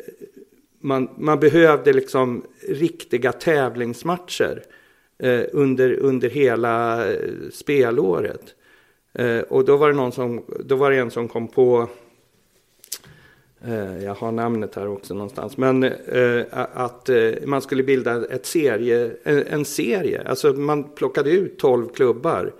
man, 0.83 1.09
man 1.17 1.39
behövde 1.39 1.93
liksom 1.93 2.43
riktiga 2.67 3.31
tävlingsmatcher 3.31 4.63
eh, 5.21 5.43
under, 5.51 5.93
under 5.93 6.29
hela 6.29 7.07
eh, 7.11 7.19
spelåret. 7.51 8.55
Eh, 9.13 9.39
och 9.39 9.65
då 9.65 9.77
var 9.77 9.87
det 9.87 9.95
någon 9.95 10.11
som, 10.11 10.43
då 10.65 10.75
var 10.75 10.91
det 10.91 10.97
en 10.97 11.11
som 11.11 11.27
kom 11.27 11.47
på 11.47 11.89
Eh, 13.65 14.03
jag 14.03 14.15
har 14.15 14.31
namnet 14.31 14.75
här 14.75 14.87
också 14.87 15.13
någonstans. 15.13 15.57
Men 15.57 15.83
eh, 15.83 16.45
att 16.73 17.09
eh, 17.09 17.31
man 17.45 17.61
skulle 17.61 17.83
bilda 17.83 18.25
ett 18.25 18.45
serie, 18.45 19.11
en 19.23 19.65
serie. 19.65 20.23
Alltså 20.25 20.53
man 20.53 20.83
plockade 20.83 21.31
ut 21.31 21.59
tolv 21.59 21.87
klubbar 21.87 22.53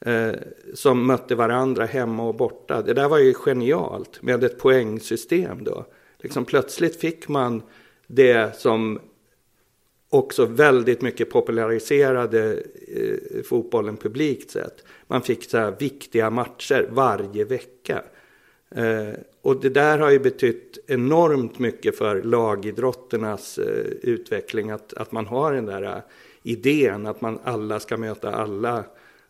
eh, 0.00 0.32
som 0.74 1.06
mötte 1.06 1.34
varandra 1.34 1.84
hemma 1.84 2.28
och 2.28 2.34
borta. 2.34 2.82
Det 2.82 2.94
där 2.94 3.08
var 3.08 3.18
ju 3.18 3.34
genialt 3.34 4.22
med 4.22 4.44
ett 4.44 4.58
poängsystem 4.58 5.64
då. 5.64 5.84
Liksom 6.18 6.44
plötsligt 6.44 6.96
fick 6.96 7.28
man 7.28 7.62
det 8.06 8.56
som 8.56 9.00
också 10.14 10.46
väldigt 10.46 11.02
mycket 11.02 11.30
populariserade 11.30 12.62
fotbollen 13.44 13.96
publikt 13.96 14.50
sett. 14.50 14.84
Man 15.06 15.22
fick 15.22 15.50
så 15.50 15.58
här 15.58 15.74
viktiga 15.78 16.30
matcher 16.30 16.88
varje 16.90 17.44
vecka. 17.44 18.02
Eh, 18.74 19.18
och 19.42 19.60
det 19.60 19.68
där 19.68 19.98
har 19.98 20.10
ju 20.10 20.18
betytt 20.18 20.78
enormt 20.86 21.58
mycket 21.58 21.98
för 21.98 22.22
lagidrotternas 22.22 23.58
eh, 23.58 23.86
utveckling. 24.02 24.70
Att, 24.70 24.94
att 24.94 25.12
man 25.12 25.26
har 25.26 25.52
den 25.52 25.66
där 25.66 25.82
uh, 25.82 25.98
idén 26.42 27.06
att 27.06 27.20
man 27.20 27.38
alla 27.44 27.80
ska 27.80 27.96
möta 27.96 28.34
alla. 28.34 28.84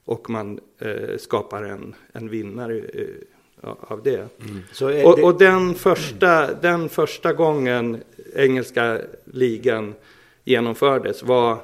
Och 0.04 0.30
man 0.30 0.60
eh, 0.78 1.16
skapar 1.18 1.62
en, 1.62 1.94
en 2.12 2.28
vinnare 2.28 2.74
uh, 2.74 3.74
av 3.80 4.02
det. 4.02 4.28
Mm. 4.42 5.04
Och, 5.06 5.18
och, 5.18 5.38
den, 5.38 5.74
första, 5.74 6.54
den 6.54 6.88
första 6.88 7.32
gången 7.32 8.02
engelska 8.34 9.00
ligan 9.24 9.94
genomfördes 10.44 11.22
var 11.22 11.58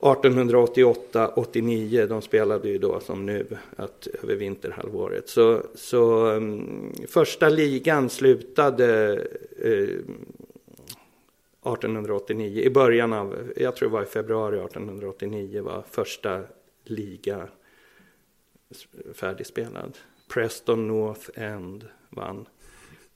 1888-89, 0.00 2.06
de 2.06 2.22
spelade 2.22 2.68
ju 2.68 2.78
då 2.78 3.00
som 3.00 3.26
nu, 3.26 3.46
att, 3.76 4.08
över 4.22 4.34
vinterhalvåret. 4.34 5.28
Så, 5.28 5.62
så 5.74 6.30
um, 6.30 6.92
första 7.08 7.48
ligan 7.48 8.10
slutade 8.10 9.12
eh, 9.58 9.70
uh, 9.70 10.00
1889, 11.64 12.62
i 12.62 12.70
början 12.70 13.12
av, 13.12 13.52
jag 13.56 13.76
tror 13.76 13.88
det 13.88 13.92
var 13.92 14.02
i 14.02 14.06
februari 14.06 14.56
1889 14.56 15.62
var 15.62 15.84
första 15.90 16.42
liga 16.84 17.48
färdigspelad. 19.14 19.98
Preston 20.28 20.88
North 20.88 21.30
End 21.34 21.88
vann. 22.10 22.46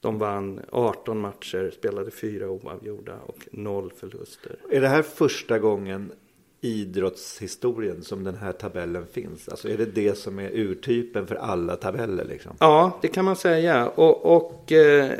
De 0.00 0.18
vann 0.18 0.60
18 0.70 1.20
matcher, 1.20 1.70
spelade 1.70 2.10
fyra 2.10 2.50
oavgjorda 2.50 3.16
och 3.26 3.48
noll 3.50 3.92
förluster. 3.96 4.56
Är 4.70 4.80
det 4.80 4.88
här 4.88 5.02
första 5.02 5.58
gången 5.58 6.12
idrottshistorien 6.60 8.02
som 8.02 8.24
den 8.24 8.34
här 8.34 8.52
tabellen 8.52 9.06
finns? 9.12 9.48
Alltså 9.48 9.68
är 9.68 9.76
det 9.76 9.84
det 9.84 10.18
som 10.18 10.38
är 10.38 10.50
urtypen 10.50 11.26
för 11.26 11.34
alla 11.34 11.76
tabeller? 11.76 12.24
Liksom? 12.24 12.56
Ja, 12.60 12.98
det 13.02 13.08
kan 13.08 13.24
man 13.24 13.36
säga. 13.36 13.88
Och, 13.88 14.36
och 14.36 14.72
eh, 14.72 15.12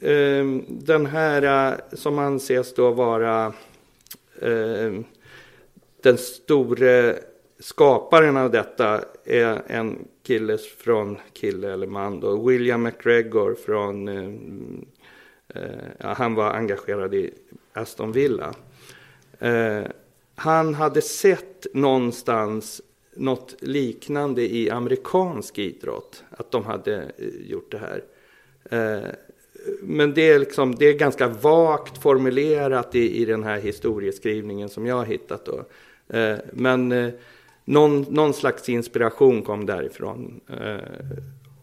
eh, 0.00 0.46
den 0.68 1.06
här 1.06 1.70
eh, 1.72 1.78
som 1.92 2.18
anses 2.18 2.74
då 2.74 2.90
vara 2.90 3.52
eh, 4.40 4.92
den 6.02 6.18
store 6.18 7.18
skaparen 7.58 8.36
av 8.36 8.50
detta 8.50 9.00
är 9.24 9.62
en 9.66 10.08
kille 10.22 10.58
från, 10.58 11.18
kille 11.32 11.72
eller 11.72 11.86
man 11.86 12.20
då, 12.20 12.48
William 12.48 12.82
McGregor 12.82 13.54
från, 13.54 14.08
eh, 14.08 15.62
eh, 15.62 15.70
ja, 15.98 16.12
han 16.12 16.34
var 16.34 16.50
engagerad 16.50 17.14
i 17.14 17.30
Aston 17.72 18.12
Villa 18.12 18.54
eh, 19.38 19.82
han 20.34 20.74
hade 20.74 21.02
sett 21.02 21.66
någonstans 21.74 22.82
något 23.16 23.54
liknande 23.58 24.54
i 24.54 24.70
amerikansk 24.70 25.58
idrott. 25.58 26.24
Att 26.30 26.50
de 26.50 26.64
hade 26.64 26.96
eh, 26.96 27.50
gjort 27.50 27.70
det 27.70 27.78
här. 27.78 28.04
Eh, 28.70 29.08
men 29.80 30.14
det 30.14 30.30
är, 30.30 30.38
liksom, 30.38 30.74
det 30.74 30.86
är 30.86 30.92
ganska 30.92 31.28
vagt 31.28 32.02
formulerat 32.02 32.94
i, 32.94 33.22
i 33.22 33.24
den 33.24 33.44
här 33.44 33.60
historieskrivningen 33.60 34.68
som 34.68 34.86
jag 34.86 34.96
har 34.96 35.04
hittat. 35.04 35.46
Då. 35.46 35.64
Eh, 36.16 36.36
men 36.52 37.12
någon, 37.72 38.00
någon 38.02 38.34
slags 38.34 38.68
inspiration 38.68 39.42
kom 39.42 39.66
därifrån. 39.66 40.40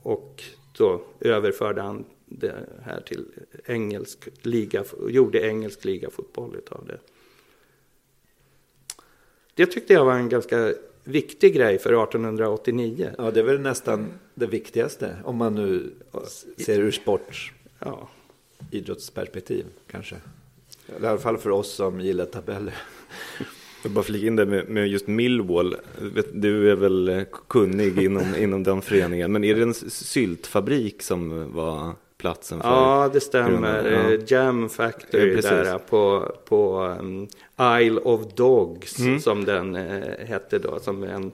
Och 0.02 0.44
då 0.78 1.02
överförde 1.20 1.82
han 1.82 2.06
det 2.26 2.56
här 2.84 3.02
till 3.02 3.26
engelsk 3.66 4.28
liga, 4.42 4.84
gjorde 5.10 5.48
engelsk 5.48 5.86
ligafotboll 5.86 6.58
av 6.70 6.86
det. 6.88 7.00
Det 9.54 9.66
tyckte 9.66 9.94
jag 9.94 10.06
var 10.06 10.14
en 10.14 10.30
ganska 10.30 10.74
viktig 11.04 11.56
grej 11.56 11.80
för 11.80 12.04
1889. 12.04 13.12
Ja, 13.18 13.32
det 13.32 13.40
är 13.40 13.44
väl 13.44 13.60
nästan 13.60 14.08
det 14.34 14.48
viktigaste 14.48 15.16
om 15.24 15.38
man 15.38 15.56
nu 15.56 15.94
ser 16.58 16.80
ur 16.80 16.92
sport. 16.92 17.54
Ja. 17.80 18.10
Idrottsperspektiv 18.72 19.66
kanske. 19.92 20.16
I 21.02 21.06
alla 21.06 21.18
fall 21.18 21.38
för 21.38 21.50
oss 21.50 21.72
som 21.72 22.02
gillar 22.02 22.26
tabeller. 22.26 22.76
Jag 23.84 23.92
bara 23.92 24.04
flika 24.04 24.28
in 24.28 24.36
det 24.36 24.46
med, 24.46 24.70
med, 24.70 24.88
just 24.88 25.08
Millwall. 25.08 25.76
Du 26.32 26.72
är 26.72 26.76
väl 26.76 27.26
kunnig 27.48 28.00
inom, 28.00 28.36
inom 28.38 28.64
den 28.64 28.82
föreningen. 28.82 29.32
Men 29.32 29.44
är 29.44 29.56
det 29.56 29.62
en 29.62 29.74
syltfabrik 29.74 31.02
som 31.02 31.54
var 31.54 31.94
platsen 32.18 32.62
för 32.62 32.68
Ja, 32.68 33.10
det 33.14 33.20
stämmer. 33.20 33.92
Ja. 33.92 34.14
Eh, 34.14 34.20
Jam 34.28 34.70
Factory 34.70 35.36
ja, 35.36 35.52
där 35.52 35.78
på, 35.78 36.36
på 36.46 36.82
um, 37.00 37.28
Isle 37.82 38.00
of 38.00 38.34
Dogs 38.36 39.00
mm. 39.00 39.20
som 39.20 39.46
den 39.46 39.76
uh, 39.76 40.26
hette 40.26 40.60
då. 40.60 40.80
Som 40.80 41.04
en, 41.04 41.32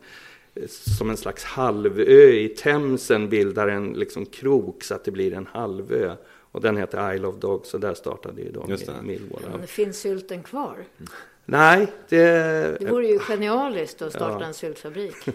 som 0.68 1.10
en 1.10 1.18
slags 1.18 1.44
halvö 1.44 2.04
i 2.30 2.50
Themsen 2.50 3.30
bildar 3.30 3.68
en 3.68 3.94
liksom 3.94 4.26
krok 4.26 4.84
så 4.84 4.96
att 4.96 5.06
det 5.06 5.12
blir 5.12 5.34
en 5.34 5.48
halvö. 5.52 6.16
Och 6.52 6.62
den 6.62 6.78
heter 6.78 7.14
Isle 7.14 7.28
of 7.28 7.36
Dogs 7.36 7.74
och 7.74 7.80
där 7.80 7.94
startade 7.94 8.42
ju 8.42 8.52
då. 8.52 8.66
Millwall. 9.02 9.42
Men 9.52 9.62
det 9.62 9.68
finns 9.68 10.00
sylten 10.00 10.44
kvar? 10.44 10.76
Nej, 11.46 11.88
det... 12.10 12.22
Det 12.80 12.92
vore 12.92 13.08
ju 13.08 13.20
genialiskt 13.20 14.02
att 14.02 14.14
starta 14.14 14.38
ja. 14.40 14.48
en 14.48 14.54
syltfabrik. 14.54 15.28
uh, 15.28 15.34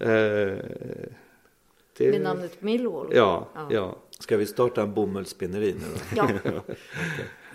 det... 1.98 2.10
Med 2.10 2.20
namnet 2.20 2.62
Millwall? 2.62 3.08
Ja, 3.12 3.48
ja. 3.54 3.68
ja. 3.70 3.98
Ska 4.18 4.36
vi 4.36 4.46
starta 4.46 4.82
en 4.82 4.94
bomullsspinneri 4.94 5.72
nu 5.72 5.80
då? 5.80 6.16
Ja. 6.16 6.24
okay. 6.44 6.76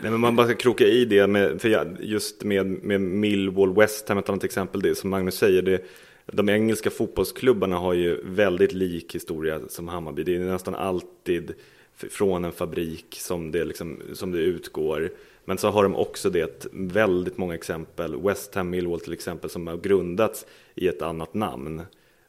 Nej, 0.02 0.12
men 0.12 0.20
man 0.20 0.36
bara 0.36 0.48
ska 0.48 0.56
kroka 0.56 0.84
i 0.84 1.06
det 1.06 1.28
med, 1.28 1.62
för 1.62 1.98
just 2.00 2.44
med, 2.44 2.66
med 2.66 3.02
Millwall, 3.02 3.76
West 3.76 4.10
Ham, 4.10 4.18
ett 4.18 4.30
annat 4.30 4.44
exempel, 4.44 4.82
det 4.82 4.96
som 4.96 5.10
Magnus 5.10 5.36
säger, 5.36 5.62
det, 5.62 5.86
de 6.26 6.50
engelska 6.50 6.90
fotbollsklubbarna 6.90 7.78
har 7.78 7.94
ju 7.94 8.22
väldigt 8.24 8.74
lik 8.74 9.16
historia 9.16 9.60
som 9.68 9.88
Hammarby. 9.88 10.24
Det 10.24 10.36
är 10.36 10.40
nästan 10.40 10.76
alltid 10.76 11.54
från 11.96 12.46
en 12.46 12.52
fabrik 12.52 13.18
som 13.20 13.52
det, 13.52 13.64
liksom, 13.64 14.02
som 14.14 14.32
det 14.32 14.40
utgår. 14.40 15.12
Men 15.50 15.58
så 15.58 15.70
har 15.70 15.84
de 15.84 15.96
också 15.96 16.30
det, 16.30 16.68
väldigt 16.72 17.38
många 17.38 17.56
exempel, 17.56 18.22
West 18.22 18.56
Ham, 18.56 18.70
Millwall 18.70 19.00
till 19.00 19.14
exempel, 19.14 19.50
som 19.50 19.68
har 19.68 19.78
grundats 19.78 20.46
i 20.76 20.88
ett 20.88 21.02
annat 21.02 21.34
namn. 21.34 21.82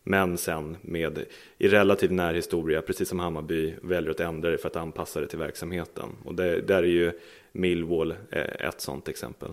Men 0.02 0.38
sen 0.38 0.76
med 0.82 1.24
i 1.58 1.68
relativ 1.68 2.12
närhistoria, 2.12 2.82
precis 2.82 3.08
som 3.08 3.20
Hammarby, 3.20 3.74
väljer 3.82 4.10
att 4.10 4.20
ändra 4.20 4.50
det 4.50 4.58
för 4.58 4.68
att 4.68 4.76
anpassa 4.76 5.20
det 5.20 5.26
till 5.26 5.38
verksamheten. 5.38 6.08
Och 6.24 6.34
det, 6.34 6.60
där 6.60 6.82
är 6.82 6.86
ju 6.86 7.12
Millwall 7.52 8.14
eh, 8.30 8.66
ett 8.68 8.80
sådant 8.80 9.08
exempel. 9.08 9.48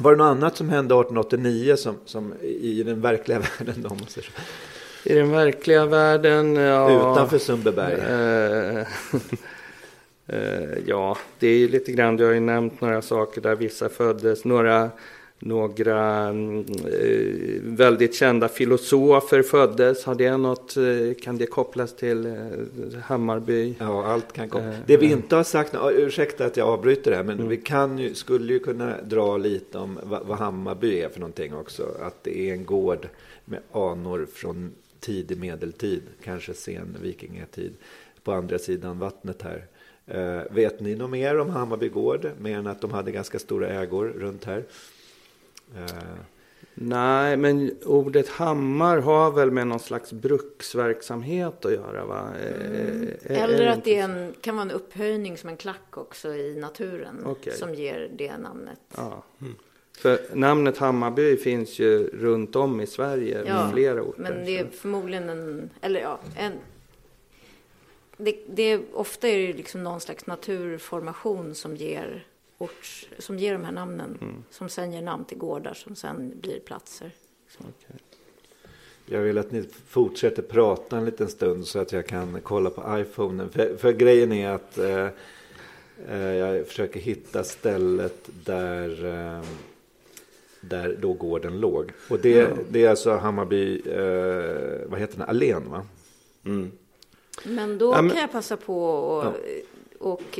Var 0.00 0.10
det 0.10 0.18
något 0.18 0.36
annat 0.36 0.56
som 0.56 0.68
hände 0.68 0.94
1889 0.94 1.76
som, 1.76 1.96
som 2.04 2.34
i 2.42 2.82
den 2.82 3.00
verkliga 3.00 3.38
världen? 3.58 3.82
Då, 3.82 3.96
I 5.04 5.14
den 5.14 5.30
verkliga 5.30 5.86
världen, 5.86 6.56
ja. 6.56 7.12
Utanför 7.12 7.38
Sundbyberg? 7.38 7.94
Eh, 7.94 8.86
ja, 10.86 11.18
det 11.38 11.48
är 11.48 11.58
ju 11.58 11.68
lite 11.68 11.92
grann, 11.92 12.16
du 12.16 12.24
har 12.24 12.32
ju 12.32 12.40
nämnt 12.40 12.80
några 12.80 13.02
saker 13.02 13.40
där 13.40 13.56
vissa 13.56 13.88
föddes, 13.88 14.44
några 14.44 14.90
några 15.42 16.28
eh, 16.28 17.62
väldigt 17.62 18.14
kända 18.14 18.48
filosofer 18.48 19.42
föddes. 19.42 20.04
Har 20.04 20.14
det 20.14 20.36
något, 20.36 20.76
eh, 20.76 21.22
kan 21.22 21.38
det 21.38 21.46
kopplas 21.46 21.96
till 21.96 22.26
eh, 22.26 22.34
Hammarby? 23.02 23.74
Ja, 23.78 24.06
allt 24.06 24.32
kan 24.32 24.48
kopplas. 24.48 24.74
Det 24.86 24.96
vi 24.96 25.12
inte 25.12 25.36
har 25.36 25.44
sagt, 25.44 25.74
ursäkta 25.92 26.46
att 26.46 26.56
jag 26.56 26.68
avbryter 26.68 27.10
det 27.10 27.16
här, 27.16 27.24
men 27.24 27.36
mm. 27.36 27.48
vi 27.48 27.56
kan 27.56 27.98
ju, 27.98 28.14
skulle 28.14 28.52
ju 28.52 28.58
kunna 28.58 29.02
dra 29.02 29.36
lite 29.36 29.78
om 29.78 29.98
vad, 30.02 30.26
vad 30.26 30.38
Hammarby 30.38 31.00
är 31.00 31.08
för 31.08 31.20
någonting 31.20 31.54
också. 31.54 31.82
Att 32.02 32.24
det 32.24 32.38
är 32.38 32.52
en 32.52 32.64
gård 32.64 33.08
med 33.44 33.60
anor 33.72 34.26
från 34.34 34.72
tidig 35.00 35.38
medeltid, 35.38 36.02
kanske 36.24 36.54
sen 36.54 36.96
vikingatid, 37.02 37.72
på 38.24 38.32
andra 38.32 38.58
sidan 38.58 38.98
vattnet 38.98 39.42
här. 39.42 39.66
Uh, 40.14 40.42
vet 40.50 40.80
ni 40.80 40.94
något 40.94 41.10
mer 41.10 41.38
om 41.38 41.50
Hammarby 41.50 41.88
gård? 41.88 42.30
Mer 42.38 42.58
än 42.58 42.66
att 42.66 42.80
de 42.80 42.92
hade 42.92 43.12
ganska 43.12 43.38
stora 43.38 43.68
ägor 43.68 44.08
runt 44.08 44.44
här? 44.44 44.64
Uh, 45.76 46.20
Nej, 46.74 47.36
men 47.36 47.70
ordet 47.84 48.28
hammar 48.28 48.98
har 48.98 49.30
väl 49.30 49.50
med 49.50 49.66
någon 49.66 49.80
slags 49.80 50.12
bruksverksamhet 50.12 51.64
att 51.64 51.72
göra 51.72 52.04
va? 52.04 52.28
Mm. 52.64 53.08
Eh, 53.22 53.42
Eller 53.42 53.60
är 53.60 53.66
att 53.66 53.84
det 53.84 53.96
en, 53.96 54.34
kan 54.40 54.56
vara 54.56 54.62
en 54.62 54.70
upphöjning 54.70 55.38
som 55.38 55.48
en 55.48 55.56
klack 55.56 55.96
också 55.96 56.34
i 56.34 56.56
naturen 56.56 57.22
Okej. 57.26 57.52
som 57.52 57.74
ger 57.74 58.10
det 58.16 58.36
namnet. 58.36 58.80
Ja. 58.96 59.24
För 59.98 60.18
namnet 60.34 60.78
Hammarby 60.78 61.36
finns 61.36 61.78
ju 61.78 62.08
runt 62.08 62.56
om 62.56 62.80
i 62.80 62.86
Sverige, 62.86 63.44
Ja, 63.46 63.70
flera 63.72 64.02
orter. 64.02 64.22
Men 64.22 64.44
det 64.44 64.58
är 64.58 64.66
förmodligen 64.66 65.28
en, 65.28 65.70
eller 65.80 66.00
ja, 66.00 66.18
en 66.36 66.52
det, 68.24 68.36
det 68.46 68.62
är, 68.62 68.82
ofta 68.92 69.28
är 69.28 69.46
det 69.46 69.52
liksom 69.52 69.82
någon 69.82 70.00
slags 70.00 70.26
naturformation 70.26 71.54
som 71.54 71.76
ger, 71.76 72.26
ort, 72.58 73.08
som 73.18 73.38
ger 73.38 73.52
de 73.52 73.64
här 73.64 73.72
namnen. 73.72 74.18
Mm. 74.20 74.44
Som 74.50 74.68
sen 74.68 74.92
ger 74.92 75.02
namn 75.02 75.24
till 75.24 75.38
gårdar 75.38 75.74
som 75.74 75.96
sen 75.96 76.32
blir 76.40 76.60
platser. 76.60 77.10
Okej. 77.58 77.96
Jag 79.12 79.20
vill 79.20 79.38
att 79.38 79.50
ni 79.50 79.64
fortsätter 79.86 80.42
prata 80.42 80.96
en 80.96 81.04
liten 81.04 81.28
stund 81.28 81.66
så 81.66 81.78
att 81.78 81.92
jag 81.92 82.06
kan 82.06 82.40
kolla 82.42 82.70
på 82.70 82.98
iPhonen. 82.98 83.50
För, 83.50 83.76
för 83.76 83.92
grejen 83.92 84.32
är 84.32 84.50
att 84.50 84.78
eh, 84.78 85.08
eh, 86.08 86.34
jag 86.34 86.66
försöker 86.66 87.00
hitta 87.00 87.44
stället 87.44 88.30
där, 88.44 89.04
eh, 89.04 89.44
där 90.60 90.96
då 91.00 91.12
gården 91.12 91.60
låg. 91.60 91.92
Och 92.10 92.18
det, 92.18 92.50
det 92.70 92.84
är 92.84 92.90
alltså 92.90 93.16
Hammarby, 93.16 93.82
eh, 93.86 94.88
vad 94.90 95.00
heter 95.00 95.18
den, 95.18 95.28
Allén 95.28 95.70
va? 95.70 95.86
Mm. 96.44 96.70
Men 97.44 97.78
då 97.78 97.92
Ja, 97.92 98.02
men- 98.02 98.10
kan 98.10 98.20
jag 98.20 98.32
passa 98.32 98.56
på 98.56 98.84
och, 98.84 99.34
och 99.98 100.38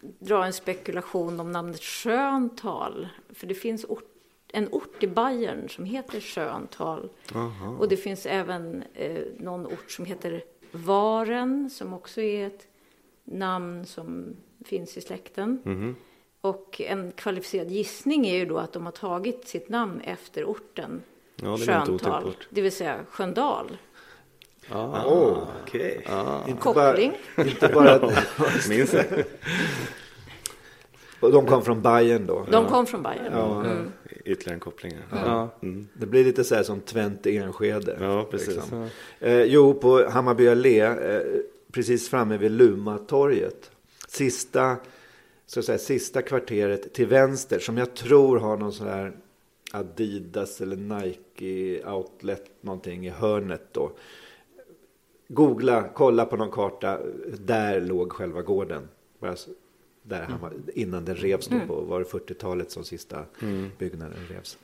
dra 0.00 0.44
en 0.46 0.52
spekulation 0.52 1.40
om 1.40 1.52
namnet 1.52 1.82
Schöntal. 1.82 3.08
För 3.30 3.46
det 3.46 3.54
finns 3.54 3.84
ort, 3.88 4.04
en 4.48 4.68
ort 4.72 5.02
i 5.02 5.06
Bayern 5.06 5.68
som 5.68 5.84
heter 5.84 6.20
Schöntal. 6.20 7.10
Och 7.78 7.88
det 7.88 7.96
finns 7.96 8.26
även 8.26 8.84
eh, 8.94 9.22
någon 9.38 9.66
ort 9.66 9.90
som 9.90 10.04
heter 10.04 10.44
Varen 10.72 11.70
som 11.70 11.92
också 11.94 12.20
är 12.20 12.46
ett 12.46 12.66
namn 13.24 13.86
som 13.86 14.36
finns 14.64 14.96
i 14.96 15.00
släkten. 15.00 15.62
Mhm. 15.64 15.96
Och 16.40 16.80
en 16.80 17.12
kvalificerad 17.12 17.70
gissning 17.70 18.26
är 18.26 18.34
ju 18.36 18.46
då 18.46 18.58
att 18.58 18.72
de 18.72 18.84
har 18.84 18.92
tagit 18.92 19.48
sitt 19.48 19.68
namn 19.68 20.00
efter 20.00 20.44
orten 20.44 21.02
Ja, 21.36 21.56
det 21.66 21.92
otippat. 21.92 22.24
det 22.50 22.60
vill 22.60 22.72
säga 22.72 22.98
Sköndal. 23.10 23.76
Ja. 24.70 25.04
Åh, 25.06 25.38
Okej. 25.62 26.06
inte 26.48 26.62
Koppling. 26.62 27.12
Bara, 27.36 27.46
inte 27.46 27.68
bara, 27.68 28.12
Minns 28.68 28.94
och 31.20 31.32
de 31.32 31.46
kom 31.46 31.62
från 31.62 31.82
Bayern 31.82 32.26
då. 32.26 32.46
De 32.50 32.66
kom 32.66 32.86
från 32.86 33.02
Bayern. 33.02 33.32
Ja, 33.32 33.64
Ytterligare 34.24 34.54
en 34.54 34.60
koppling. 34.60 34.92
här. 35.10 35.26
Ja. 35.26 35.50
Mm. 35.62 35.88
Det 35.94 36.06
blir 36.06 36.24
lite 36.24 36.44
så 36.44 36.54
här 36.54 36.62
som 36.62 36.80
Twente 36.80 37.36
Enskede. 37.36 37.96
Ja, 38.00 38.26
precis. 38.30 38.48
liksom. 38.48 38.88
Eh, 39.20 39.42
jo, 39.42 39.74
på 39.74 40.08
Hammarby 40.10 40.48
Allé, 40.48 40.80
eh, 40.80 41.20
precis 41.72 42.08
framme 42.08 42.36
vid 42.36 42.50
Lumatorget. 42.50 43.70
Sista, 44.08 44.76
så 45.46 45.60
att 45.60 45.66
säga, 45.66 45.78
sista 45.78 46.22
kvarteret 46.22 46.94
till 46.94 47.06
vänster 47.06 47.58
som 47.58 47.78
jag 47.78 47.94
tror 47.94 48.38
har 48.38 48.56
någon 48.56 48.72
sån 48.72 48.88
här 48.88 49.12
Adidas 49.72 50.60
eller 50.60 50.76
Nike 50.76 51.82
outlet 51.90 52.44
någonting 52.60 53.06
i 53.06 53.10
hörnet 53.10 53.62
då. 53.72 53.92
Googla, 55.34 55.88
kolla 55.94 56.24
på 56.24 56.36
någon 56.36 56.50
karta. 56.50 56.98
Där 57.38 57.80
låg 57.80 58.12
själva 58.12 58.42
gården. 58.42 58.88
Där 60.02 60.22
Hammar, 60.22 60.52
innan 60.74 61.04
den 61.04 61.16
revs 61.16 61.46
då 61.46 61.60
på, 61.66 61.80
var 61.80 61.98
det 61.98 62.06
40-talet 62.06 62.70
som 62.70 62.84
sista 62.84 63.24
byggnaden 63.78 64.18
revs. 64.28 64.58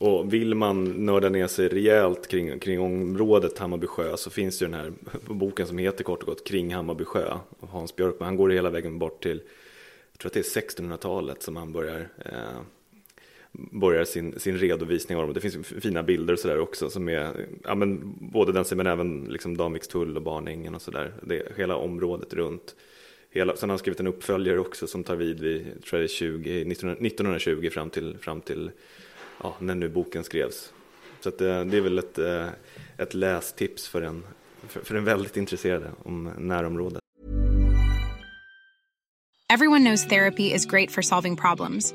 Och 0.00 0.32
vill 0.32 0.54
man 0.54 1.06
nörda 1.06 1.28
ner 1.28 1.46
sig 1.46 1.68
rejält 1.68 2.28
kring, 2.28 2.58
kring 2.58 2.80
området 2.80 3.58
Hammarby 3.58 3.86
sjö 3.86 4.16
så 4.16 4.30
finns 4.30 4.62
ju 4.62 4.66
den 4.66 4.74
här 4.74 4.92
boken 5.28 5.66
som 5.66 5.78
heter 5.78 6.04
kort 6.04 6.22
och 6.22 6.26
gott 6.26 6.46
Kring 6.46 6.74
Hammarby 6.74 7.04
sjö. 7.04 7.30
av 7.60 7.68
Hans 7.68 7.96
Björkman, 7.96 8.26
han 8.26 8.36
går 8.36 8.50
hela 8.50 8.70
vägen 8.70 8.98
bort 8.98 9.22
till, 9.22 9.42
jag 10.12 10.18
tror 10.18 10.28
att 10.28 10.34
det 10.34 10.56
är 10.56 10.60
1600-talet 10.60 11.42
som 11.42 11.56
han 11.56 11.72
börjar, 11.72 12.08
eh, 12.24 12.60
börjar 13.72 14.04
sin, 14.04 14.40
sin 14.40 14.58
redovisning 14.58 15.18
av 15.18 15.24
dem. 15.24 15.34
Det 15.34 15.40
finns 15.40 15.66
fina 15.66 16.02
bilder 16.02 16.32
och 16.32 16.38
sådär 16.38 16.58
också 16.58 16.90
som 16.90 17.08
är, 17.08 17.46
ja 17.64 17.74
men 17.74 18.14
både 18.20 18.52
den 18.52 18.64
men 18.74 18.86
även 18.86 19.24
liksom 19.24 19.56
Danvikstull 19.56 20.16
och 20.16 20.22
Barnängen 20.22 20.74
och 20.74 20.82
sådär. 20.82 21.12
Det- 21.22 21.52
Hela 21.56 21.76
området 21.76 22.34
runt. 22.34 22.74
Hela, 23.30 23.56
sen 23.56 23.68
har 23.68 23.72
han 23.72 23.78
skrivit 23.78 24.00
en 24.00 24.06
uppföljare 24.06 24.58
också 24.58 24.86
som 24.86 25.04
tar 25.04 25.16
vid 25.16 25.40
vid, 25.40 25.64
tror 25.64 25.74
jag 25.90 26.00
det 26.00 26.04
är 26.04 26.08
20, 26.08 26.64
19, 26.64 26.90
1920 26.90 27.70
fram 27.70 27.90
till, 27.90 28.16
fram 28.20 28.40
till 28.40 28.70
ja, 29.42 29.56
när 29.58 29.74
nu 29.74 29.88
boken 29.88 30.24
skrevs. 30.24 30.72
Så 31.20 31.28
att, 31.28 31.38
det, 31.38 31.64
det 31.64 31.76
är 31.76 31.80
väl 31.80 31.98
ett, 31.98 32.18
eh, 32.18 32.46
ett 32.98 33.14
lästips 33.14 33.88
för 33.88 34.02
en, 34.02 34.24
för, 34.68 34.80
för 34.80 34.94
en 34.94 35.04
väldigt 35.04 35.36
intresserad 35.36 35.84
om 36.04 36.30
närområdet. 36.38 37.00
Everyone 39.48 39.84
knows 39.84 40.06
therapy 40.08 40.42
is 40.54 40.66
great 40.66 40.90
for 40.90 41.02
solving 41.02 41.36
problems, 41.36 41.94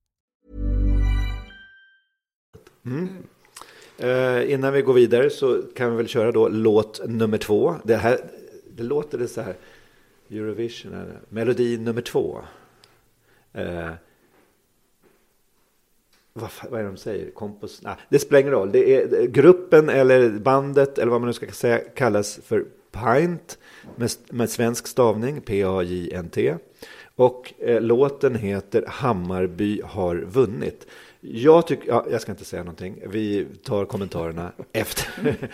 Mm. 2.85 3.07
Eh, 3.97 4.51
innan 4.53 4.73
vi 4.73 4.81
går 4.81 4.93
vidare 4.93 5.29
så 5.29 5.61
kan 5.75 5.91
vi 5.91 5.97
väl 5.97 6.07
köra 6.07 6.31
då 6.31 6.47
låt 6.47 7.01
nummer 7.07 7.37
två. 7.37 7.75
Det, 7.83 7.95
här, 7.95 8.19
det 8.69 8.83
låter 8.83 9.17
det 9.17 9.27
så 9.27 9.41
här. 9.41 9.55
Eurovision, 10.29 10.93
eller, 10.93 11.19
melodi 11.29 11.77
nummer 11.77 12.01
två. 12.01 12.41
Eh, 13.53 13.91
vad, 16.33 16.49
vad 16.69 16.79
är 16.79 16.83
det 16.83 16.89
de 16.89 16.97
säger? 16.97 17.31
Kompos, 17.31 17.81
nah, 17.81 17.95
det 18.09 18.19
spelar 18.19 18.39
ingen 18.39 18.53
roll. 18.53 18.71
Det 18.71 18.95
är, 18.95 19.27
gruppen 19.27 19.89
eller 19.89 20.29
bandet 20.29 20.97
eller 20.97 21.11
vad 21.11 21.21
man 21.21 21.27
nu 21.27 21.33
ska 21.33 21.47
säga 21.47 21.79
kallas 21.79 22.39
för 22.43 22.65
Pint 22.91 23.57
med, 23.95 24.11
med 24.29 24.49
svensk 24.49 24.87
stavning, 24.87 25.41
P-A-J-N-T. 25.41 26.55
Och 27.15 27.53
eh, 27.59 27.81
låten 27.81 28.35
heter 28.35 28.85
Hammarby 28.87 29.81
har 29.85 30.15
vunnit. 30.15 30.87
Jag 31.21 31.67
tycker, 31.67 31.87
ja, 31.87 32.05
jag 32.11 32.21
ska 32.21 32.31
inte 32.31 32.45
säga 32.45 32.63
någonting. 32.63 33.01
Vi 33.07 33.47
tar 33.63 33.85
kommentarerna 33.85 34.51
efter. 34.73 35.49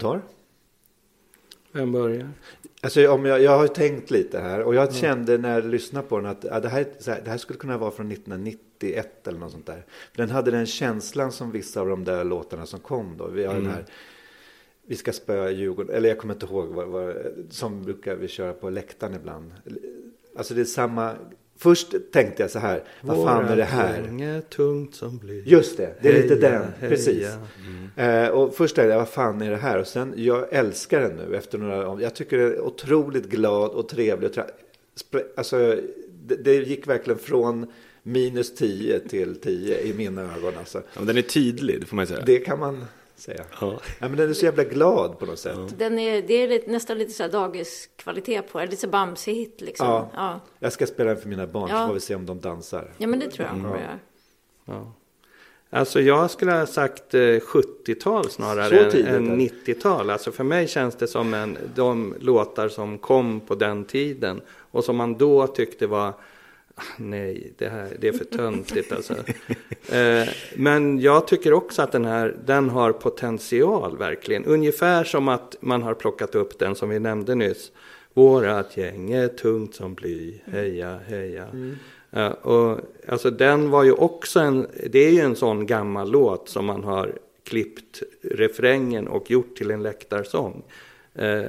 Kommentar? 0.00 0.22
Vem 1.72 1.92
börjar? 1.92 2.30
Alltså 2.82 3.08
om 3.08 3.24
jag, 3.24 3.42
jag 3.42 3.58
har 3.58 3.66
tänkt 3.66 4.10
lite 4.10 4.38
här 4.38 4.62
och 4.62 4.74
jag 4.74 4.94
kände 4.94 5.38
när 5.38 5.54
jag 5.54 5.64
lyssnade 5.64 6.08
på 6.08 6.16
den 6.16 6.26
att 6.26 6.44
ja, 6.44 6.60
det, 6.60 6.68
här, 6.68 6.86
här, 7.06 7.20
det 7.24 7.30
här 7.30 7.38
skulle 7.38 7.58
kunna 7.58 7.78
vara 7.78 7.90
från 7.90 8.12
1991 8.12 9.28
eller 9.28 9.38
något 9.38 9.52
sånt 9.52 9.66
där. 9.66 9.84
För 10.12 10.22
den 10.22 10.30
hade 10.30 10.50
den 10.50 10.66
känslan 10.66 11.32
som 11.32 11.50
vissa 11.50 11.80
av 11.80 11.88
de 11.88 12.04
där 12.04 12.24
låtarna 12.24 12.66
som 12.66 12.80
kom 12.80 13.16
då. 13.16 13.26
Vi 13.26 13.44
har 13.44 13.54
den 13.54 13.66
här 13.66 13.84
Vi 14.82 14.96
ska 14.96 15.12
spöa 15.12 15.50
Djurgården, 15.50 15.96
eller 15.96 16.08
jag 16.08 16.18
kommer 16.18 16.34
inte 16.34 16.46
ihåg 16.46 16.66
vad, 16.68 16.88
vad 16.88 17.16
som 17.50 17.82
brukar 17.82 18.16
vi 18.16 18.28
köra 18.28 18.52
på 18.52 18.70
läktaren 18.70 19.14
ibland. 19.14 19.52
Alltså 20.36 20.54
det 20.54 20.60
är 20.60 20.64
samma, 20.64 21.14
först 21.56 21.94
tänkte 22.12 22.42
jag 22.42 22.50
så 22.50 22.58
här, 22.58 22.82
vad 23.00 23.24
fan 23.24 23.44
är 23.44 23.56
det 23.56 23.64
här? 23.64 24.22
Är 24.22 24.40
tungt 24.40 24.94
som 24.94 25.18
bly. 25.18 25.42
Just 25.46 25.76
det, 25.76 25.94
det 26.02 26.08
är 26.08 26.22
lite 26.22 26.34
Heja, 26.34 26.50
den, 26.50 26.72
heja. 26.80 26.90
precis. 26.90 27.26
Eh, 27.96 28.28
och 28.28 28.54
först 28.54 28.74
tänkte 28.74 28.90
jag, 28.90 28.98
vad 28.98 29.08
fan 29.08 29.42
är 29.42 29.50
det 29.50 29.56
här? 29.56 29.78
Och 29.78 29.86
sen, 29.86 30.14
jag 30.16 30.52
älskar 30.52 31.00
den 31.00 31.16
nu 31.16 31.36
efter 31.36 31.58
några 31.58 31.88
år. 31.90 32.02
Jag 32.02 32.14
tycker 32.14 32.38
den 32.38 32.46
är 32.46 32.60
otroligt 32.60 33.28
glad 33.28 33.70
och 33.70 33.88
trevlig. 33.88 34.30
Och 34.30 34.44
alltså, 35.36 35.76
det, 36.26 36.36
det 36.36 36.54
gick 36.54 36.86
verkligen 36.86 37.18
från 37.18 37.66
minus 38.02 38.54
10 38.54 38.98
till 38.98 39.40
10 39.40 39.80
i 39.80 39.94
mina 39.94 40.22
ögon. 40.22 40.52
Alltså. 40.58 40.78
Ja, 40.78 40.84
men 40.94 41.06
den 41.06 41.16
är 41.16 41.22
tydlig, 41.22 41.80
det 41.80 41.86
får 41.86 41.96
man 41.96 42.06
säga. 42.06 42.22
Det 42.26 42.38
kan 42.38 42.58
man 42.58 42.84
säga. 43.24 43.44
Ja. 43.60 43.72
Ja, 44.00 44.08
men 44.08 44.16
den 44.16 44.30
är 44.30 44.34
så 44.34 44.44
jävla 44.44 44.64
glad 44.64 45.18
på 45.18 45.26
något 45.26 45.38
sätt. 45.38 45.78
Den 45.78 45.98
är, 45.98 46.22
det 46.22 46.34
är 46.34 46.48
lite, 46.48 46.70
nästan 46.70 46.98
lite 46.98 47.12
så 47.12 47.28
dagiskvalitet 47.28 48.52
på 48.52 48.58
det. 48.58 48.64
Lite 48.66 48.76
så 48.76 48.88
Bamse-hit 48.88 49.60
liksom. 49.60 49.86
Ja. 49.86 50.10
Ja. 50.14 50.40
Jag 50.58 50.72
ska 50.72 50.86
spela 50.86 51.10
den 51.10 51.20
för 51.22 51.28
mina 51.28 51.46
barn 51.46 51.68
så 51.68 51.74
Ja. 51.74 51.86
får 51.86 51.94
vi 51.94 52.00
se 52.00 52.14
om 52.14 52.26
de 52.26 52.40
dansar. 52.40 52.90
ja, 52.98 53.06
men 53.06 53.18
det 53.20 53.30
tror 53.30 53.46
jag 53.46 53.56
de 53.56 53.62
kommer 53.62 53.76
göra. 53.80 53.98
Ja. 54.64 54.92
Alltså 55.70 56.00
jag 56.00 56.30
skulle 56.30 56.52
ha 56.52 56.66
sagt 56.66 57.14
eh, 57.14 57.18
70-tal 57.20 58.30
snarare 58.30 58.90
Så 58.90 58.98
än, 58.98 59.06
än 59.06 59.30
eller? 59.32 59.36
90-tal. 59.36 60.10
Alltså 60.10 60.32
för 60.32 60.44
mig 60.44 60.68
känns 60.68 60.94
det 60.96 61.06
som 61.06 61.34
en, 61.34 61.58
de 61.74 62.14
låtar 62.20 62.68
som 62.68 62.98
kom 62.98 63.40
på 63.40 63.54
den 63.54 63.84
tiden 63.84 64.40
och 64.50 64.84
som 64.84 64.96
man 64.96 65.14
då 65.14 65.46
tyckte 65.46 65.86
var 65.86 66.08
"Ah, 66.08 66.14
Nej, 66.96 67.52
det 67.58 67.68
här 67.68 67.96
det 68.00 68.08
är 68.08 68.12
för 68.12 68.24
töntigt 68.24 68.92
alltså. 68.92 69.14
eh, 69.94 70.28
men 70.56 71.00
jag 71.00 71.26
tycker 71.26 71.52
också 71.52 71.82
att 71.82 71.92
den 71.92 72.04
här 72.04 72.36
den 72.44 72.70
har 72.70 72.92
potential 72.92 73.98
verkligen. 73.98 74.44
Ungefär 74.44 75.04
som 75.04 75.28
att 75.28 75.56
man 75.60 75.82
har 75.82 75.94
plockat 75.94 76.34
upp 76.34 76.58
den 76.58 76.74
som 76.74 76.88
vi 76.88 76.98
nämnde 76.98 77.34
nyss. 77.34 77.72
Vårat 78.14 78.76
gäng 78.76 79.12
är 79.12 79.28
tungt 79.28 79.74
som 79.74 79.94
bly, 79.94 80.40
heja, 80.44 80.98
heja. 81.06 81.46
Ja, 82.10 82.32
och, 82.32 82.80
alltså 83.08 83.30
den 83.30 83.70
var 83.70 83.84
ju 83.84 83.92
också 83.92 84.40
en, 84.40 84.66
det 84.90 84.98
är 84.98 85.10
ju 85.10 85.20
en 85.20 85.36
sån 85.36 85.66
gammal 85.66 86.10
låt 86.10 86.48
som 86.48 86.64
man 86.64 86.84
har 86.84 87.18
klippt 87.44 88.02
refrängen 88.22 89.08
och 89.08 89.30
gjort 89.30 89.56
till 89.56 89.70
en 89.70 89.82
läktarsång. 89.82 90.62
Eh, 91.14 91.44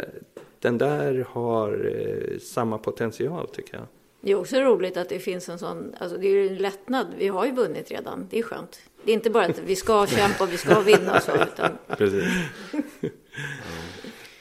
den 0.59 0.77
där 0.77 1.25
har 1.29 1.91
eh, 1.95 2.39
samma 2.39 2.77
potential 2.77 3.47
tycker 3.47 3.73
jag. 3.73 3.85
Det 4.25 4.31
är 4.31 4.35
också 4.35 4.57
roligt 4.59 4.97
att 4.97 5.09
det 5.09 5.19
finns 5.19 5.49
en 5.49 5.59
sån, 5.59 5.95
alltså 5.97 6.17
det 6.17 6.27
är 6.27 6.31
ju 6.31 6.47
en 6.47 6.55
lättnad. 6.55 7.07
Vi 7.17 7.27
har 7.27 7.45
ju 7.45 7.51
vunnit 7.51 7.91
redan, 7.91 8.27
det 8.29 8.39
är 8.39 8.43
skönt. 8.43 8.79
Det 9.03 9.11
är 9.11 9.13
inte 9.13 9.29
bara 9.29 9.45
att 9.45 9.59
vi 9.65 9.75
ska 9.75 10.07
kämpa 10.09 10.43
och 10.43 10.53
vi 10.53 10.57
ska 10.57 10.79
vinna 10.79 11.15
och 11.15 11.21
så, 11.23 11.31
utan 11.31 11.71
Precis. 11.97 12.23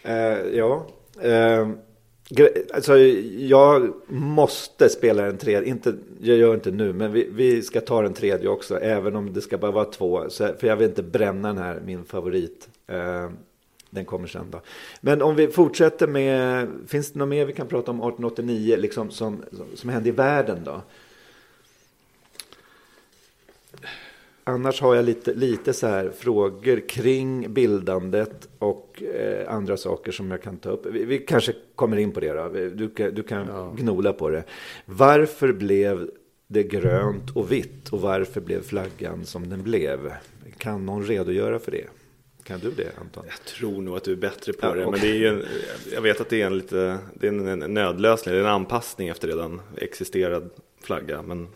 Eh, 0.02 0.38
ja. 0.56 0.86
Gre- 2.28 2.74
alltså, 2.74 2.98
jag 3.38 3.92
måste 4.08 4.88
spela 4.88 5.26
en 5.26 5.38
tredje. 5.38 5.68
Inte, 5.68 5.94
jag 6.20 6.36
gör 6.36 6.54
inte 6.54 6.70
nu, 6.70 6.92
men 6.92 7.12
vi, 7.12 7.28
vi 7.32 7.62
ska 7.62 7.80
ta 7.80 8.02
den 8.02 8.14
tredje 8.14 8.48
också. 8.48 8.78
Även 8.80 9.16
om 9.16 9.32
det 9.32 9.40
ska 9.40 9.58
bara 9.58 9.70
vara 9.70 9.84
två. 9.84 10.24
Så, 10.28 10.48
för 10.58 10.66
jag 10.66 10.76
vill 10.76 10.88
inte 10.88 11.02
bränna 11.02 11.48
den 11.48 11.58
här, 11.58 11.80
min 11.84 12.04
favorit. 12.04 12.68
Eh, 12.86 13.30
den 13.94 14.04
kommer 14.04 14.26
sen 14.28 14.50
då. 14.50 14.60
Men 15.00 15.22
om 15.22 15.36
vi 15.36 15.48
fortsätter 15.48 16.06
med, 16.06 16.68
finns 16.86 17.12
det 17.12 17.18
något 17.18 17.28
mer 17.28 17.44
vi 17.46 17.52
kan 17.52 17.66
prata 17.66 17.90
om 17.90 17.96
1889, 17.96 18.76
liksom 18.78 19.10
som, 19.10 19.42
som, 19.74 19.88
hände 19.88 20.08
i 20.08 20.12
världen 20.12 20.58
då? 20.64 20.80
Annars 24.46 24.80
har 24.80 24.94
jag 24.94 25.04
lite, 25.04 25.34
lite 25.34 25.72
så 25.72 25.86
här 25.86 26.10
frågor 26.18 26.88
kring 26.88 27.52
bildandet 27.54 28.48
och 28.58 29.02
eh, 29.02 29.54
andra 29.54 29.76
saker 29.76 30.12
som 30.12 30.30
jag 30.30 30.42
kan 30.42 30.56
ta 30.56 30.70
upp. 30.70 30.86
Vi, 30.86 31.04
vi 31.04 31.18
kanske 31.18 31.54
kommer 31.74 31.96
in 31.96 32.12
på 32.12 32.20
det 32.20 32.32
då. 32.32 32.48
Du, 32.74 32.88
kan- 32.88 33.14
du 33.14 33.22
kan 33.22 33.76
gnola 33.76 34.12
på 34.12 34.28
det. 34.30 34.44
Varför 34.86 35.52
blev 35.52 36.10
det 36.46 36.62
grönt 36.62 37.30
och 37.36 37.52
vitt 37.52 37.88
och 37.88 38.00
varför 38.00 38.40
blev 38.40 38.62
flaggan 38.62 39.24
som 39.24 39.48
den 39.48 39.62
blev? 39.62 40.12
Kan 40.58 40.86
någon 40.86 41.04
redogöra 41.04 41.58
för 41.58 41.70
det? 41.72 41.86
Kan 42.44 42.60
du 42.60 42.70
det 42.70 42.92
Anton? 43.00 43.24
Jag 43.28 43.44
tror 43.44 43.82
nog 43.82 43.96
att 43.96 44.04
du 44.04 44.12
är 44.12 44.16
bättre 44.16 44.52
på 44.52 44.66
Ja, 44.66 44.74
det. 44.74 44.84
okej. 44.84 44.90
Men 44.90 45.00
det 45.00 45.16
är 45.16 45.18
ju 45.18 45.28
en, 45.28 45.44
jag 45.92 46.00
vet 46.02 46.20
att 46.20 46.28
det 46.28 46.42
är 46.42 46.46
en, 46.46 46.58
lite, 46.58 46.98
det 47.14 47.26
är 47.26 47.32
en, 47.32 47.58
nödlösning, 47.74 48.34
det 48.34 48.40
är 48.40 48.44
en 48.44 48.50
anpassning 48.50 49.08
efter 49.08 49.28
redan 49.28 49.60
existerad 49.76 50.50
flagga. 50.82 51.22
Men 51.22 51.48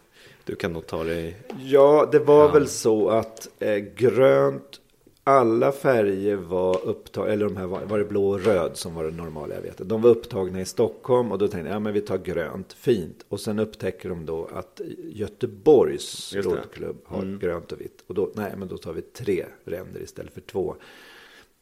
du 0.44 0.54
kan 0.54 0.72
nog 0.72 0.86
ta 0.86 1.04
dig... 1.04 1.36
Ja, 1.60 2.08
det 2.12 2.18
var 2.18 2.52
väl 2.52 2.68
så 2.68 3.08
att 3.10 3.48
eh, 3.58 3.76
grönt, 3.76 4.80
alla 5.28 5.72
färger 5.72 6.36
var 6.36 6.86
upptagna, 6.86 7.32
eller 7.32 7.44
de 7.44 7.56
här 7.56 7.66
var, 7.66 7.80
var 7.80 7.98
det 7.98 8.04
blå 8.04 8.28
och 8.28 8.44
röd 8.44 8.76
som 8.76 8.94
var 8.94 9.04
det 9.04 9.10
normala, 9.10 9.54
jag 9.54 9.62
vet. 9.62 9.88
De 9.88 10.02
var 10.02 10.10
upptagna 10.10 10.60
i 10.60 10.64
Stockholm 10.64 11.32
och 11.32 11.38
då 11.38 11.48
tänkte 11.48 11.68
jag, 11.68 11.74
ja 11.74 11.80
men 11.80 11.92
vi 11.92 12.00
tar 12.00 12.18
grönt, 12.18 12.72
fint. 12.72 13.24
Och 13.28 13.40
sen 13.40 13.58
upptäcker 13.58 14.08
de 14.08 14.26
då 14.26 14.48
att 14.54 14.80
Göteborgs 15.04 16.34
roddklubb 16.34 16.96
har 17.04 17.38
grönt 17.40 17.72
och 17.72 17.80
vitt. 17.80 18.04
Och 18.06 18.14
då, 18.14 18.30
nej 18.34 18.52
men 18.56 18.68
då 18.68 18.76
tar 18.76 18.92
vi 18.92 19.02
tre 19.02 19.44
ränder 19.64 20.02
istället 20.02 20.34
för 20.34 20.40
två. 20.40 20.74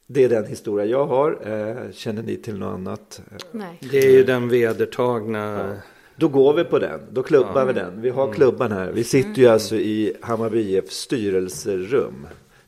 Det 0.06 0.24
är 0.24 0.28
den 0.28 0.46
historia 0.46 0.86
jag 0.86 1.06
har. 1.06 1.30
Eh, 1.30 1.92
känner 1.92 2.22
ni 2.22 2.36
till 2.36 2.58
något 2.58 2.74
annat? 2.74 3.22
nej. 3.50 3.78
Det 3.92 3.98
är 3.98 4.10
ju 4.10 4.24
den 4.24 4.48
vedertagna. 4.48 5.76
Då 6.16 6.28
går 6.28 6.54
vi 6.54 6.64
på 6.64 6.78
den. 6.78 7.00
Då 7.10 7.22
klubbar 7.22 7.64
vi 7.64 7.72
den. 7.72 8.00
Vi 8.00 8.10
har 8.10 8.32
klubban 8.32 8.72
här. 8.72 8.92
Vi 8.92 9.04
sitter 9.04 9.42
ju 9.42 9.46
alltså 9.46 9.76
i 9.76 10.16
Hammarby 10.20 10.76
IF 10.76 10.90
styrelserum 10.90 12.26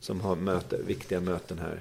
som 0.09 0.21
har 0.21 0.37
möte, 0.37 0.79
viktiga 0.87 1.21
möten 1.21 1.59
här. 1.59 1.81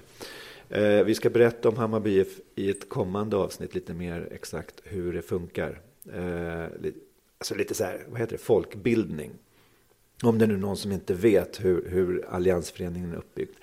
Eh, 0.70 1.04
vi 1.04 1.16
ska 1.16 1.30
berätta 1.30 1.70
om 1.70 1.78
Hammarby 1.78 2.20
IF 2.20 2.40
i 2.56 2.70
ett 2.70 2.90
kommande 2.90 3.38
avsnitt 3.38 3.76
lite 3.76 3.94
mer 3.94 4.28
exakt 4.32 4.82
hur 4.84 5.14
det 5.14 5.22
funkar. 5.22 5.80
Eh, 6.14 6.66
alltså 7.38 7.56
lite 7.56 7.74
så 7.74 7.84
här, 7.84 8.06
vad 8.10 8.20
heter 8.20 8.32
det, 8.32 8.44
folkbildning. 8.44 9.32
Om 10.24 10.38
det 10.38 10.46
är 10.46 10.48
nu 10.48 10.58
någon 10.58 10.78
som 10.78 10.92
inte 10.92 11.14
vet 11.14 11.66
hur, 11.66 11.90
hur 11.90 12.26
alliansföreningen 12.30 13.12
är 13.12 13.18
uppbyggd. 13.18 13.56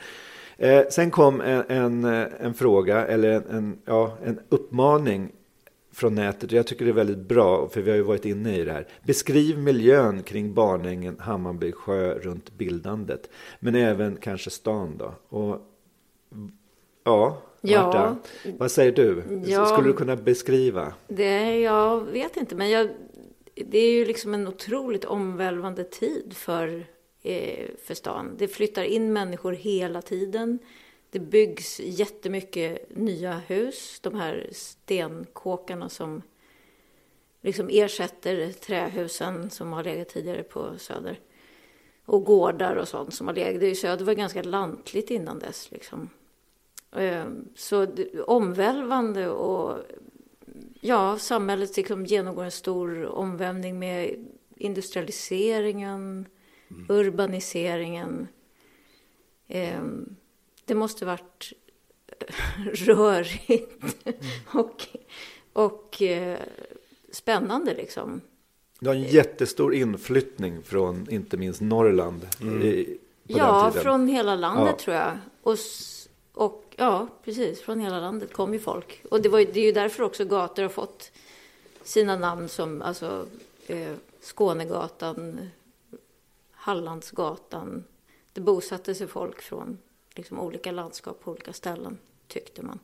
Eh, 0.57 0.85
sen 0.91 1.11
kom 1.11 1.41
en, 1.41 1.65
en, 1.69 2.05
eh, 2.05 2.27
en 2.41 2.55
fråga, 2.55 3.07
eller 3.07 3.31
en, 3.31 3.47
en, 3.51 3.79
ja, 3.85 4.19
en 4.25 4.41
uppmaning 4.49 5.33
från 5.95 6.15
nätet. 6.15 6.53
Jag 6.53 6.67
tycker 6.67 6.85
det 6.85 6.91
är 6.91 6.93
väldigt 6.93 7.29
bra, 7.29 7.69
för 7.69 7.81
vi 7.81 7.91
har 7.91 7.97
ju 7.97 8.03
varit 8.03 8.25
inne 8.25 8.57
i 8.57 8.65
det 8.65 8.73
här. 8.73 8.89
Beskriv 9.03 9.59
miljön 9.59 10.23
kring 10.23 10.55
Barnängen, 10.55 11.17
Hammarby 11.19 11.73
sjö 11.73 12.15
runt 12.15 12.53
bildandet. 12.53 13.31
Men 13.61 13.75
även 13.75 14.17
kanske 14.17 14.51
stan 14.51 14.97
då. 14.99 15.15
Och, 15.29 15.61
ja, 17.05 17.43
Ja. 17.67 17.87
Marta, 17.87 18.17
vad 18.59 18.71
säger 18.71 18.93
du? 18.93 19.23
Ja. 19.47 19.67
Skulle 19.67 19.89
du 19.89 19.93
kunna 19.93 20.17
beskriva? 20.17 20.93
Det, 21.09 21.61
jag 21.61 22.01
vet 22.01 22.37
inte, 22.37 22.55
men 22.55 22.71
jag, 22.71 22.89
det 23.55 23.79
är 23.79 23.91
ju 23.91 24.05
liksom 24.05 24.35
en 24.35 24.49
otroligt 24.49 25.05
omvälvande 25.05 25.85
tid 25.85 26.33
för, 26.37 26.87
eh, 27.23 27.67
för 27.85 27.95
stan. 27.95 28.35
Det 28.39 28.49
flyttar 28.49 28.83
in 28.83 29.13
människor 29.13 29.53
hela 29.53 30.03
tiden. 30.03 30.59
Det 31.15 31.21
byggs 31.21 31.81
jättemycket 31.81 32.97
nya 32.97 33.33
hus, 33.33 34.01
de 34.01 34.15
här 34.15 34.49
stenkåkarna 34.53 35.89
som 35.89 36.23
liksom 37.41 37.69
ersätter 37.73 38.53
trähusen 38.53 39.51
som 39.51 39.73
har 39.73 39.85
legat 39.85 40.09
tidigare 40.09 40.43
på 40.43 40.79
Söder. 40.79 41.21
och 42.05 42.25
gårdar 42.25 42.77
och 42.77 42.89
sånt 42.89 43.15
som 43.15 43.27
har 43.27 43.35
legat. 43.35 43.61
Det 43.61 43.75
Söder 43.75 44.05
var 44.05 44.15
ganska 44.15 44.43
lantligt 44.43 45.11
innan 45.11 45.39
dess 45.39 45.71
liksom. 45.71 46.11
Eh, 46.93 47.25
Så 47.55 47.87
omvälvande 48.27 49.29
och 49.29 49.79
ja, 50.81 51.19
samhället 51.19 51.77
liksom 51.77 52.07
genomgår 52.07 52.45
en 52.45 52.51
stor 52.51 53.07
omvälvning 53.07 53.79
med 53.79 54.27
industrialiseringen, 54.57 56.27
urbaniseringen. 56.89 58.29
Eh, 59.49 59.83
Det 60.65 60.75
måste 60.75 61.07
varit 61.07 61.53
rörigt 62.75 63.97
och, 64.47 64.87
och 65.53 66.03
eh, 66.03 66.39
spännande 67.13 67.75
liksom. 67.75 68.21
Det 68.81 68.87
var 68.87 68.95
en 68.95 69.03
jättestor 69.03 69.75
inflyttning 69.75 70.63
från 70.63 71.11
inte 71.11 71.37
minst 71.37 71.61
Norrland 71.61 72.27
i, 72.65 72.85
på 72.85 73.39
Ja, 73.39 73.63
den 73.63 73.71
tiden. 73.73 73.83
från 73.85 74.09
hela 74.09 74.35
landet 74.37 74.75
Ja. 74.79 74.85
tror 74.85 74.97
jag. 74.97 75.19
Och, 75.43 75.57
och 76.35 76.75
ja, 76.77 77.09
precis, 77.25 77.61
från 77.61 77.81
hela 77.81 78.01
landet 78.01 78.33
kom 78.33 78.53
ju 78.53 78.59
folk. 78.61 79.03
Och 79.11 79.23
det, 79.23 79.29
var, 79.29 79.39
ju- 79.39 79.51
det 79.53 79.61
är 79.61 79.65
ju 79.65 79.73
därför 79.73 80.03
också 80.03 80.25
gator 80.25 80.63
har 80.63 80.71
fått 80.71 81.13
sina 81.83 82.17
namn 82.17 82.49
som 82.49 82.83
alltså 82.83 83.27
eh, 83.67 83.93
Skånegatan, 84.21 85.41
Hallandsgatan. 86.51 87.85
Det 88.33 88.41
bosatte 88.41 88.95
sig 88.95 89.07
folk 89.07 89.43
från 89.43 89.79
liksom, 90.15 90.41
olika 90.41 90.73
landskap 90.73 91.21
på 91.25 91.31
olika 91.31 91.53
ställen, 91.53 91.99
tyckte 92.29 92.63
man. 92.63 92.79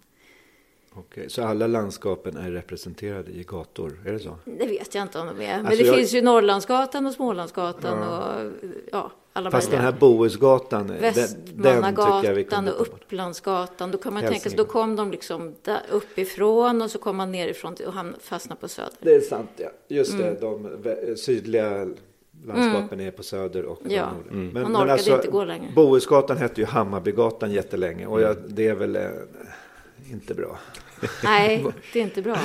Okej, 0.95 1.31
så 1.31 1.43
alla 1.45 1.67
landskapen 1.67 2.37
är 2.37 2.51
representerade 2.51 3.31
i 3.31 3.45
gator, 3.45 4.01
är 4.07 4.13
det 4.13 4.19
så? 4.19 4.37
Det 4.45 4.67
vet 4.67 4.95
jag 4.95 5.03
inte 5.03 5.19
om 5.19 5.27
de 5.27 5.45
är. 5.45 5.57
Men 5.57 5.67
Alltså, 5.67 5.83
det 5.83 5.87
jag- 5.89 5.97
finns 5.97 6.13
ju 6.15 6.23
Norrlandsgatan 6.23 7.07
och 7.07 7.13
Smålandsgatan 7.13 7.99
och 8.03 8.53
ja, 8.93 9.11
alla 9.33 9.51
Fast 9.51 9.71
den 9.71 9.79
möjliga. 9.79 9.93
här 9.93 10.01
Bohusgatan, 10.01 10.87
den, 10.87 10.97
jag 11.03 11.13
vi 11.13 11.21
Västmannagatan 11.21 12.69
och. 12.69 12.81
Upplandsgatan. 12.81 13.91
Då 13.91 13.99
kan 13.99 14.15
man 14.15 14.23
tänka 14.23 14.49
sig, 14.51 14.57
då 14.59 14.65
kom 14.65 14.97
de 14.97 15.11
liksom 15.11 15.55
där 15.63 15.81
uppifrån 15.91 16.83
och 16.83 16.91
så 16.91 16.99
kom 16.99 17.17
man 17.17 17.33
nerifrån 17.33 17.77
och 17.87 17.93
han 17.93 18.15
fastnade 18.21 18.61
på 18.61 18.69
söder. 18.69 18.93
Det 19.01 19.15
är 19.15 19.21
sant, 19.21 19.51
ja. 19.57 19.69
Just 19.89 20.13
Mm. 20.15 20.35
det, 20.35 20.41
de 20.41 21.17
sydliga 21.17 21.89
landskapen 22.47 23.01
är 23.01 23.11
på 23.11 23.23
söder 23.23 23.65
och 23.65 23.79
Ja. 23.85 24.11
Mm. 24.31 24.53
Man 24.73 24.77
orkade 24.77 25.11
inte 25.15 25.29
gå 25.29 25.45
längre. 25.45 25.73
Bohusgatan 25.75 26.37
hette 26.37 26.61
ju 26.61 26.67
Hammarbygatan 26.67 27.53
jättelänge 27.53 28.07
och 28.07 28.21
jag, 28.21 28.37
det 28.49 28.69
är 28.69 28.75
väl 28.75 28.97
eh, 28.97 29.03
inte 30.11 30.35
bra. 30.35 30.59
Nej, 31.25 31.67
det 31.93 31.99
är 31.99 32.03
inte 32.03 32.23
bra. 32.23 32.37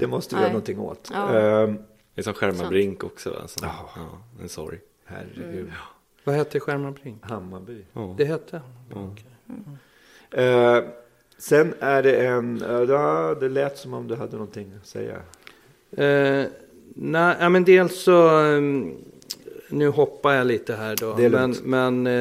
Det 0.00 0.06
måste 0.06 0.34
vi 0.34 0.36
Nej. 0.36 0.42
göra 0.44 0.52
någonting 0.52 0.78
åt. 0.78 1.10
Ja. 1.14 1.38
Ehm, 1.38 1.78
Det 2.14 2.20
är 2.20 2.22
som 2.22 2.34
Skärmarbrink 2.34 3.04
också. 3.04 3.30
Va? 3.30 3.48
Som, 3.48 3.66
Ja. 3.68 3.90
ja, 3.96 4.42
en 4.42 4.48
sorg. 4.48 4.78
herregud. 5.04 5.58
Mm. 5.60 5.70
Vad 6.24 6.34
hette 6.34 6.60
Skärmarbrink? 6.60 7.18
Hammarby. 7.24 7.84
Ja. 7.92 8.14
Det 8.18 8.24
hette 8.24 8.62
Ja. 8.94 9.14
Eh, 10.42 10.84
sen 11.38 11.74
är 11.80 12.02
det 12.02 12.26
en, 12.26 12.62
ja, 12.88 13.34
det 13.40 13.48
lät 13.48 13.78
som 13.78 13.94
om 13.94 14.08
du 14.08 14.14
hade 14.14 14.32
någonting 14.32 14.72
att 14.80 14.86
säga. 14.86 15.16
Eh, 15.90 16.46
nej, 16.94 17.50
men 17.50 17.64
dels 17.64 18.02
så, 18.02 18.28
mm, 18.28 18.96
nu 19.70 19.88
hoppar 19.88 20.34
jag 20.34 20.46
lite 20.46 20.74
här 20.74 20.96
då. 21.00 21.14
Men 21.64 21.64
men 21.64 22.06
eh, 22.06 22.12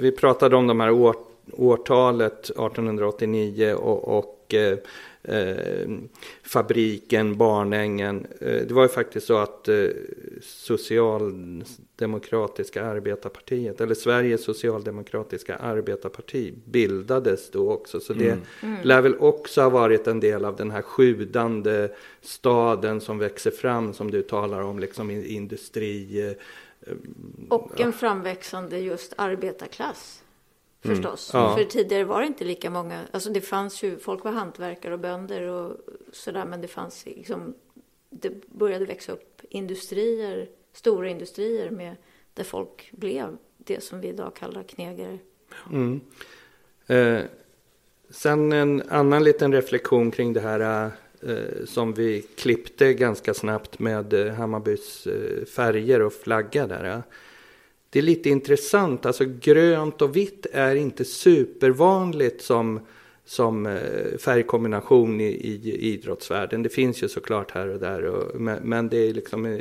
vi 0.00 0.12
pratade 0.20 0.56
om 0.56 0.66
de 0.66 0.80
här 0.80 0.90
år, 0.90 1.16
årtalet 1.52 2.44
1889 2.44 3.74
och, 3.74 4.18
och 4.18 4.54
eh, 4.54 4.78
eh, 5.22 5.88
fabriken, 6.42 7.36
Barnängen. 7.36 8.26
Eh, 8.40 8.62
det 8.66 8.72
var 8.72 8.82
ju 8.82 8.88
faktiskt 8.88 9.26
så 9.26 9.36
att 9.38 9.68
eh, 9.68 9.86
Socialdemokratiska 10.42 12.84
arbetarpartiet, 12.84 13.80
eller 13.80 13.94
Sveriges 13.94 14.44
socialdemokratiska 14.44 15.56
arbetarparti 15.56 16.54
bildades 16.64 17.50
då 17.50 17.70
också. 17.72 18.00
Så 18.00 18.12
det 18.12 18.38
lär 18.82 19.02
väl 19.02 19.16
också 19.18 19.62
ha 19.62 19.70
varit 19.70 20.06
en 20.06 20.20
del 20.20 20.44
av 20.44 20.56
den 20.56 20.70
här 20.70 20.82
sjudande 20.82 21.88
staden 22.22 23.00
som 23.00 23.18
växer 23.18 23.50
fram 23.50 23.92
som 23.92 24.10
du 24.10 24.22
talar 24.22 24.60
om, 24.62 24.78
liksom 24.78 25.10
i- 25.10 25.26
industri. 25.34 26.34
Och 27.48 27.80
en 27.80 27.92
framväxande 27.92 28.78
just 28.78 29.12
arbetarklass. 29.16 30.24
Förstås. 30.80 31.30
Ja. 31.32 31.56
För 31.56 31.64
tidigare 31.64 32.04
var 32.04 32.20
det 32.20 32.26
inte 32.26 32.44
lika 32.44 32.70
många. 32.70 33.00
Alltså 33.10 33.30
det 33.30 33.40
fanns 33.40 33.82
ju, 33.82 33.98
folk 33.98 34.24
var 34.24 34.32
hantverkare 34.32 34.94
och 34.94 35.00
bönder 35.00 35.42
och 35.42 35.76
sådär. 36.12 36.44
Men 36.44 36.60
det 36.60 36.68
fanns 36.68 37.06
liksom, 37.06 37.54
det 38.10 38.46
började 38.46 38.84
växa 38.84 39.12
upp 39.12 39.40
industrier, 39.48 40.48
stora 40.72 41.08
industrier 41.08 41.70
med, 41.70 41.96
där 42.34 42.44
folk 42.44 42.90
blev 42.92 43.36
det 43.56 43.84
som 43.84 44.00
vi 44.00 44.08
idag 44.08 44.34
kallar 44.34 44.62
knegare. 44.62 45.18
Mm. 45.72 46.00
Eh, 46.86 47.24
sen 48.10 48.52
en 48.52 48.82
annan 48.88 49.24
liten 49.24 49.52
reflektion 49.52 50.10
kring 50.10 50.32
det 50.32 50.40
här 50.40 50.86
eh, 50.86 50.92
Eh, 51.26 51.64
som 51.64 51.94
vi 51.94 52.24
klippte 52.36 52.94
ganska 52.94 53.34
snabbt 53.34 53.78
med 53.78 54.12
eh, 54.12 54.34
Hammarbys 54.34 55.06
eh, 55.06 55.44
färger 55.44 56.02
och 56.02 56.12
flagga 56.12 56.66
där. 56.66 56.84
eh. 56.84 57.00
Det 57.90 57.98
är 57.98 58.02
lite 58.02 58.30
intressant, 58.30 59.06
alltså 59.06 59.24
grönt 59.40 60.02
och 60.02 60.16
vitt 60.16 60.46
är 60.52 60.74
inte 60.74 61.04
supervanligt 61.04 62.42
som, 62.42 62.80
som 63.24 63.66
eh, 63.66 64.18
färgkombination 64.18 65.20
i, 65.20 65.24
i 65.24 65.78
idrottsvärlden. 65.92 66.62
Det 66.62 66.68
finns 66.68 67.02
ju 67.02 67.08
såklart 67.08 67.50
här 67.50 67.68
och 67.68 67.80
där, 67.80 68.04
och, 68.04 68.40
men, 68.40 68.58
men 68.62 68.88
det 68.88 68.96
är 68.96 69.14
liksom 69.14 69.46
eh, 69.46 69.54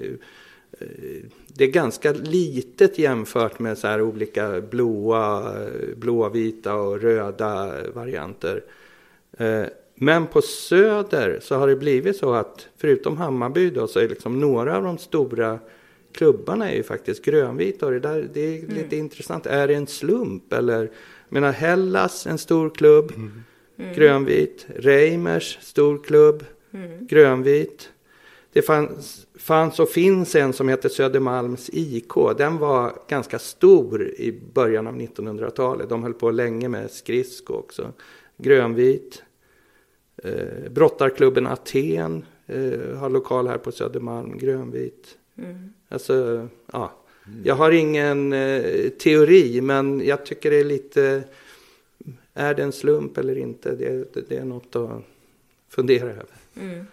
eh 0.80 1.24
det 1.48 1.64
är 1.64 1.72
ganska 1.72 2.12
litet 2.12 3.00
jämfört 3.00 3.60
med 3.60 3.78
så 3.78 3.88
här 3.88 4.02
olika 4.02 4.62
blåa, 4.62 5.56
eh, 5.64 5.96
blåvita 5.96 6.76
och 6.76 7.02
röda 7.02 7.74
varianter. 7.94 8.64
Men 9.96 10.28
på 10.28 10.42
Söder 10.42 11.40
så 11.42 11.56
har 11.56 11.68
det 11.68 11.76
blivit 11.76 12.18
så 12.18 12.34
att 12.34 12.68
förutom 12.78 13.18
Hammarby 13.18 13.70
då 13.70 13.88
så 13.88 14.00
är 14.00 14.10
liksom 14.10 14.40
några 14.40 14.78
av 14.78 14.84
de 14.84 14.98
stora 14.98 15.60
klubbarna 16.14 16.72
är 16.72 16.76
ju 16.76 16.84
faktiskt 16.84 17.26
grönvita 17.26 17.86
och 17.86 17.92
det 17.92 18.00
där 18.00 18.30
det 18.34 18.42
är 18.42 18.68
lite 18.68 18.96
intressant. 18.96 19.46
Är 19.46 19.68
det 19.68 19.74
en 19.74 19.88
slump 19.88 20.54
eller? 20.54 20.80
Jag 20.80 20.90
menar 21.30 21.52
Hellas, 21.52 22.28
en 22.28 22.38
stor 22.38 22.70
klubb, 22.70 23.14
grönvit. 23.96 24.66
Reimers, 24.76 25.58
stor 25.62 26.04
klubb, 26.04 26.46
grönvit. 27.00 27.90
Det 28.54 28.62
fanns, 28.62 29.28
fanns 29.36 29.80
och 29.80 29.90
finns 29.90 30.36
en 30.36 30.54
som 30.54 30.70
heter 30.70 30.90
Södermalms 30.90 31.70
IK. 31.74 32.14
Den 32.38 32.58
var 32.58 32.94
ganska 33.08 33.40
stor 33.40 34.08
i 34.08 34.40
början 34.54 34.88
av 34.88 34.96
1900-talet. 34.96 35.90
De 35.90 36.04
höll 36.04 36.14
på 36.14 36.32
länge 36.32 36.70
med 36.70 36.92
skridsko 36.92 37.54
också. 37.54 37.94
Grönvit. 38.38 39.24
Eh, 40.24 40.72
brottarklubben 40.72 41.48
Aten 41.48 42.26
eh, 42.48 42.98
har 42.98 43.10
lokal 43.10 43.48
här 43.48 43.58
på 43.58 43.72
Södermalm. 43.72 44.38
Grönvit. 44.38 45.18
Alltså, 45.90 46.48
ja. 46.72 46.92
Jag 47.44 47.56
har 47.56 47.72
ingen 47.72 48.34
eh, 48.34 48.90
teori 48.90 49.62
men 49.62 50.06
jag 50.06 50.26
tycker 50.26 50.52
det 50.52 50.58
är 50.60 50.64
lite... 50.64 51.24
Är 52.34 52.54
det 52.54 52.64
en 52.64 52.72
slump 52.72 53.18
eller 53.18 53.38
inte? 53.38 53.76
Det, 53.76 54.14
det, 54.14 54.30
det 54.30 54.38
är 54.38 54.46
något 54.46 54.76
att 54.76 55.02
fundera 55.70 56.10
över. 56.10 56.26
Mm. 56.62 56.86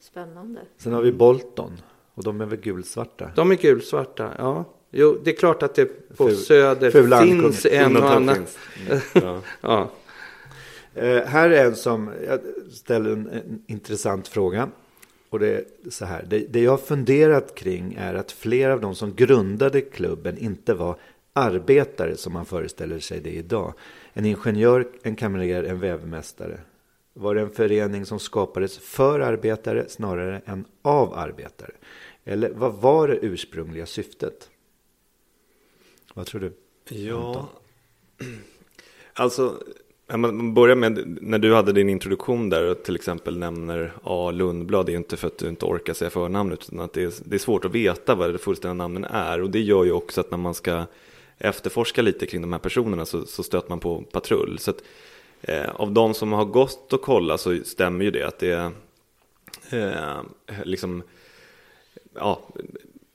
Spännande. 0.00 0.60
Sen 0.76 0.92
har 0.92 1.02
vi 1.02 1.12
Bolton 1.12 1.72
och 2.14 2.24
de 2.24 2.40
är 2.40 2.46
väl 2.46 2.58
gulsvarta. 2.58 3.30
De 3.36 3.50
är 3.50 3.54
gulsvarta, 3.56 4.30
ja. 4.38 4.64
Jo, 4.90 5.18
det 5.24 5.30
är 5.30 5.34
klart 5.36 5.62
att 5.62 5.74
det 5.74 5.84
på 6.16 6.28
Ful- 6.28 6.34
Söder 6.36 6.90
finns 6.90 7.66
en 7.66 7.96
och 7.96 8.10
annan. 8.12 8.34
finns. 8.36 8.58
Mm. 8.88 9.00
Ja. 9.24 9.40
Ja. 9.60 9.90
Eh, 10.94 11.24
här 11.24 11.50
är 11.50 11.66
en 11.66 11.76
som, 11.76 12.10
jag 12.26 12.40
ställer 12.72 13.10
en, 13.10 13.28
en 13.28 13.62
intressant 13.66 14.28
fråga. 14.28 14.70
Och 15.30 15.38
det 15.38 15.48
är 15.48 15.64
så 15.90 16.04
här, 16.04 16.24
det, 16.28 16.38
det 16.38 16.60
jag 16.60 16.70
har 16.70 16.78
funderat 16.78 17.54
kring 17.54 17.94
är 17.94 18.14
att 18.14 18.32
flera 18.32 18.72
av 18.72 18.80
de 18.80 18.94
som 18.94 19.14
grundade 19.14 19.80
klubben 19.80 20.38
inte 20.38 20.74
var 20.74 20.96
arbetare 21.32 22.16
som 22.16 22.32
man 22.32 22.46
föreställer 22.46 22.98
sig 22.98 23.20
det 23.20 23.30
idag. 23.30 23.74
En 24.12 24.24
ingenjör, 24.24 24.88
en 25.02 25.16
kamrer, 25.16 25.64
en 25.64 25.80
vävmästare. 25.80 26.60
Var 27.14 27.34
det 27.34 27.40
en 27.40 27.50
förening 27.50 28.06
som 28.06 28.18
skapades 28.18 28.78
för 28.78 29.20
arbetare 29.20 29.88
snarare 29.88 30.42
än 30.46 30.64
av 30.82 31.14
arbetare? 31.14 31.72
Eller 32.24 32.50
vad 32.50 32.74
var 32.74 33.08
det 33.08 33.16
ursprungliga 33.16 33.86
syftet? 33.86 34.50
Vad 36.14 36.26
tror 36.26 36.40
du? 36.40 36.52
Ja, 36.96 37.48
alltså, 39.12 39.62
ja, 39.62 39.81
man 40.06 40.20
man 40.36 40.54
börjar 40.54 40.76
med 40.76 41.18
när 41.22 41.38
du 41.38 41.54
hade 41.54 41.72
din 41.72 41.88
introduktion 41.88 42.50
där 42.50 42.70
och 42.70 42.82
till 42.82 42.96
exempel 42.96 43.38
nämner 43.38 43.92
A. 44.02 44.30
Lundblad. 44.30 44.86
Det 44.86 44.90
är 44.90 44.94
ju 44.94 44.98
inte 44.98 45.16
för 45.16 45.26
att 45.26 45.38
du 45.38 45.48
inte 45.48 45.64
orkar 45.64 45.94
säga 45.94 46.10
förnamnet 46.10 46.58
utan 46.68 46.80
att 46.80 46.92
det 46.92 47.02
är, 47.02 47.12
det 47.24 47.34
är 47.34 47.38
svårt 47.38 47.64
att 47.64 47.74
veta 47.74 48.14
vad 48.14 48.32
det 48.32 48.38
fullständiga 48.38 48.74
namnen 48.74 49.04
är. 49.04 49.42
Och 49.42 49.50
det 49.50 49.60
gör 49.60 49.84
ju 49.84 49.92
också 49.92 50.20
att 50.20 50.30
när 50.30 50.38
man 50.38 50.54
ska 50.54 50.84
efterforska 51.38 52.02
lite 52.02 52.26
kring 52.26 52.40
de 52.40 52.52
här 52.52 52.60
personerna 52.60 53.06
så, 53.06 53.26
så 53.26 53.42
stöter 53.42 53.68
man 53.68 53.80
på 53.80 54.02
patrull. 54.02 54.58
Så 54.58 54.70
att, 54.70 54.82
eh, 55.42 55.70
av 55.74 55.92
de 55.92 56.14
som 56.14 56.32
har 56.32 56.44
gått 56.44 56.92
och 56.92 57.02
kollat 57.02 57.40
så 57.40 57.58
stämmer 57.64 58.04
ju 58.04 58.10
det 58.10 58.22
att 58.22 58.38
det 58.38 58.50
är 58.50 58.70
eh, 59.70 60.20
liksom, 60.64 61.02
ja, 62.14 62.40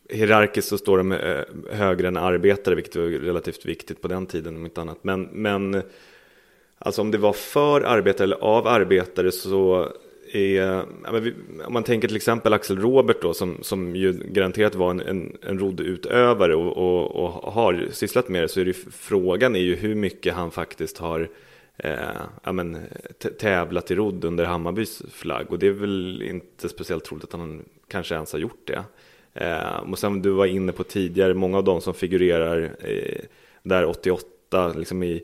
hierarkiskt 0.10 0.70
så 0.70 0.78
står 0.78 0.98
de 0.98 1.12
eh, 1.12 1.44
högre 1.72 2.08
än 2.08 2.18
arbetare, 2.18 2.76
vilket 2.76 2.96
var 2.96 3.04
relativt 3.04 3.66
viktigt 3.66 4.02
på 4.02 4.08
den 4.08 4.26
tiden 4.26 4.56
om 4.56 4.66
inte 4.66 4.82
annat. 4.82 5.04
Men, 5.04 5.22
men 5.22 5.82
alltså 6.80 7.02
om 7.02 7.12
det 7.12 7.18
var 7.18 7.34
för 7.34 7.82
arbetare 7.82 8.24
eller 8.24 8.44
av 8.44 8.68
arbetare 8.68 9.32
så 9.32 9.88
är, 10.34 10.86
om 11.66 11.74
man 11.74 11.84
tänker 11.84 12.08
till 12.08 12.18
exempel 12.18 12.54
Axel 12.54 12.80
Robert 12.80 13.22
då, 13.22 13.34
som, 13.34 13.58
som 13.62 13.96
ju 13.96 14.14
garanterat 14.14 14.76
var 14.76 14.92
en, 14.92 15.02
en, 15.02 15.38
en 15.42 15.60
roddutövare 15.60 16.56
och, 16.56 16.78
och, 16.78 17.16
och, 17.16 17.54
har 17.54 17.88
sysslat 17.92 18.30
med 18.30 18.44
det, 18.44 18.48
så 18.48 18.60
är 18.60 18.66
det 18.66 18.74
frågan 18.92 19.56
är 19.56 19.60
ju 19.60 19.76
hur 19.76 19.96
mycket 19.96 20.34
han 20.34 20.52
faktiskt 20.52 20.98
har 20.98 21.30
eh, 21.78 21.92
ja, 22.44 22.52
men, 22.52 22.78
tävlat 23.40 23.92
i 23.92 23.96
rodd 23.96 24.26
under 24.26 24.46
Hammarbys 24.46 25.02
flagg. 25.12 25.46
Och 25.50 25.60
det 25.60 25.68
är 25.68 25.72
väl 25.72 26.22
inte 26.22 26.70
speciellt 26.70 27.06
troligt 27.06 27.24
att 27.24 27.32
han 27.34 27.64
kanske 27.88 28.16
ens 28.16 28.32
har 28.32 28.40
gjort 28.40 28.68
det. 28.68 28.84
Eh, 29.34 29.92
och 29.92 30.00
sen 30.00 30.22
du 30.22 30.30
var 30.30 30.46
inne 30.46 30.72
på 30.72 30.84
tidigare, 30.84 31.34
många 31.34 31.58
av 31.58 31.64
de 31.64 31.82
som 31.82 31.94
figurerar 31.94 32.76
eh, 32.80 33.22
där 33.64 33.86
88, 33.86 34.74
liksom 34.76 35.04
i 35.04 35.24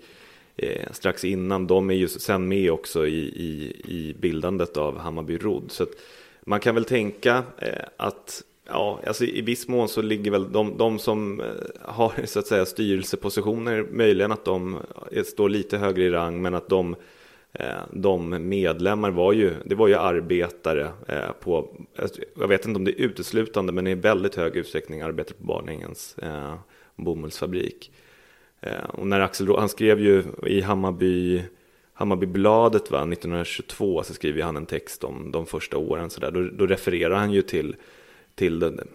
eh, 0.58 0.92
strax 0.92 1.26
innan, 1.26 1.68
de 1.68 1.90
är 1.90 1.94
ju 1.94 2.08
sen 2.08 2.48
med 2.48 2.72
också 2.72 3.08
i, 3.08 3.20
i, 3.20 3.74
i 3.88 4.16
bildandet 4.20 4.78
av 4.78 4.98
Hammarby 4.98 5.38
Rodd. 5.38 5.72
Så 5.72 5.86
man 6.46 6.60
kan 6.60 6.76
väl 6.76 6.86
tänka 6.86 7.44
eh, 7.58 7.86
att 7.98 8.44
Ja, 8.68 9.00
alltså 9.08 9.26
i 9.26 9.42
viss 9.42 9.68
mån 9.68 9.90
så 9.90 10.02
ligger 10.02 10.32
väl 10.32 10.52
de, 10.52 10.78
de 10.78 11.00
som 11.00 11.42
eh, 11.42 11.46
har 11.82 12.26
så 12.26 12.40
att 12.40 12.48
säga 12.48 12.66
styrelsepositioner 12.66 13.88
möjligen 13.92 14.32
att 14.32 14.46
de 14.46 14.80
eh, 15.12 15.24
står 15.24 15.50
lite 15.50 15.78
högre 15.78 16.04
i 16.04 16.10
rang 16.10 16.42
men 16.42 16.54
att 16.54 16.70
de, 16.70 16.96
eh, 17.54 17.82
de 17.92 18.50
medlemmar 18.50 19.12
var 19.12 19.34
ju, 19.34 19.54
det 19.66 19.76
var 19.76 19.88
ju 19.88 19.96
arbetare 19.96 20.92
eh, 21.08 21.32
på, 21.40 21.76
alltså, 21.98 22.22
jag 22.40 22.48
vet 22.48 22.66
inte 22.66 22.78
om 22.78 22.86
det 22.86 22.92
är 22.92 23.06
uteslutande 23.06 23.74
men 23.74 23.88
i 23.88 23.96
väldigt 23.96 24.36
hög 24.36 24.56
utsträckning 24.56 25.02
arbetare 25.02 25.38
på 25.38 25.44
Barnängens 25.44 26.18
eh, 26.18 26.56
bomullsfabrik. 26.96 27.92
Eh, 28.64 28.84
och 28.84 29.08
när 29.08 29.20
Axel, 29.20 29.56
han 29.58 29.70
skrev 29.70 30.00
ju 30.00 30.24
i 30.46 30.62
Hammarby, 30.62 31.44
Hammarbybladet 31.94 32.92
va, 32.92 32.98
1922 32.98 34.04
så 34.04 34.14
skriver 34.14 34.44
han 34.44 34.58
en 34.58 34.66
text 34.66 35.04
om 35.04 35.32
de 35.32 35.46
första 35.46 35.78
åren. 35.78 36.10
Så 36.10 36.20
där. 36.20 36.32
Då, 36.32 36.42
då 36.42 36.66
refererar 36.66 37.16
han 37.16 37.32
ju 37.32 37.42
till, 37.42 37.76
till 38.36 38.60
den, 38.60 38.88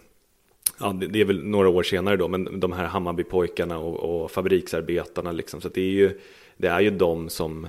ja, 0.80 0.92
det 0.92 1.20
är 1.20 1.24
väl 1.24 1.44
några 1.44 1.68
år 1.68 1.82
senare 1.82 2.16
då, 2.16 2.28
men 2.28 2.60
de 2.60 2.72
här 2.72 2.86
Hammarbypojkarna 2.86 3.78
och, 3.78 4.22
och 4.22 4.30
fabriksarbetarna. 4.30 5.32
Liksom. 5.32 5.60
Så 5.60 5.68
det 5.68 5.80
är 5.80 5.92
ju, 5.92 6.20
det 6.56 6.68
är 6.68 6.80
ju 6.80 6.90
de 6.90 7.28
som, 7.28 7.68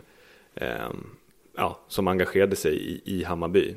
eh, 0.55 0.89
ja, 1.57 1.79
som 1.87 2.07
engagerade 2.07 2.55
sig 2.55 2.75
i, 2.75 3.01
i 3.05 3.23
Hammarby. 3.23 3.75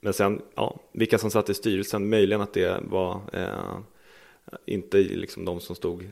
Men 0.00 0.12
sen, 0.12 0.42
ja, 0.54 0.80
vilka 0.92 1.18
som 1.18 1.30
satt 1.30 1.50
i 1.50 1.54
styrelsen, 1.54 2.08
möjligen 2.08 2.40
att 2.40 2.54
det 2.54 2.80
var 2.82 3.20
eh, 3.32 3.78
inte 4.66 4.96
liksom 4.98 5.44
de 5.44 5.60
som 5.60 5.76
stod 5.76 6.04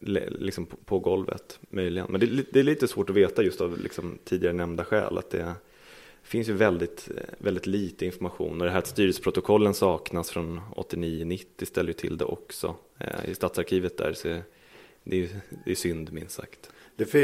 liksom 0.00 0.66
på, 0.66 0.76
på 0.76 0.98
golvet 0.98 1.58
möjligen. 1.70 2.06
Men 2.10 2.20
det, 2.20 2.26
det, 2.52 2.60
är 2.60 2.64
lite 2.64 2.88
svårt 2.88 3.10
att 3.10 3.16
veta 3.16 3.42
just 3.42 3.60
av 3.60 3.78
liksom 3.78 4.18
tidigare 4.24 4.54
nämnda 4.54 4.84
skäl 4.84 5.18
att 5.18 5.30
det 5.30 5.54
finns 6.22 6.48
ju 6.48 6.52
väldigt, 6.52 7.08
eh, 7.16 7.22
väldigt 7.38 7.66
lite 7.66 8.06
information 8.06 8.60
och 8.60 8.66
det 8.66 8.72
här 8.72 8.78
att 8.78 8.86
styrelseprotokollen 8.86 9.74
saknas 9.74 10.30
från 10.30 10.60
89-90 10.76 11.64
ställer 11.64 11.88
ju 11.88 11.94
till 11.94 12.18
det 12.18 12.24
också 12.24 12.74
eh, 12.98 13.30
i 13.30 13.34
stadsarkivet 13.34 13.98
där 13.98 14.12
så 14.12 14.28
det 15.04 15.24
är, 15.24 15.28
det 15.64 15.70
är 15.70 15.74
synd 15.74 16.12
minst 16.12 16.34
sagt. 16.34 16.70
Det 16.96 17.14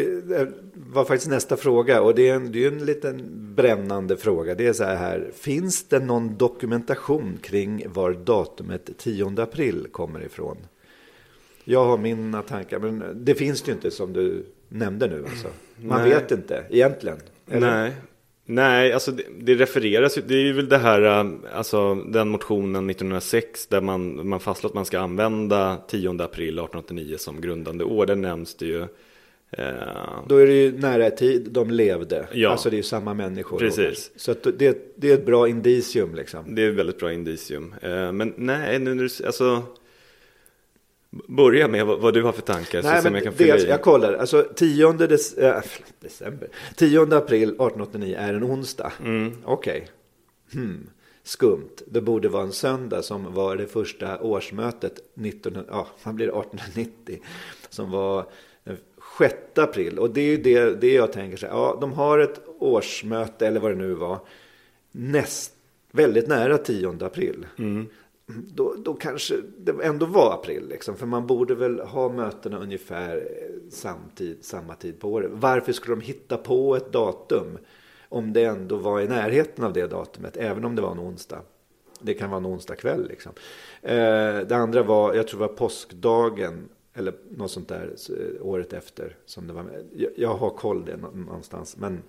var 0.75 1.05
faktiskt 1.05 1.31
nästa 1.31 1.57
fråga 1.57 2.03
och 2.03 2.15
det 2.15 2.29
är 2.29 2.35
en, 2.35 2.53
det 2.53 2.65
är 2.65 2.73
en 2.73 2.85
liten 2.85 3.23
brännande 3.55 4.17
fråga. 4.17 4.55
Det 4.55 4.67
är 4.67 4.73
så 4.73 4.85
här, 4.85 5.31
finns 5.35 5.85
det 5.85 5.99
någon 5.99 6.37
dokumentation 6.37 7.39
kring 7.43 7.85
var 7.89 8.13
datumet 8.13 8.99
10 8.99 9.43
april 9.43 9.87
kommer 9.93 10.25
ifrån? 10.25 10.57
Jag 11.69 11.85
har 11.85 11.99
mina 11.99 12.43
tankar, 12.43 12.79
men 12.79 13.25
det 13.25 13.35
finns 13.35 13.62
det 13.62 13.71
ju 13.71 13.75
inte 13.75 13.91
som 13.91 14.12
du 14.12 14.47
nämnde 14.69 15.07
nu. 15.07 15.25
Alltså. 15.31 15.49
Man 15.77 16.01
Nej. 16.01 16.11
vet 16.11 16.31
inte 16.31 16.64
egentligen. 16.71 17.19
Eller? 17.51 17.71
Nej. 17.71 17.93
Nej, 18.49 18.93
alltså 18.93 19.11
det, 19.11 19.23
det 19.41 19.55
refereras 19.55 20.19
ju, 20.19 20.23
det 20.27 20.35
är 20.35 20.43
ju 20.43 20.53
väl 20.53 20.69
det 20.69 20.79
här, 20.79 21.03
äh, 21.03 21.33
alltså 21.55 21.95
den 21.95 22.29
motionen 22.29 22.91
1906 22.91 23.67
där 23.67 23.81
man, 23.81 24.29
man 24.29 24.41
fastslår 24.41 24.71
att 24.71 24.75
man 24.75 24.85
ska 24.85 25.01
använda 25.01 25.77
10 25.89 26.11
april 26.11 26.59
1889 26.59 27.17
som 27.19 27.41
grundande 27.41 27.85
år, 27.85 28.07
där 28.07 28.17
nämns 28.17 28.55
det 28.55 28.67
ju 28.67 28.81
eh... 29.51 29.67
Då 30.27 30.37
är 30.37 30.47
det 30.47 30.53
ju 30.53 30.79
nära 30.79 31.11
tid 31.11 31.49
de 31.51 31.71
levde, 31.71 32.27
ja. 32.33 32.51
alltså 32.51 32.71
det 32.71 32.75
är 32.77 32.79
ju 32.79 32.83
samma 32.83 33.14
människor. 33.14 33.59
Precis. 33.59 34.11
Så 34.17 34.35
det, 34.59 34.95
det 34.97 35.11
är 35.11 35.14
ett 35.14 35.27
bra 35.27 35.49
indicium 35.49 36.14
liksom. 36.14 36.55
Det 36.55 36.62
är 36.62 36.71
ett 36.71 36.77
väldigt 36.77 36.99
bra 36.99 37.12
indicium. 37.12 37.75
Eh, 37.83 38.12
men 38.12 38.35
nej, 38.37 38.79
nu, 38.79 39.09
alltså 39.27 39.62
Börja 41.11 41.69
med 41.69 41.87
vad, 41.87 42.15
du 42.15 42.23
har 42.23 42.33
för 42.33 42.43
tankar. 42.43 42.83
Nej, 42.83 43.03
så 43.03 43.11
men 43.11 43.15
jag, 43.15 43.25
kan 43.25 43.35
dels, 43.37 43.65
jag 43.65 43.83
kollar, 43.83 44.13
alltså 44.13 44.47
10, 44.55 44.93
dec 44.93 45.39
äh, 45.39 45.63
december, 46.01 46.49
10 46.77 47.03
april 47.03 47.49
1889 47.49 48.17
är 48.19 48.35
en 48.35 48.45
onsdag. 48.45 48.93
Mm. 49.05 49.33
Okej. 49.45 49.89
Okay. 50.53 50.63
Hmm. 50.63 50.91
Skumt. 51.23 51.83
Det 51.87 52.01
borde 52.01 52.29
vara 52.29 52.43
en 52.43 52.53
söndag 52.53 53.03
som 53.03 53.35
var 53.35 53.57
det 53.57 53.67
första 53.67 54.21
årsmötet 54.21 55.01
19, 55.15 55.59
ja, 55.69 55.87
man 56.03 56.17
blir 56.17 56.27
1890. 56.27 57.19
Som 57.69 57.91
var 57.91 58.27
6 59.19 59.35
april. 59.55 59.99
Och 59.99 60.11
det 60.11 60.21
är 60.21 60.27
ju 60.27 60.37
det, 60.37 60.81
det 60.81 60.93
jag 60.93 61.13
tänker 61.13 61.37
så 61.37 61.47
ja, 61.47 61.79
de 61.81 61.93
har 61.93 62.19
ett 62.19 62.41
årsmöte 62.59 63.47
eller 63.47 63.61
vad 63.61 63.71
det 63.71 63.77
nu 63.77 63.95
var. 63.95 64.19
Näst, 64.93 65.53
väldigt 65.91 66.29
nära 66.29 66.59
10 66.59 66.97
april. 67.01 67.47
Mm 67.59 67.87
då, 68.27 68.74
då 68.79 68.95
kanske 68.95 69.37
det 69.59 69.72
ändå 69.83 70.07
var 70.07 70.35
april. 70.35 70.68
Liksom, 70.68 70.97
för 70.97 71.07
man 71.07 71.27
borde 71.27 71.55
väl 71.55 71.81
ha 71.81 72.09
mötena 72.09 72.59
ungefär 72.59 73.16
eh, 73.16 73.70
samtid, 73.70 74.45
samma 74.45 74.74
tid 74.74 75.01
på 75.01 75.12
året. 75.12 75.31
Varför 75.35 75.72
skulle 75.72 75.97
de 75.97 76.01
hitta 76.01 76.37
på 76.37 76.77
ett 76.77 76.93
datum 76.93 77.59
om 78.09 78.33
det 78.33 78.45
ändå 78.45 78.77
var 78.77 79.01
i 79.01 79.09
närheten 79.09 79.64
av 79.64 79.72
det 79.72 79.87
datumet, 79.87 80.37
även 80.37 80.64
om 80.64 80.77
det 80.77 80.83
var 80.83 80.93
en 80.93 81.01
onsdag? 81.01 81.41
Det 82.01 82.14
kan 82.14 82.31
vara 82.31 82.39
en 82.39 82.47
onsdag 82.47 82.77
kväll. 82.77 83.09
Liksom. 83.09 83.33
Eh, 83.83 84.39
det 84.39 84.57
andra 84.57 84.83
var, 84.83 85.14
jag 85.14 85.29
tror 85.29 85.41
det 85.41 85.47
var 85.47 85.55
påskdagen 85.55 86.68
eller 86.95 87.14
något 87.31 87.51
sånt 87.51 87.68
där 87.68 87.97
året 88.41 88.72
efter. 88.72 89.16
Som 89.27 89.47
det 89.47 89.53
var. 89.53 89.64
Jag, 89.97 90.11
jag 90.16 90.35
har 90.35 90.51
koll 90.51 90.85
det 90.85 90.97
någonstans. 90.97 91.77
Men 91.77 92.03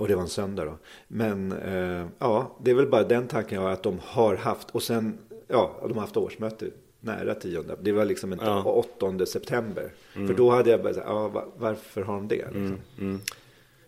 och 0.00 0.08
det 0.08 0.14
var 0.14 0.22
en 0.22 0.28
söndag 0.28 0.64
då. 0.64 0.78
Men 1.08 1.52
eh, 1.52 2.06
ja, 2.18 2.56
det 2.62 2.70
är 2.70 2.74
väl 2.74 2.86
bara 2.86 3.04
den 3.04 3.28
tanken 3.28 3.58
jag 3.58 3.62
har 3.62 3.72
att 3.72 3.82
de 3.82 4.00
har 4.04 4.36
haft. 4.36 4.70
Och 4.70 4.82
sen, 4.82 5.18
ja, 5.48 5.76
de 5.82 5.92
har 5.92 6.00
haft 6.00 6.16
årsmöte 6.16 6.66
nära 7.00 7.34
tionde. 7.34 7.76
Det 7.80 7.92
var 7.92 8.04
liksom 8.04 8.32
inte 8.32 8.44
ja. 8.44 8.84
8 8.98 9.26
september. 9.26 9.92
Mm. 10.14 10.28
För 10.28 10.34
då 10.34 10.50
hade 10.50 10.70
jag 10.70 10.82
bara, 10.82 10.94
ja, 10.96 11.44
varför 11.56 12.02
har 12.02 12.14
de 12.14 12.28
det? 12.28 12.36
Liksom. 12.36 12.62
Mm. 12.62 12.80
Mm. 12.98 13.20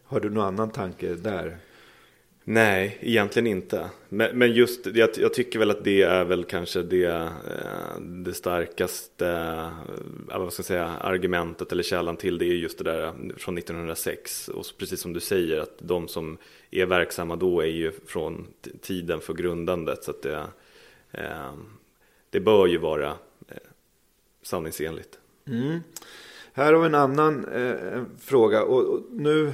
Har 0.04 0.20
du 0.20 0.30
någon 0.30 0.44
annan 0.44 0.70
tanke 0.70 1.14
där? 1.14 1.58
Nej, 2.44 2.98
egentligen 3.00 3.46
inte. 3.46 3.90
Men, 4.08 4.38
men 4.38 4.52
just, 4.52 4.86
jag, 4.86 5.10
jag, 5.16 5.34
tycker 5.34 5.58
väl 5.58 5.70
att 5.70 5.84
det 5.84 6.02
är 6.02 6.24
väl 6.24 6.44
kanske 6.44 6.82
det, 6.82 7.04
eh, 7.04 8.00
det 8.00 8.34
starkaste 8.34 9.28
eh, 10.30 10.38
vad 10.38 10.52
ska 10.52 10.60
jag 10.60 10.66
säga, 10.66 10.88
argumentet 10.88 11.72
eller 11.72 11.82
källan 11.82 12.16
till 12.16 12.38
det 12.38 12.44
är 12.44 12.54
just 12.54 12.78
det 12.78 12.84
där 12.84 13.04
eh, 13.04 13.12
från 13.36 13.58
1906. 13.58 14.48
Och 14.48 14.64
precis 14.78 15.00
som 15.00 15.12
du 15.12 15.20
säger 15.20 15.60
att 15.60 15.78
de 15.78 16.08
som 16.08 16.38
är 16.70 16.86
verksamma 16.86 17.36
då 17.36 17.60
är 17.60 17.66
ju 17.66 17.92
från 18.06 18.46
tiden 18.80 19.20
för 19.20 19.34
grundandet. 19.34 20.04
Så 20.04 20.10
att 20.10 20.22
det, 20.22 20.46
det 22.30 22.40
bör 22.40 22.66
ju 22.66 22.78
vara 22.78 23.14
sanningsenligt. 24.42 25.18
Mm. 25.46 25.80
Här 26.52 26.72
har 26.72 26.80
vi 26.80 26.86
en 26.86 26.94
annan 26.94 27.44
eh, 27.44 28.02
fråga 28.18 28.62
och, 28.62 28.82
och 28.82 29.00
nu 29.10 29.52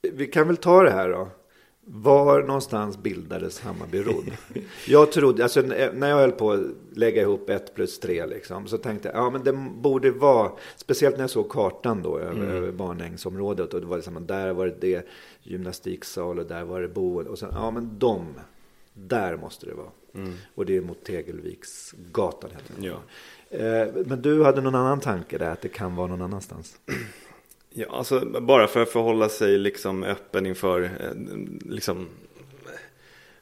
vi 0.00 0.26
kan 0.26 0.46
väl 0.46 0.56
ta 0.56 0.82
det 0.82 0.90
här 0.90 1.08
då. 1.08 1.28
Var 1.90 2.42
någonstans 2.42 2.98
bildades 2.98 3.60
Hammarby 3.60 4.02
Rodd? 4.02 4.30
Jag 4.86 5.12
trodde, 5.12 5.42
alltså 5.42 5.60
när 5.92 6.08
jag 6.08 6.16
höll 6.16 6.32
på 6.32 6.52
att 6.52 6.60
lägga 6.94 7.22
ihop 7.22 7.50
ett 7.50 7.74
plus 7.74 8.00
tre 8.00 8.26
liksom, 8.26 8.66
så 8.66 8.78
tänkte 8.78 9.08
jag, 9.08 9.16
ja 9.16 9.30
men 9.30 9.44
det 9.44 9.52
borde 9.52 10.10
vara, 10.10 10.50
speciellt 10.76 11.16
när 11.16 11.22
jag 11.22 11.30
såg 11.30 11.48
kartan 11.48 12.02
då 12.02 12.18
över, 12.18 12.42
mm. 12.42 12.56
över 12.56 12.72
Barnängsområdet 12.72 13.74
och 13.74 13.80
det 13.80 13.86
var 13.86 13.96
liksom, 13.96 14.26
där 14.26 14.52
var 14.52 14.66
det, 14.66 14.74
det 14.80 15.06
gymnastiksal 15.42 16.38
och 16.38 16.46
där 16.46 16.64
var 16.64 16.80
det 16.80 16.88
boende 16.88 17.30
och 17.30 17.38
sen, 17.38 17.50
ja 17.52 17.70
men 17.70 17.98
de, 17.98 18.26
där 18.94 19.36
måste 19.36 19.66
det 19.66 19.74
vara. 19.74 19.90
Mm. 20.14 20.34
Och 20.54 20.66
det 20.66 20.76
är 20.76 20.80
mot 20.80 21.04
Tegelviksgatan 21.04 22.50
heter 22.50 22.74
det. 22.76 22.86
Ja. 22.86 22.96
Eh, 23.58 24.06
men 24.06 24.22
du 24.22 24.44
hade 24.44 24.60
någon 24.60 24.74
annan 24.74 25.00
tanke 25.00 25.38
där, 25.38 25.50
att 25.50 25.60
det 25.60 25.68
kan 25.68 25.96
vara 25.96 26.06
någon 26.06 26.22
annanstans? 26.22 26.80
Ja, 27.78 27.86
alltså 27.90 28.20
bara 28.40 28.66
för 28.66 28.82
att 28.82 28.88
förhålla 28.88 29.28
sig 29.28 29.58
liksom 29.58 30.04
öppen 30.04 30.46
inför 30.46 30.82
eh, 30.82 31.70
liksom, 31.70 32.06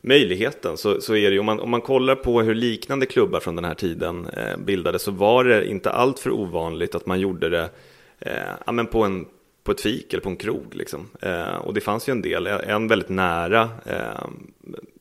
möjligheten 0.00 0.76
så, 0.76 1.00
så 1.00 1.16
är 1.16 1.30
det 1.30 1.34
ju, 1.34 1.38
om 1.38 1.46
man, 1.46 1.60
om 1.60 1.70
man 1.70 1.80
kollar 1.80 2.14
på 2.14 2.42
hur 2.42 2.54
liknande 2.54 3.06
klubbar 3.06 3.40
från 3.40 3.56
den 3.56 3.64
här 3.64 3.74
tiden 3.74 4.26
eh, 4.26 4.56
bildades 4.56 5.02
så 5.02 5.10
var 5.10 5.44
det 5.44 5.66
inte 5.66 5.90
allt 5.90 6.18
för 6.18 6.30
ovanligt 6.30 6.94
att 6.94 7.06
man 7.06 7.20
gjorde 7.20 7.48
det 7.48 7.70
eh, 8.18 8.52
ja, 8.66 8.72
men 8.72 8.86
på, 8.86 9.02
en, 9.04 9.26
på 9.64 9.72
ett 9.72 9.80
fik 9.80 10.12
eller 10.12 10.22
på 10.22 10.28
en 10.28 10.36
krog. 10.36 10.74
Liksom. 10.74 11.08
Eh, 11.20 11.56
och 11.56 11.74
det 11.74 11.80
fanns 11.80 12.08
ju 12.08 12.10
en 12.10 12.22
del, 12.22 12.46
eh, 12.46 12.56
en 12.68 12.88
väldigt 12.88 13.08
nära, 13.08 13.68
eh, 13.86 14.28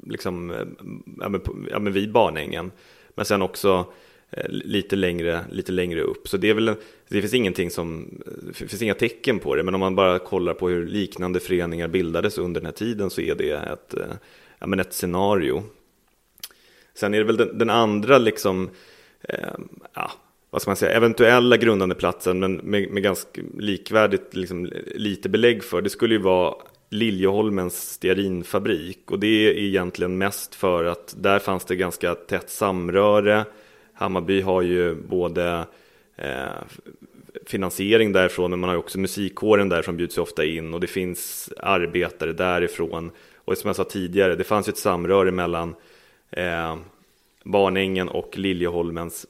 liksom, 0.04 0.52
eh, 0.52 0.58
ja, 1.20 1.30
men, 1.30 1.42
ja, 1.72 1.80
men 1.80 1.94
vid 1.94 2.12
Barnängen 2.12 2.72
Men 3.16 3.26
sen 3.26 3.42
också 3.42 3.86
Eh, 4.32 4.50
lite 4.50 4.96
längre, 4.96 5.46
lite 5.52 5.72
längre 5.72 6.02
upp. 6.02 6.28
Så 6.28 6.38
det 6.38 6.50
är 6.50 6.54
väl, 6.54 6.76
det 7.10 7.22
finns 7.22 7.34
ingenting 7.34 7.72
som, 7.72 8.22
eh, 8.26 8.32
det 8.48 8.54
finns 8.54 8.82
inga 8.82 8.94
tecken 8.94 9.40
på 9.40 9.56
det. 9.56 9.64
Men 9.64 9.74
om 9.74 9.80
man 9.80 9.96
bara 9.96 10.20
kollar 10.20 10.54
på 10.54 10.70
hur 10.70 10.88
liknande 10.88 11.40
föreningar 11.40 11.88
bildades 11.88 12.38
under 12.38 12.62
den 12.62 12.66
här 12.66 12.74
tiden 12.74 13.10
så 13.10 13.22
är 13.22 13.36
det 13.36 13.52
ett, 13.52 13.94
eh, 13.94 14.16
ja, 14.60 14.68
men 14.68 14.80
ett 14.80 14.94
scenario. 14.94 15.64
Sen 16.94 17.14
är 17.14 17.18
det 17.18 17.24
väl 17.24 17.38
den, 17.38 17.58
den 17.58 17.70
andra 17.70 18.18
liksom, 18.18 18.70
eh, 19.22 19.54
ja, 19.94 20.12
vad 20.50 20.62
ska 20.62 20.70
man 20.70 20.76
säga, 20.76 20.92
eventuella 20.92 21.58
grundande 21.58 21.96
platsen 21.96 22.40
men 22.40 22.56
med, 22.56 22.92
med 22.92 23.04
ganska 23.04 23.42
likvärdigt 23.58 24.36
liksom, 24.36 24.70
lite 24.96 25.30
belägg 25.30 25.64
för. 25.64 25.82
Det 25.82 25.90
skulle 25.90 26.16
ju 26.16 26.22
vara 26.22 26.56
Liljeholmens 26.90 27.92
stearinfabrik 27.92 29.12
och 29.12 29.20
det 29.20 29.28
är 29.28 29.58
egentligen 29.58 30.18
mest 30.18 30.56
för 30.56 30.86
att 30.86 31.16
där 31.18 31.40
fanns 31.40 31.66
det 31.66 31.76
ganska 31.76 32.16
tätt 32.16 32.50
samröre. 32.50 33.46
Hammarby 33.96 34.42
har 34.42 34.62
ju 34.62 34.96
både 34.96 35.66
eh, 36.16 36.64
finansiering 37.46 38.12
därifrån 38.12 38.50
men 38.50 38.60
man 38.60 38.68
har 38.68 38.76
ju 38.76 38.80
också 38.80 39.00
musikkåren 39.00 39.70
där 39.70 39.82
som 39.82 39.98
bjuds 39.98 40.18
ofta 40.18 40.46
in 40.46 40.74
och 40.74 40.80
det 40.80 40.88
finns 40.88 41.54
arbetare 41.58 42.34
därifrån. 42.34 43.12
Och 43.36 43.58
som 43.58 43.68
jag 43.68 43.76
sa 43.76 43.84
tidigare, 43.84 44.36
det 44.36 44.44
fanns 44.44 44.68
ju 44.68 44.72
ett 44.72 44.78
samröre 44.78 45.32
mellan 45.32 45.76
eh, 46.32 46.76
Barnängen 47.44 48.10
och 48.10 48.38
Liljeholmens 48.38 49.26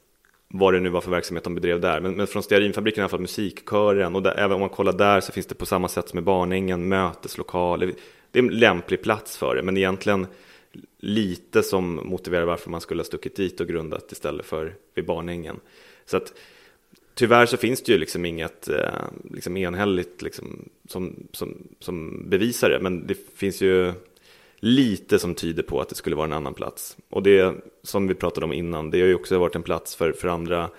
vad 0.47 0.74
det 0.74 0.80
nu 0.80 0.89
var 0.89 1.01
för 1.01 1.11
verksamhet 1.11 1.43
de 1.43 1.55
bedrev 1.55 1.82
där. 1.82 2.01
Men, 2.01 2.16
men 2.16 2.28
från 2.28 2.43
stearinfabriken 2.43 3.01
i 3.01 3.03
alla 3.03 3.09
fall 3.09 3.20
musikkören 3.20 4.16
och 4.16 4.24
där, 4.24 4.36
även 4.38 4.51
om 4.51 4.59
man 4.59 4.70
kollar 4.70 4.93
där 4.93 5.22
så 5.22 5.32
finns 5.32 5.45
det 5.45 5.55
på 5.55 5.66
samma 5.66 5.88
sätt 5.88 6.09
som 6.09 6.20
i 6.20 6.22
Barnängen 6.22 6.88
möteslokaler. 6.88 7.93
Det 8.32 8.39
är 8.39 8.43
en 8.43 8.49
lämplig 8.49 9.03
plats 9.03 9.38
för 9.38 9.55
det, 9.55 9.63
men 9.63 9.78
egentligen 9.78 10.28
lite 10.99 11.63
som 11.63 11.95
motiverar 12.03 12.45
varför 12.45 12.69
man 12.69 12.82
skulle 12.82 12.99
ha 12.99 13.05
stuckit 13.05 13.36
dit 13.36 13.59
och 13.59 13.67
grundat 13.67 14.11
istället 14.11 14.45
för 14.45 14.76
vid 14.93 15.05
Barnängen. 15.05 15.59
Så 16.05 16.17
att 16.17 16.34
tyvärr 17.15 17.45
så 17.45 17.57
finns 17.57 17.84
det 17.84 17.91
ju 17.91 17.97
liksom 17.97 18.26
inget 18.26 18.69
eh, 18.69 19.03
liksom 19.32 19.57
enhälligt 19.57 20.21
liksom, 20.21 20.69
som, 20.89 21.28
som, 21.32 21.67
som 21.80 22.26
bevisar 22.30 22.69
det, 22.69 22.80
men 22.80 23.07
det 23.07 23.17
finns 23.36 23.61
ju 23.61 23.93
lite 24.59 25.19
som 25.19 25.36
tyder 25.36 25.63
på 25.63 25.82
att 25.82 25.89
det 25.89 25.95
skulle 25.95 26.15
vara 26.15 26.26
en 26.26 26.34
annan 26.34 26.53
plats. 26.53 26.97
Och 27.09 27.23
det 27.23 27.55
som 27.84 28.07
vi 28.07 28.15
pratade 28.15 28.45
om 28.45 28.53
innan, 28.53 28.89
det 28.89 28.99
har 28.99 29.07
ju 29.07 29.15
också 29.15 29.38
varit 29.38 29.55
en 29.55 29.63
plats 29.63 29.95
för, 29.95 30.11
för 30.11 30.28
andra 30.28 30.69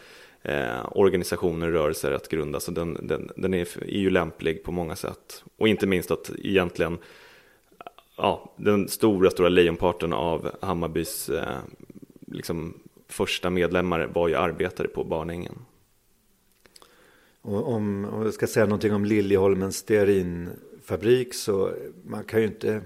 eh, 0.42 0.86
organisationer 0.92 1.66
och 1.66 1.72
rörelser 1.72 2.12
att 2.12 2.28
grunda. 2.28 2.60
Så 2.60 2.70
den, 2.70 2.98
den, 3.02 3.30
den 3.36 3.54
är, 3.54 3.68
är 3.82 3.98
ju 3.98 4.10
lämplig 4.10 4.62
på 4.62 4.72
många 4.72 4.96
sätt. 4.96 5.44
Och 5.56 5.68
inte 5.68 5.86
minst 5.86 6.10
att 6.10 6.30
egentligen 6.42 6.98
ja, 8.16 8.52
den 8.56 8.88
stora, 8.88 9.30
stora 9.30 9.48
lejonparten 9.48 10.12
av 10.12 10.50
Hammarbys 10.60 11.28
eh, 11.28 11.58
liksom, 12.26 12.74
första 13.08 13.50
medlemmar 13.50 14.06
var 14.14 14.28
ju 14.28 14.34
arbetare 14.34 14.88
på 14.88 15.04
Barnängen. 15.04 15.58
Och 17.42 17.72
om, 17.72 18.04
om 18.04 18.22
jag 18.22 18.34
ska 18.34 18.46
säga 18.46 18.66
någonting 18.66 18.94
om 18.94 19.04
Liljeholmens 19.04 19.76
stearinfabrik 19.76 21.34
så 21.34 21.70
man 22.04 22.24
kan 22.24 22.40
ju 22.40 22.46
inte 22.46 22.80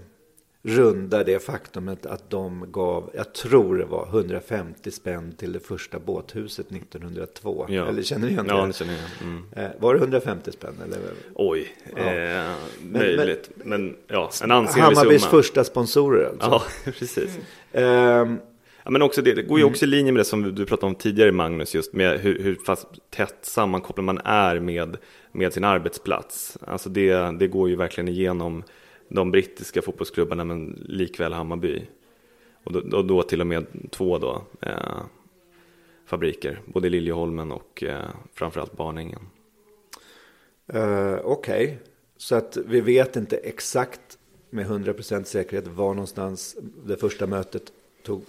runda 0.63 1.25
det 1.25 1.43
faktumet 1.43 2.07
att 2.07 2.31
de 2.31 2.73
gav, 2.73 3.11
jag 3.15 3.33
tror 3.33 3.77
det 3.77 3.85
var 3.85 4.07
150 4.07 4.91
spänn 4.91 5.33
till 5.33 5.53
det 5.53 5.61
första 5.61 5.99
båthuset 5.99 6.73
1902. 6.73 7.67
Ja. 7.69 7.89
Eller 7.89 8.03
känner 8.03 8.27
ni 8.27 8.33
igen 8.33 8.47
det? 8.47 8.53
Ja, 8.55 8.67
det 8.67 8.73
känner 8.73 8.93
jag. 8.93 9.29
Mm. 9.29 9.45
Eh, 9.57 9.81
var 9.81 9.95
det 9.95 10.01
150 10.01 10.53
spänn? 10.53 10.75
Eller? 10.85 10.99
Oj, 11.35 11.77
ja. 11.97 12.15
eh, 12.15 12.53
möjligt. 12.83 13.51
Men, 13.55 13.85
men, 13.85 13.97
ja, 14.09 14.31
en 14.43 14.51
ansenlig 14.51 14.83
Hammarbys 14.83 15.23
summa. 15.23 15.31
första 15.31 15.65
sponsorer 15.65 16.29
alltså. 16.29 16.49
Ja, 16.51 16.63
precis. 16.99 17.39
Mm. 17.73 18.33
Eh, 18.33 18.41
Ja, 18.85 18.91
men 18.91 19.03
också 19.03 19.23
det, 19.23 19.35
det 19.35 19.43
går 19.43 19.59
ju 19.59 19.65
också 19.65 19.85
i 19.85 19.89
linje 19.89 20.13
med 20.13 20.21
det 20.21 20.25
som 20.25 20.55
du 20.55 20.67
pratade 20.67 20.87
om 20.87 20.95
tidigare 20.95 21.33
Magnus, 21.33 21.75
just 21.75 21.93
med 21.93 22.21
hur, 22.21 22.43
hur 22.43 22.59
fast 22.67 22.87
tätt 23.11 23.39
sammankopplad 23.43 24.05
man 24.05 24.19
är 24.25 24.61
med, 24.61 24.97
med 25.33 25.53
sin 25.53 25.65
arbetsplats. 25.65 26.59
Alltså 26.67 26.89
det, 26.89 27.39
det 27.39 27.49
går 27.49 27.69
ju 27.69 27.77
verkligen 27.77 28.09
igenom 28.09 28.63
de 29.11 29.31
brittiska 29.31 29.83
fotbollsklubbarna 29.83 30.45
men 30.45 30.85
likväl 30.89 31.33
Hammarby. 31.33 31.83
Och 32.65 32.73
då, 32.73 32.97
och 32.99 33.05
då 33.05 33.23
till 33.23 33.41
och 33.41 33.47
med 33.47 33.67
två 33.91 34.19
då, 34.19 34.43
eh, 34.61 35.03
fabriker, 36.07 36.61
både 36.67 36.89
Liljeholmen 36.89 37.53
och 37.53 37.83
eh, 37.83 38.09
framförallt 38.35 38.77
Barnängen. 38.77 39.21
Uh, 40.75 41.19
Okej, 41.25 41.65
okay. 41.65 41.77
så 42.17 42.35
att 42.35 42.57
vi 42.67 42.81
vet 42.81 43.17
inte 43.17 43.37
exakt 43.37 44.19
med 44.51 44.67
100% 44.67 45.25
säkerhet 45.25 45.67
var 45.67 45.95
någonstans 45.95 46.57
det 46.87 46.97
första 46.97 47.27
mötet 47.27 47.73
tog 48.03 48.25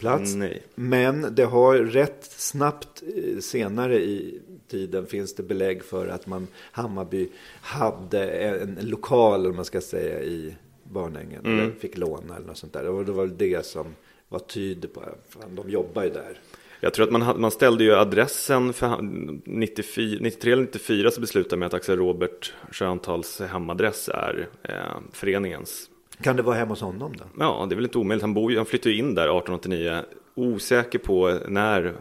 plats. 0.00 0.34
Nej. 0.34 0.62
Men 0.74 1.34
det 1.34 1.44
har 1.44 1.78
rätt 1.78 2.24
snabbt 2.24 3.02
eh, 3.16 3.38
senare 3.38 4.02
i 4.02 4.40
tiden 4.68 5.06
finns 5.06 5.34
det 5.34 5.42
belägg 5.42 5.84
för 5.84 6.08
att 6.08 6.26
man 6.26 6.46
Hammarby 6.72 7.28
hade 7.60 8.30
en 8.30 8.78
lokal, 8.82 9.40
eller 9.40 9.54
man 9.54 9.64
ska 9.64 9.80
säga, 9.80 10.22
i 10.22 10.54
Barnängen. 10.84 11.44
Mm. 11.44 11.58
Eller 11.58 11.72
fick 11.72 11.98
låna 11.98 12.36
eller 12.36 12.46
något 12.46 12.58
sånt 12.58 12.72
där. 12.72 12.88
Och 12.88 13.04
det 13.04 13.12
var 13.12 13.26
väl 13.26 13.38
det 13.38 13.66
som 13.66 13.86
var 14.28 14.38
tydligt 14.38 14.94
på 14.94 15.00
att 15.00 15.56
de 15.56 15.70
jobbar 15.70 16.02
ju 16.04 16.10
där. 16.10 16.40
Jag 16.80 16.94
tror 16.94 17.06
att 17.06 17.12
man, 17.12 17.40
man 17.40 17.50
ställde 17.50 17.84
ju 17.84 17.94
adressen 17.94 18.72
för 18.72 18.98
94, 19.44 20.18
93 20.20 20.52
eller 20.52 20.62
94 20.62 21.10
så 21.10 21.20
beslutade 21.20 21.56
man 21.56 21.66
att 21.66 21.74
Axel 21.74 21.96
Robert 21.96 22.54
Sköntals 22.70 23.40
hemadress 23.40 24.08
är 24.08 24.48
eh, 24.62 24.74
föreningens. 25.12 25.90
Kan 26.22 26.36
det 26.36 26.42
vara 26.42 26.56
hemma 26.56 26.72
hos 26.72 26.80
honom 26.80 27.16
då? 27.16 27.24
Ja, 27.38 27.66
det 27.68 27.74
är 27.74 27.76
väl 27.76 27.84
inte 27.84 27.98
omöjligt. 27.98 28.22
Han, 28.22 28.34
bor, 28.34 28.56
han 28.56 28.66
flyttade 28.66 28.94
ju 28.94 28.98
in 28.98 29.14
där 29.14 29.22
1889. 29.22 30.00
Osäker 30.34 30.98
på 30.98 31.38
när 31.48 31.94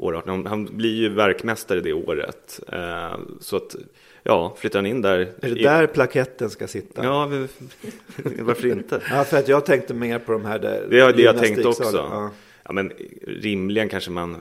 år 0.00 0.16
18. 0.16 0.46
Han 0.46 0.64
blir 0.76 0.94
ju 0.94 1.08
verkmästare 1.08 1.80
det 1.80 1.92
året. 1.92 2.60
Eh, 2.72 3.18
så 3.40 3.56
att, 3.56 3.76
ja, 4.22 4.54
flyttar 4.58 4.78
han 4.78 4.86
in 4.86 5.02
där. 5.02 5.18
Är 5.18 5.48
det 5.48 5.62
där 5.62 5.86
plaketten 5.86 6.50
ska 6.50 6.66
sitta? 6.66 7.04
Ja, 7.04 7.26
varför 8.38 8.68
inte? 8.68 9.02
ja, 9.10 9.24
för 9.24 9.36
att 9.36 9.48
jag 9.48 9.66
tänkte 9.66 9.94
mer 9.94 10.18
på 10.18 10.32
de 10.32 10.44
här 10.44 10.58
där. 10.58 10.86
Det 10.90 11.00
har 11.00 11.12
det 11.12 11.22
jag 11.22 11.38
tänkt 11.38 11.64
också. 11.64 11.96
Ja. 11.96 12.30
ja, 12.62 12.72
men 12.72 12.92
rimligen 13.26 13.88
kanske 13.88 14.10
man 14.10 14.36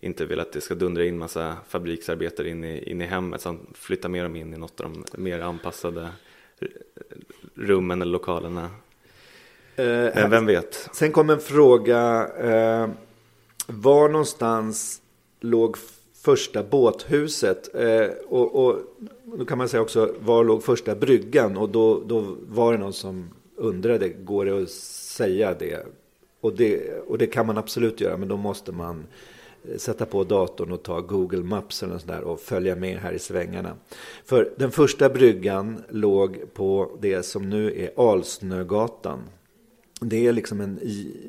inte 0.00 0.26
vill 0.26 0.40
att 0.40 0.52
det 0.52 0.60
ska 0.60 0.74
dundra 0.74 1.04
in 1.04 1.18
massa 1.18 1.56
fabriksarbetare 1.68 2.48
in 2.48 2.64
i, 2.64 2.90
in 2.90 3.00
i 3.00 3.04
hemmet. 3.06 3.40
Så 3.40 3.48
han 3.48 3.58
flyttar 3.74 4.08
mer 4.08 4.22
dem 4.22 4.36
in 4.36 4.54
i 4.54 4.58
något 4.58 4.80
av 4.80 4.92
de 5.12 5.22
mer 5.22 5.40
anpassade 5.40 6.08
rummen 7.54 8.02
eller 8.02 8.12
lokalerna. 8.12 8.70
Eh, 9.76 9.84
Men 10.14 10.30
vem 10.30 10.46
vet? 10.46 10.88
Sen 10.92 11.12
kom 11.12 11.30
en 11.30 11.40
fråga. 11.40 12.28
Eh, 12.40 12.88
var 13.72 14.08
någonstans 14.08 15.02
låg 15.40 15.76
första 16.14 16.62
båthuset? 16.62 17.74
Eh, 17.74 18.10
och, 18.28 18.64
och 18.64 18.78
då 19.24 19.44
kan 19.44 19.58
man 19.58 19.68
säga 19.68 19.82
också, 19.82 20.14
var 20.20 20.44
låg 20.44 20.62
första 20.62 20.94
bryggan? 20.94 21.56
Och 21.56 21.68
då, 21.68 22.02
då 22.06 22.36
var 22.48 22.72
det 22.72 22.78
någon 22.78 22.92
som 22.92 23.30
undrade, 23.56 24.08
går 24.08 24.44
det 24.44 24.62
att 24.62 24.70
säga 24.70 25.54
det? 25.54 25.86
Och, 26.40 26.56
det? 26.56 27.00
och 27.00 27.18
det 27.18 27.26
kan 27.26 27.46
man 27.46 27.58
absolut 27.58 28.00
göra, 28.00 28.16
men 28.16 28.28
då 28.28 28.36
måste 28.36 28.72
man 28.72 29.06
eh, 29.64 29.76
sätta 29.76 30.06
på 30.06 30.24
datorn 30.24 30.72
och 30.72 30.82
ta 30.82 31.00
Google 31.00 31.42
Maps 31.42 31.82
eller 31.82 31.98
sådär 31.98 32.20
och 32.20 32.40
följa 32.40 32.76
med 32.76 32.98
här 32.98 33.12
i 33.12 33.18
svängarna. 33.18 33.76
För 34.24 34.52
den 34.56 34.70
första 34.70 35.08
bryggan 35.08 35.82
låg 35.88 36.54
på 36.54 36.96
det 37.00 37.22
som 37.22 37.50
nu 37.50 37.80
är 37.82 38.10
Alsnögatan. 38.12 39.20
Det 40.00 40.26
är 40.26 40.32
liksom 40.32 40.60
en 40.60 40.80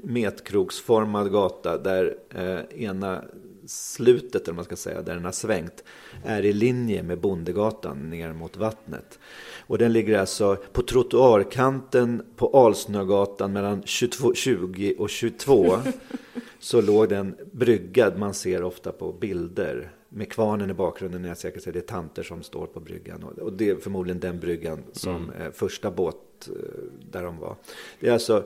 metkroksformad 0.04 1.32
gata 1.32 1.78
där 1.78 2.18
eh, 2.30 2.84
ena 2.84 3.24
slutet, 3.70 4.48
eller 4.48 4.56
man 4.56 4.66
ska 4.66 4.76
säga, 4.76 5.02
där 5.02 5.14
den 5.14 5.26
har 5.26 5.32
svängt, 5.32 5.84
är 6.26 6.46
i 6.46 6.54
linje 6.54 7.04
med 7.04 7.20
Bondegatan 7.20 8.10
ner 8.10 8.34
mot 8.34 8.58
vattnet. 8.58 9.20
Och 9.68 9.78
den 9.78 9.94
ligger 9.94 10.20
alltså 10.20 10.56
på 10.56 10.82
trottoarkanten 10.82 12.24
på 12.36 12.66
Alsnögatan 12.66 13.54
mellan 13.54 13.84
22, 13.86 14.34
20 14.34 14.96
och 14.98 15.10
22. 15.10 15.78
så 16.60 16.82
låg 16.82 17.10
den 17.10 17.36
bryggad, 17.52 18.18
man 18.18 18.34
ser 18.34 18.64
ofta 18.64 18.92
på 18.92 19.12
bilder 19.12 19.92
med 20.10 20.32
kvarnen 20.32 20.70
i 20.70 20.74
bakgrunden. 20.74 21.24
Jag 21.24 21.38
säkert 21.38 21.64
säger 21.64 21.74
det 21.74 21.80
är 21.80 21.94
tanter 21.94 22.24
som 22.24 22.44
står 22.44 22.66
på 22.66 22.80
bryggan. 22.80 23.24
Och 23.24 23.54
det 23.54 23.70
är 23.70 23.76
förmodligen 23.76 24.20
den 24.20 24.40
bryggan 24.40 24.84
som 24.92 25.32
mm. 25.32 25.52
första 25.52 25.92
båt 25.92 26.16
eh, 26.48 26.54
där 27.12 27.24
de 27.24 27.38
var. 27.38 27.56
Det 28.00 28.08
är 28.08 28.14
alltså 28.14 28.44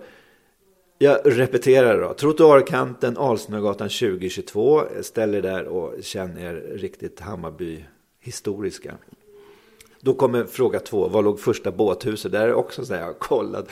jag 0.97 1.19
repeterar 1.23 2.01
då. 2.01 2.13
Trottoarkanten, 2.13 3.17
Alsnögatan 3.17 3.89
2022. 3.89 4.83
Ställ 5.01 5.35
er 5.35 5.41
där 5.41 5.65
och 5.65 6.03
känn 6.03 6.37
er 6.37 6.53
riktigt 6.53 7.19
Hammarby 7.19 7.85
historiska. 8.19 8.97
Då 9.99 10.13
kommer 10.13 10.43
fråga 10.43 10.79
två. 10.79 11.07
Var 11.07 11.21
låg 11.21 11.39
första 11.39 11.71
båthuset? 11.71 12.31
Där 12.31 12.47
är 12.47 12.53
också 12.53 12.85
så 12.85 12.93
här, 12.93 12.99
jag 12.99 13.07
har 13.07 13.13
kollat 13.13 13.67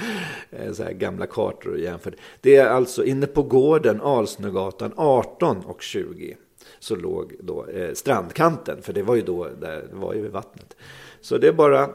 eh, 0.50 0.74
så 0.74 0.84
här 0.84 0.92
gamla 0.92 1.26
kartor 1.28 1.72
och 1.72 1.80
jämfört. 1.80 2.14
Det 2.42 2.56
är 2.56 2.68
alltså 2.68 3.06
inne 3.06 3.28
på 3.28 3.44
gården 3.44 4.02
Alsnögatan 4.02 4.94
18 4.96 5.58
och 5.66 5.82
20. 5.82 6.38
Så 6.82 6.96
låg 6.96 7.36
då 7.40 7.66
eh, 7.66 7.94
strandkanten. 7.94 8.82
För 8.82 8.94
det 8.94 9.04
var 9.04 9.16
ju 9.16 9.22
då, 9.22 9.48
där, 9.62 9.88
det 9.90 9.96
var 9.96 10.14
ju 10.14 10.22
vid 10.22 10.32
vattnet. 10.32 10.76
Så 11.22 11.38
det 11.38 11.48
är 11.48 11.54
bara 11.54 11.90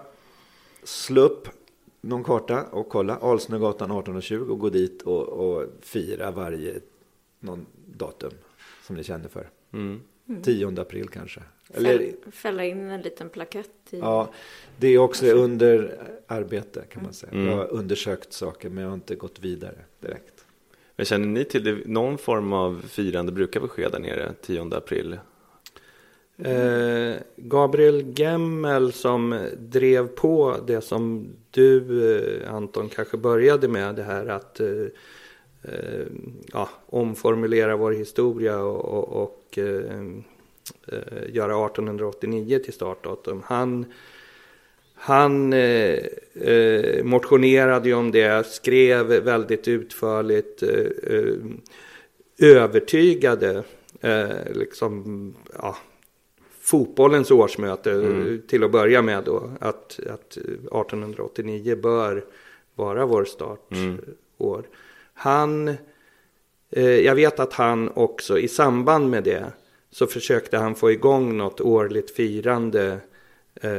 slå 0.83 1.21
upp 1.21 1.49
någon 2.01 2.25
karta 2.25 2.65
och 2.65 2.89
kolla 2.89 3.17
Alsnögatan 3.17 3.91
18 3.91 4.17
och 4.17 4.23
20 4.23 4.53
och 4.53 4.59
gå 4.59 4.71
dit 4.71 5.03
och, 5.03 5.29
och 5.29 5.67
fira 5.81 6.31
varje 6.31 6.81
någon 7.41 7.67
datum 7.87 8.33
som 8.83 8.97
ni 8.97 9.05
känner 9.05 9.29
för? 9.29 9.51
Mm. 9.73 10.01
10 10.43 10.81
april 10.81 11.09
kanske? 11.09 11.41
Eller, 11.75 11.99
Fäll, 11.99 12.33
fälla 12.33 12.65
in 12.65 12.91
en 12.91 13.01
liten 13.01 13.29
plakett 13.29 13.71
i... 13.91 13.99
ja, 13.99 14.33
det 14.77 14.89
är 14.89 14.99
också 14.99 15.27
under 15.27 15.99
arbete 16.27 16.85
kan 16.91 17.03
man 17.03 17.13
säga. 17.13 17.33
Mm. 17.33 17.47
Jag 17.47 17.57
har 17.57 17.73
undersökt 17.73 18.33
saker 18.33 18.69
men 18.69 18.83
jag 18.83 18.91
har 18.91 18.95
inte 18.95 19.15
gått 19.15 19.41
vidare 19.41 19.79
direkt. 20.01 20.36
Men 20.97 21.07
känner 21.07 21.27
ni 21.27 21.45
till 21.45 21.65
det? 21.65 21.87
Någon 21.87 22.19
form 22.19 22.53
av 22.53 22.83
firande 22.89 23.33
brukar 23.33 23.61
väl 23.61 23.69
ske 23.69 23.89
där 23.89 23.99
nere 23.99 24.33
10 24.43 24.63
april? 24.63 25.19
Eh, 26.39 27.17
Gabriel 27.37 28.15
Gemmel 28.17 28.93
som 28.93 29.49
drev 29.59 30.07
på 30.09 30.57
det 30.67 30.81
som 30.81 31.29
du 31.51 31.83
eh, 32.43 32.55
Anton 32.55 32.89
kanske 32.89 33.17
började 33.17 33.69
med 33.69 33.95
det 33.95 34.03
här 34.03 34.27
att 34.27 34.61
eh, 34.61 34.87
eh 35.63 36.07
ja, 36.53 36.69
omformulera 36.87 37.77
vår 37.77 37.93
historia 37.93 38.59
och, 38.59 38.85
och, 38.85 39.23
och 39.23 39.59
eh, 39.59 40.01
eh 40.87 41.35
göra 41.35 41.67
1889 41.67 42.59
till 42.65 42.73
startdatum. 42.73 43.43
Han, 43.45 43.85
han 45.07 45.53
eh, 45.53 45.99
eh, 46.35 47.05
motionerade 47.05 47.89
ju 47.89 47.95
om 47.95 48.11
det, 48.13 48.47
skrev 48.47 49.07
väldigt 49.07 49.69
utförligt, 49.69 50.63
eh, 50.63 51.17
eh, 51.17 51.35
övertygade 52.57 53.63
eh, 54.01 54.53
liksom, 54.55 55.35
ja, 55.59 55.77
fotbollens 56.61 57.31
årsmöte 57.31 57.91
Mm. 57.93 58.43
till 58.49 58.65
att 58.65 58.73
börja 58.73 59.03
med 59.03 59.25
då. 59.25 59.51
Att, 59.61 60.01
att 60.11 60.37
1889 60.37 61.77
bör 61.77 62.25
vara 62.75 63.07
vår 63.07 63.25
startår. 63.25 64.67
Han, 65.15 65.69
eh, 66.71 67.01
jag 67.01 67.15
vet 67.15 67.41
att 67.41 67.53
han 67.53 67.91
också 67.95 68.39
i 68.39 68.49
samband 68.49 69.11
med 69.11 69.25
det 69.25 69.45
så 69.91 70.07
försökte 70.07 70.59
han 70.59 70.75
få 70.75 70.91
igång 70.91 71.37
något 71.37 71.61
årligt 71.61 72.11
firande 72.11 72.99
eh, 73.61 73.71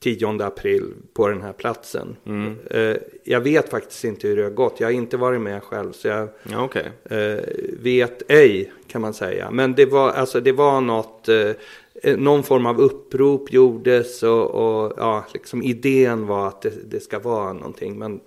10 0.00 0.26
april 0.44 0.92
på 1.12 1.28
den 1.28 1.42
här 1.42 1.52
platsen. 1.52 2.16
Mm. 2.26 2.56
Eh, 2.70 2.96
jag 3.24 3.40
vet 3.40 3.68
faktiskt 3.68 4.04
inte 4.04 4.28
hur 4.28 4.36
det 4.36 4.42
har 4.42 4.50
gått. 4.50 4.80
Jag 4.80 4.86
har 4.86 4.92
inte 4.92 5.16
varit 5.16 5.40
med 5.40 5.62
själv 5.62 5.92
så 5.92 6.08
jag 6.08 6.28
Ja, 6.50 6.64
okej. 6.64 6.90
eh, 7.04 7.44
vet 7.80 8.30
ej 8.30 8.72
kan 8.86 9.00
man 9.00 9.14
säga. 9.14 9.50
Men 9.50 9.74
det 9.74 9.86
var, 9.86 10.10
alltså, 10.10 10.40
det 10.40 10.52
var 10.52 10.80
något, 10.80 11.28
eh, 11.28 11.50
eh, 12.02 12.16
någon 12.18 12.42
form 12.42 12.66
av 12.66 12.80
upprop 12.80 13.52
gjordes 13.52 14.22
och, 14.22 14.50
och 14.50 14.92
ja, 14.96 15.24
liksom 15.32 15.62
idén 15.62 16.26
var 16.26 16.48
att 16.48 16.62
det, 16.62 16.72
det 16.90 17.00
ska 17.00 17.18
vara 17.18 17.52
någonting. 17.52 17.98
Men 17.98 18.20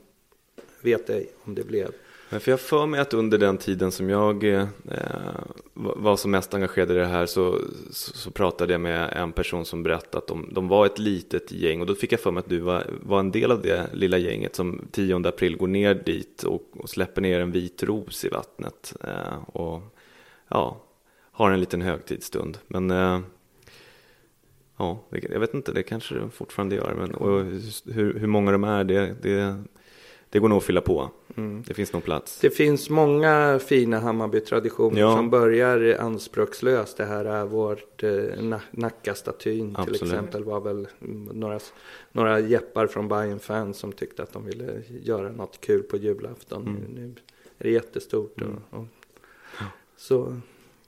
vet 0.81 1.09
ej 1.09 1.29
om 1.43 1.55
det 1.55 1.63
blev. 1.63 1.89
Men 2.29 2.39
för 2.39 2.51
jag 2.51 2.57
har 2.57 2.63
för 2.63 2.85
mig 2.85 2.99
att 2.99 3.13
under 3.13 3.37
den 3.37 3.57
tiden 3.57 3.91
som 3.91 4.09
jag 4.09 4.43
eh, 4.43 4.67
var 5.73 6.17
som 6.17 6.31
mest 6.31 6.53
engagerad 6.53 6.91
i 6.91 6.93
det 6.93 7.05
här 7.05 7.25
så, 7.25 7.61
så, 7.91 8.17
så 8.17 8.31
pratade 8.31 8.73
jag 8.73 8.81
med 8.81 9.13
en 9.13 9.31
person 9.31 9.65
som 9.65 9.83
berättade 9.83 10.17
att 10.17 10.27
de, 10.27 10.49
de 10.51 10.67
var 10.67 10.85
ett 10.85 10.99
litet 10.99 11.51
gäng 11.51 11.81
och 11.81 11.87
då 11.87 11.95
fick 11.95 12.11
jag 12.11 12.19
för 12.19 12.31
mig 12.31 12.39
att 12.39 12.49
du 12.49 12.59
var, 12.59 12.87
var 13.01 13.19
en 13.19 13.31
del 13.31 13.51
av 13.51 13.61
det 13.61 13.89
lilla 13.93 14.17
gänget 14.17 14.55
som 14.55 14.87
10 14.91 15.27
april 15.27 15.57
går 15.57 15.67
ner 15.67 15.93
dit 15.93 16.43
och, 16.43 16.63
och 16.73 16.89
släpper 16.89 17.21
ner 17.21 17.39
en 17.39 17.51
vit 17.51 17.83
ros 17.83 18.25
i 18.25 18.29
vattnet 18.29 18.95
eh, 19.03 19.43
och 19.55 19.81
ja, 20.47 20.81
har 21.31 21.51
en 21.51 21.59
liten 21.59 21.81
högtidsstund. 21.81 22.57
Men 22.67 22.91
eh, 22.91 23.19
ja, 24.77 25.03
jag 25.09 25.39
vet 25.39 25.53
inte, 25.53 25.71
det 25.71 25.83
kanske 25.83 26.15
det 26.15 26.29
fortfarande 26.29 26.75
gör. 26.75 26.93
Men, 26.93 27.13
hur, 27.95 28.19
hur 28.19 28.27
många 28.27 28.51
de 28.51 28.63
är, 28.63 28.83
det, 28.83 29.15
det, 29.21 29.63
det 30.29 30.39
går 30.39 30.49
nog 30.49 30.57
att 30.57 30.63
fylla 30.63 30.81
på. 30.81 31.09
Det 31.67 31.73
finns 31.73 31.93
nog 31.93 32.03
plats. 32.03 32.39
Det 32.39 32.49
finns 32.49 32.89
många 32.89 33.59
fina 33.59 33.99
Hammarby-traditioner 33.99 34.99
Ja. 34.99 35.15
som 35.15 35.29
börjar 35.29 35.97
anspråkslöst. 35.99 36.97
Det 36.97 37.05
här 37.05 37.25
är 37.25 37.45
vårt 37.45 38.03
eh, 38.03 38.09
Na- 38.09 38.59
Nacka-statyn 38.71 39.75
till 39.85 39.95
exempel 39.95 40.43
var 40.43 40.59
väl 40.61 40.87
mm, 41.01 41.23
några, 41.39 41.59
några 42.11 42.39
jeppar 42.39 42.87
från 42.87 43.07
bayern 43.07 43.39
fans 43.39 43.77
som 43.77 43.91
tyckte 43.91 44.23
att 44.23 44.33
de 44.33 44.45
ville 44.45 44.81
göra 45.03 45.31
något 45.31 45.61
kul 45.61 45.83
på 45.83 45.97
julafton. 45.97 46.61
Mm. 46.67 46.75
Nu, 46.81 47.01
nu 47.01 47.13
är 47.57 47.63
det 47.63 47.71
jättestort 47.71 48.41
och, 48.41 48.79
och 48.79 48.85
så 49.97 50.39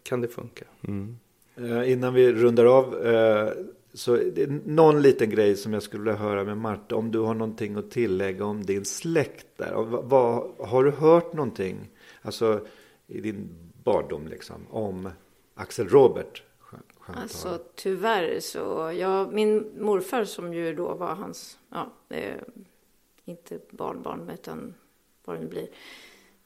kan 0.04 0.22
det 0.22 0.28
funka. 0.28 0.66
Mm. 0.88 1.18
Eh, 1.56 1.92
innan 1.92 2.14
vi 2.14 2.34
rundar 2.34 2.66
av. 2.66 3.06
Eh, 3.08 3.50
så 3.94 4.16
det 4.16 4.44
är 4.44 4.60
någon 4.66 5.02
liten 5.02 5.30
grej 5.30 5.56
som 5.56 5.74
jag 5.74 5.84
skulle 5.84 6.04
vilja 6.04 6.20
höra 6.20 6.44
med 6.44 6.58
Marta. 6.58 6.96
Om 6.96 7.12
du 7.12 7.20
har 7.20 7.34
någonting 7.34 7.76
att 7.76 7.92
tillägga 7.92 8.46
om 8.46 8.66
din 8.66 8.86
släkt 8.86 9.48
där. 9.58 9.74
Vad, 9.74 10.04
vad, 10.04 10.52
har 10.68 10.84
du 10.84 10.92
hört 10.92 11.34
någonting? 11.34 11.90
Alltså 12.22 12.68
i 13.08 13.22
din 13.22 13.50
barndom 13.84 14.28
liksom. 14.28 14.68
Om 14.70 15.10
Axel 15.56 15.90
Robert. 15.90 16.44
Skönt, 16.60 16.86
skönt 17.00 17.18
att 17.18 17.24
Alltså 17.24 17.60
tyvärr 17.76 18.40
så, 18.40 18.92
ja, 19.00 19.30
min 19.32 19.72
morfar 19.80 20.24
som 20.26 20.54
ju 20.54 20.76
då 20.76 20.94
var 20.94 21.16
hans, 21.16 21.60
ja, 21.70 21.92
eh, 22.10 22.36
inte 23.26 23.60
barnbarn 23.70 24.30
utan 24.30 24.74
vad 25.26 25.36
det 25.36 25.40
nu 25.40 25.48
blir. 25.48 25.68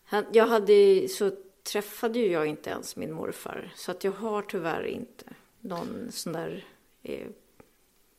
Han, 0.03 0.25
jag 0.31 0.47
hade, 0.47 1.07
så 1.07 1.31
träffade 1.63 2.19
ju 2.19 2.31
jag 2.31 2.47
inte 2.47 2.69
ens 2.69 2.95
min 2.95 3.13
morfar. 3.13 3.73
Så 3.75 3.91
att 3.91 4.03
jag 4.03 4.11
har 4.11 4.41
tyvärr 4.41 4.83
inte 4.83 5.25
någon 5.59 6.07
sån 6.11 6.33
där, 6.33 6.65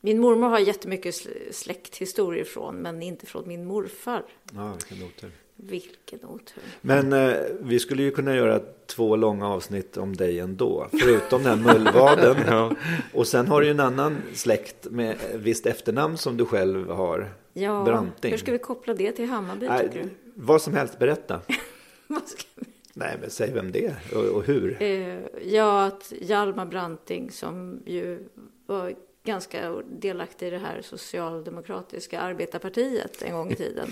min 0.01 0.19
mormor 0.19 0.47
har 0.49 0.59
jättemycket 0.59 1.15
sl- 1.15 1.51
släkthistorier 1.51 2.43
från, 2.43 2.75
men 2.75 3.01
inte 3.01 3.25
från 3.25 3.47
min 3.47 3.65
morfar. 3.65 4.23
Ja, 4.53 4.73
vilken 4.89 5.07
otur. 5.07 5.31
Vilken 5.55 6.25
otur. 6.25 6.63
Men 6.81 7.13
eh, 7.13 7.33
vi 7.59 7.79
skulle 7.79 8.03
ju 8.03 8.11
kunna 8.11 8.35
göra 8.35 8.61
två 8.85 9.15
långa 9.15 9.47
avsnitt 9.47 9.97
om 9.97 10.15
dig 10.15 10.39
ändå. 10.39 10.87
Förutom 11.01 11.43
den 11.43 11.59
här 11.65 11.73
mullvaden. 11.73 12.35
Ja. 12.47 12.75
Och 13.13 13.27
sen 13.27 13.47
har 13.47 13.61
du 13.61 13.67
ju 13.67 13.71
en 13.71 13.79
annan 13.79 14.17
släkt 14.33 14.85
med 14.91 15.15
visst 15.35 15.65
efternamn 15.65 16.17
som 16.17 16.37
du 16.37 16.45
själv 16.45 16.89
har. 16.89 17.29
Ja, 17.53 17.83
Branting. 17.85 18.31
hur 18.31 18.37
ska 18.37 18.51
vi 18.51 18.57
koppla 18.59 18.93
det 18.93 19.11
till 19.11 19.25
Hammarby 19.25 19.67
Nej, 19.67 19.87
tycker 19.87 20.03
du? 20.03 20.09
vad 20.35 20.61
som 20.61 20.73
helst, 20.73 20.99
berätta. 20.99 21.41
Vad 22.07 22.27
ska 22.27 22.43
vi- 22.55 22.65
Nej, 22.93 23.17
men 23.21 23.29
säg 23.29 23.51
vem 23.53 23.71
det 23.71 23.85
är 23.85 23.95
och, 24.17 24.23
och 24.25 24.43
hur. 24.43 24.81
Eh, 24.81 25.17
ja, 25.45 25.85
att 25.85 26.13
Hjalmar 26.21 26.65
Branting 26.65 27.31
som 27.31 27.79
ju 27.85 28.19
var 28.67 28.95
ganska 29.23 29.71
delaktig 29.71 30.47
i 30.47 30.49
det 30.49 30.57
här 30.57 30.81
socialdemokratiska 30.81 32.19
arbetarpartiet 32.21 33.21
en 33.21 33.33
gång 33.33 33.51
i 33.51 33.55
tiden 33.55 33.89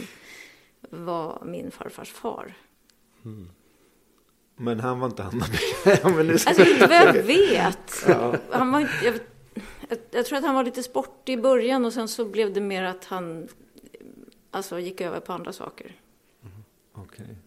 var 0.89 1.41
min 1.45 1.71
farfars 1.71 2.11
far. 2.11 2.53
Men 4.55 4.79
han 4.79 4.99
var 4.99 5.07
inte 5.07 5.23
Hammarby. 5.23 5.57
Ja, 5.85 6.49
Alltså 6.49 6.71
inte 6.71 6.87
vad 6.87 6.97
jag 6.97 7.23
vet. 7.23 8.07
Han 8.51 8.71
var, 8.71 8.79
jag, 8.79 9.19
jag, 9.89 9.99
jag 10.11 10.25
tror 10.25 10.37
att 10.37 10.45
han 10.45 10.55
var 10.55 10.63
lite 10.63 10.83
sportig 10.83 11.33
i 11.33 11.37
början 11.37 11.85
och 11.85 11.93
sen 11.93 12.07
så 12.07 12.25
blev 12.25 12.53
det 12.53 12.61
mer 12.61 12.83
att 12.83 13.05
han 13.05 13.47
alltså, 14.51 14.79
gick 14.79 15.01
över 15.01 15.19
på 15.19 15.33
andra 15.33 15.53
saker. 15.53 15.95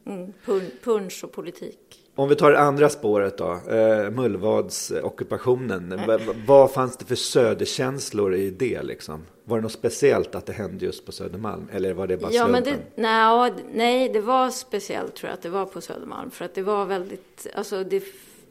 Mm, 0.05 0.33
pun, 0.45 0.71
punch 0.83 1.25
och 1.25 1.33
politik. 1.33 2.08
Om 2.19 2.28
vi 2.28 2.36
tar 2.36 2.51
det 2.51 2.59
andra 2.59 2.89
spåret 2.89 3.39
då. 3.39 3.53
Eh, 3.70 4.11
Mullvads 4.11 4.90
eh, 4.90 5.05
ockupationen. 5.05 5.89
Va- 6.07 6.19
va- 6.19 6.35
vad 6.47 6.73
fanns 6.73 6.97
det 6.97 7.05
för 7.05 7.15
söderkänslor 7.15 8.35
i 8.35 8.51
det 8.51 8.82
liksom? 8.82 9.24
Var 9.45 9.57
det 9.57 9.62
något 9.62 9.73
speciellt 9.73 10.35
att 10.35 10.47
det 10.47 10.53
hände 10.53 10.85
just 10.85 11.07
på 11.07 11.12
Södermalm? 11.12 11.69
Eller 11.73 11.93
var 11.95 12.07
det 12.07 12.16
bara 12.16 12.32
Ja, 12.32 12.49
men 12.49 12.62
slumpen? 12.65 12.85
det, 12.95 13.03
nej, 13.03 13.53
nej, 13.73 14.09
det 14.09 14.20
var 14.20 14.51
speciellt 14.51 15.15
tror 15.16 15.28
jag 15.28 15.35
att 15.35 15.43
det 15.43 15.49
var 15.49 15.66
på 15.66 15.81
Södermalm. 15.81 16.31
För 16.31 16.45
att 16.45 16.55
det 16.55 16.62
var 16.62 16.85
väldigt, 16.85 17.47
alltså 17.55 17.85
det 17.85 18.03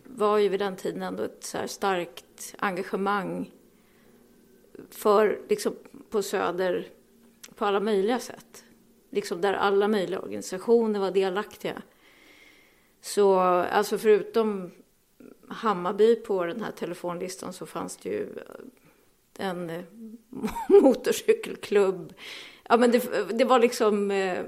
var 0.03 0.37
ju 0.37 0.49
vid 0.49 0.59
den 0.59 0.75
tiden 0.75 1.01
ändå 1.01 1.23
ett 1.23 1.43
så 1.43 1.57
här 1.57 1.67
starkt 1.67 2.55
engagemang 2.59 3.51
för, 4.91 5.39
liksom 5.49 5.75
på 6.09 6.21
Söder, 6.21 6.87
på 7.55 7.65
alla 7.65 7.79
möjliga 7.79 8.19
sätt. 8.19 8.63
Liksom 9.11 9.41
där 9.41 9.53
alla 9.53 9.87
möjliga 9.87 10.19
organisationer 10.19 10.99
var 10.99 11.11
delaktiga. 11.11 11.81
Så, 13.07 13.39
alltså 13.39 13.97
förutom 13.97 14.71
Hammarby 15.47 16.15
på 16.15 16.45
den 16.45 16.63
här 16.63 16.71
telefonlistan 16.71 17.53
så 17.53 17.65
fanns 17.65 17.97
det 17.97 18.09
ju 18.09 18.27
en 19.37 19.69
eh, 19.69 19.83
motorcykelklubb. 20.81 22.13
Ja, 22.69 22.77
men 22.77 22.91
det, 22.91 23.27
det 23.37 23.45
var 23.45 23.59
liksom, 23.59 24.11
eh, 24.11 24.43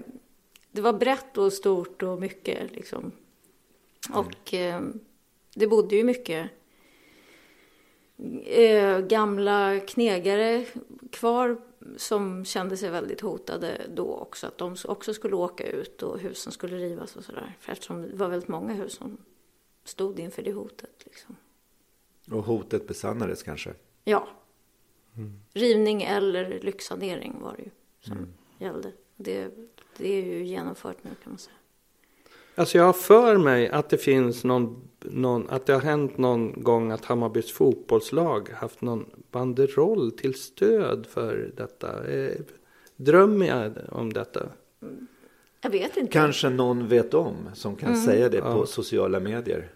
det 0.72 0.81
var 0.81 0.94
brett 0.94 1.38
och 1.38 1.53
stort 1.53 2.03
och 2.03 2.19
mycket 2.22 2.72
liksom. 2.72 3.11
Och 4.14 4.53
eh, 4.53 4.81
det 5.56 5.68
bodde 5.68 5.95
ju 5.95 6.03
mycket 6.03 6.49
gamla 9.07 9.80
knegare 9.80 10.65
kvar 11.11 11.61
som 11.97 12.45
kände 12.45 12.77
sig 12.77 12.89
väldigt 12.89 13.21
hotade 13.21 13.81
då 13.95 14.15
också. 14.15 14.47
Att 14.47 14.57
de 14.57 14.75
också 14.85 15.13
skulle 15.13 15.35
åka 15.35 15.69
ut 15.69 16.03
och 16.03 16.19
husen 16.19 16.51
skulle 16.51 16.77
rivas 16.77 17.15
och 17.15 17.23
sådär. 17.23 17.57
Eftersom 17.65 18.01
det 18.01 18.15
var 18.15 18.29
väldigt 18.29 18.49
många 18.49 18.73
hus 18.73 18.93
som 18.93 19.17
stod 19.83 20.19
inför 20.19 20.41
det 20.41 20.53
hotet. 20.53 21.05
Liksom. 21.05 21.35
Och 22.31 22.43
hotet 22.43 22.87
besannades 22.87 23.43
kanske? 23.43 23.73
Ja. 24.03 24.27
Rivning 25.53 26.03
eller 26.03 26.59
lyxsanering 26.59 27.41
var 27.41 27.55
det 27.57 27.63
ju 27.63 27.69
som 28.01 28.33
gällde. 28.57 28.91
Det, 29.15 29.51
det 29.97 30.09
är 30.09 30.25
ju 30.25 30.45
genomfört 30.45 31.03
nu 31.03 31.09
kan 31.23 31.31
man 31.31 31.37
säga. 31.39 31.55
Alltså 32.60 32.77
jag 32.77 32.86
har 32.86 32.94
för 32.94 33.38
mig 33.38 33.69
att 33.69 33.90
det 33.90 33.98
finns 33.98 34.44
någon, 34.44 34.81
någon, 34.99 35.49
att 35.49 35.65
det 35.65 35.73
har 35.73 35.81
hänt 35.81 36.18
någon 36.18 36.64
gång 36.64 36.91
att 36.91 37.06
Hammarbys 37.06 37.52
fotbollslag 37.52 38.49
haft 38.49 38.81
någon 38.81 39.06
banderoll 39.31 40.11
till 40.11 40.34
stöd 40.36 41.06
för 41.10 41.52
detta. 41.57 42.07
Eh, 42.07 42.31
Drömmer 42.95 43.48
jag 43.48 43.73
om 43.91 44.14
detta? 44.14 44.45
Jag 45.61 45.69
vet 45.69 45.98
inte. 45.98 46.11
Kanske 46.11 46.49
någon 46.49 46.88
vet 46.88 47.14
om 47.14 47.36
som 47.53 47.76
kan 47.76 47.90
Mm. 47.90 48.02
säga 48.02 48.30
det 48.30 48.41
på 48.41 48.48
Ja. 48.48 48.65
sociala 48.65 49.19
medier. 49.19 49.69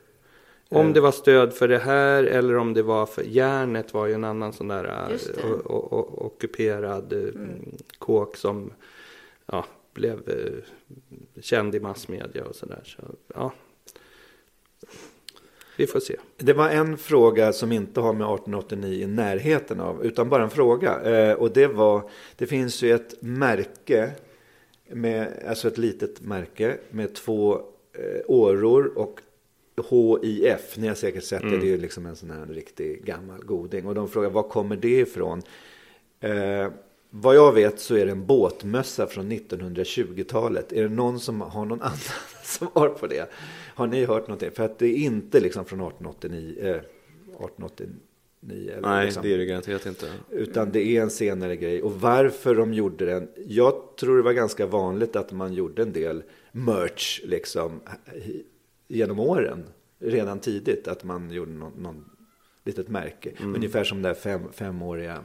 Om 0.69 0.93
det 0.93 1.01
var 1.01 1.11
stöd 1.11 1.53
för 1.53 1.67
det 1.67 1.77
här 1.77 2.23
eller 2.23 2.55
om 2.57 2.73
det 2.73 2.83
var 2.83 3.05
för 3.05 3.23
järnet 3.23 3.93
var 3.93 4.05
ju 4.07 4.13
en 4.13 4.23
annan 4.23 4.53
sån 4.53 4.67
där 4.67 4.85
eh, 4.85 5.45
o- 5.45 5.87
o- 5.91 6.13
ockuperad 6.25 7.13
eh, 7.13 7.29
kåk 7.97 8.35
som 8.37 8.71
ja, 9.45 9.65
blev 9.93 10.29
eh, 10.29 11.41
känd 11.41 11.75
i 11.75 11.79
massmedia 11.79 12.45
och 12.45 12.55
sådär. 12.55 12.81
Så, 12.83 13.01
ja. 13.35 13.53
Vi 15.77 15.87
får 15.87 15.99
se. 15.99 16.15
Det 16.37 16.53
var 16.53 16.69
en 16.69 16.97
fråga 16.97 17.53
som 17.53 17.71
inte 17.71 17.99
har 17.99 18.13
med 18.13 18.25
1889 18.25 19.03
i 19.03 19.07
närheten 19.07 19.79
av, 19.79 20.05
utan 20.05 20.29
bara 20.29 20.43
en 20.43 20.49
fråga. 20.49 21.01
Eh, 21.01 21.33
och 21.33 21.53
det 21.53 21.67
var, 21.67 22.09
det 22.35 22.47
finns 22.47 22.83
ju 22.83 22.91
ett 22.91 23.21
märke, 23.21 24.11
med, 24.89 25.43
alltså 25.47 25.67
ett 25.67 25.77
litet 25.77 26.21
märke 26.21 26.77
med 26.89 27.15
två 27.15 27.53
eh, 27.93 28.21
åror 28.27 28.97
och 28.97 29.19
HIF. 30.21 30.77
Ni 30.77 30.87
har 30.87 30.95
säkert 30.95 31.23
sett 31.23 31.41
det, 31.41 31.49
det 31.49 31.65
är 31.65 31.69
ju 31.69 31.77
liksom 31.77 32.05
en 32.05 32.15
sån 32.15 32.31
här 32.31 32.45
riktig 32.45 33.05
gammal 33.05 33.43
goding. 33.43 33.87
Och 33.87 33.95
de 33.95 34.09
frågar, 34.09 34.29
var 34.29 34.43
kommer 34.43 34.75
det 34.75 34.99
ifrån? 34.99 35.41
Eh, 36.19 36.67
vad 37.15 37.35
jag 37.35 37.51
vet 37.51 37.79
så 37.79 37.95
är 37.95 38.05
det 38.05 38.11
en 38.11 38.25
båtmössa 38.25 39.07
från 39.07 39.31
1920-talet. 39.31 40.73
Är 40.73 40.83
det 40.83 40.89
någon 40.89 41.19
som 41.19 41.41
har 41.41 41.65
någon 41.65 41.81
annan 41.81 41.97
svar 42.43 42.89
på 42.89 43.07
det? 43.07 43.29
Har 43.75 43.87
ni 43.87 44.05
hört 44.05 44.27
någonting? 44.27 44.51
För 44.51 44.63
att 44.63 44.79
det 44.79 44.87
är 44.87 44.95
inte 44.95 45.39
liksom 45.39 45.65
från 45.65 45.79
1889. 45.79 46.55
Eh, 46.59 46.69
1889 46.69 47.95
eller 48.71 48.81
Nej, 48.81 49.05
liksom. 49.05 49.23
det 49.23 49.33
är 49.33 49.37
det 49.37 49.45
garanterat 49.45 49.85
inte. 49.85 50.11
Utan 50.29 50.71
det 50.71 50.87
är 50.87 51.01
en 51.01 51.09
senare 51.09 51.55
grej. 51.55 51.81
Och 51.81 52.01
varför 52.01 52.55
de 52.55 52.73
gjorde 52.73 53.05
den. 53.05 53.27
Jag 53.47 53.73
tror 53.99 54.17
det 54.17 54.23
var 54.23 54.33
ganska 54.33 54.65
vanligt 54.65 55.15
att 55.15 55.31
man 55.31 55.53
gjorde 55.53 55.81
en 55.81 55.93
del 55.93 56.23
merch 56.51 57.21
liksom 57.23 57.81
genom 58.87 59.19
åren. 59.19 59.63
Redan 59.99 60.39
tidigt 60.39 60.87
att 60.87 61.03
man 61.03 61.31
gjorde 61.31 61.51
någon, 61.51 61.73
någon 61.77 62.05
litet 62.63 62.89
märke. 62.89 63.31
Ungefär 63.43 63.83
som 63.83 64.01
det 64.01 64.07
här 64.07 64.15
fem, 64.15 64.41
femåriga 64.51 65.23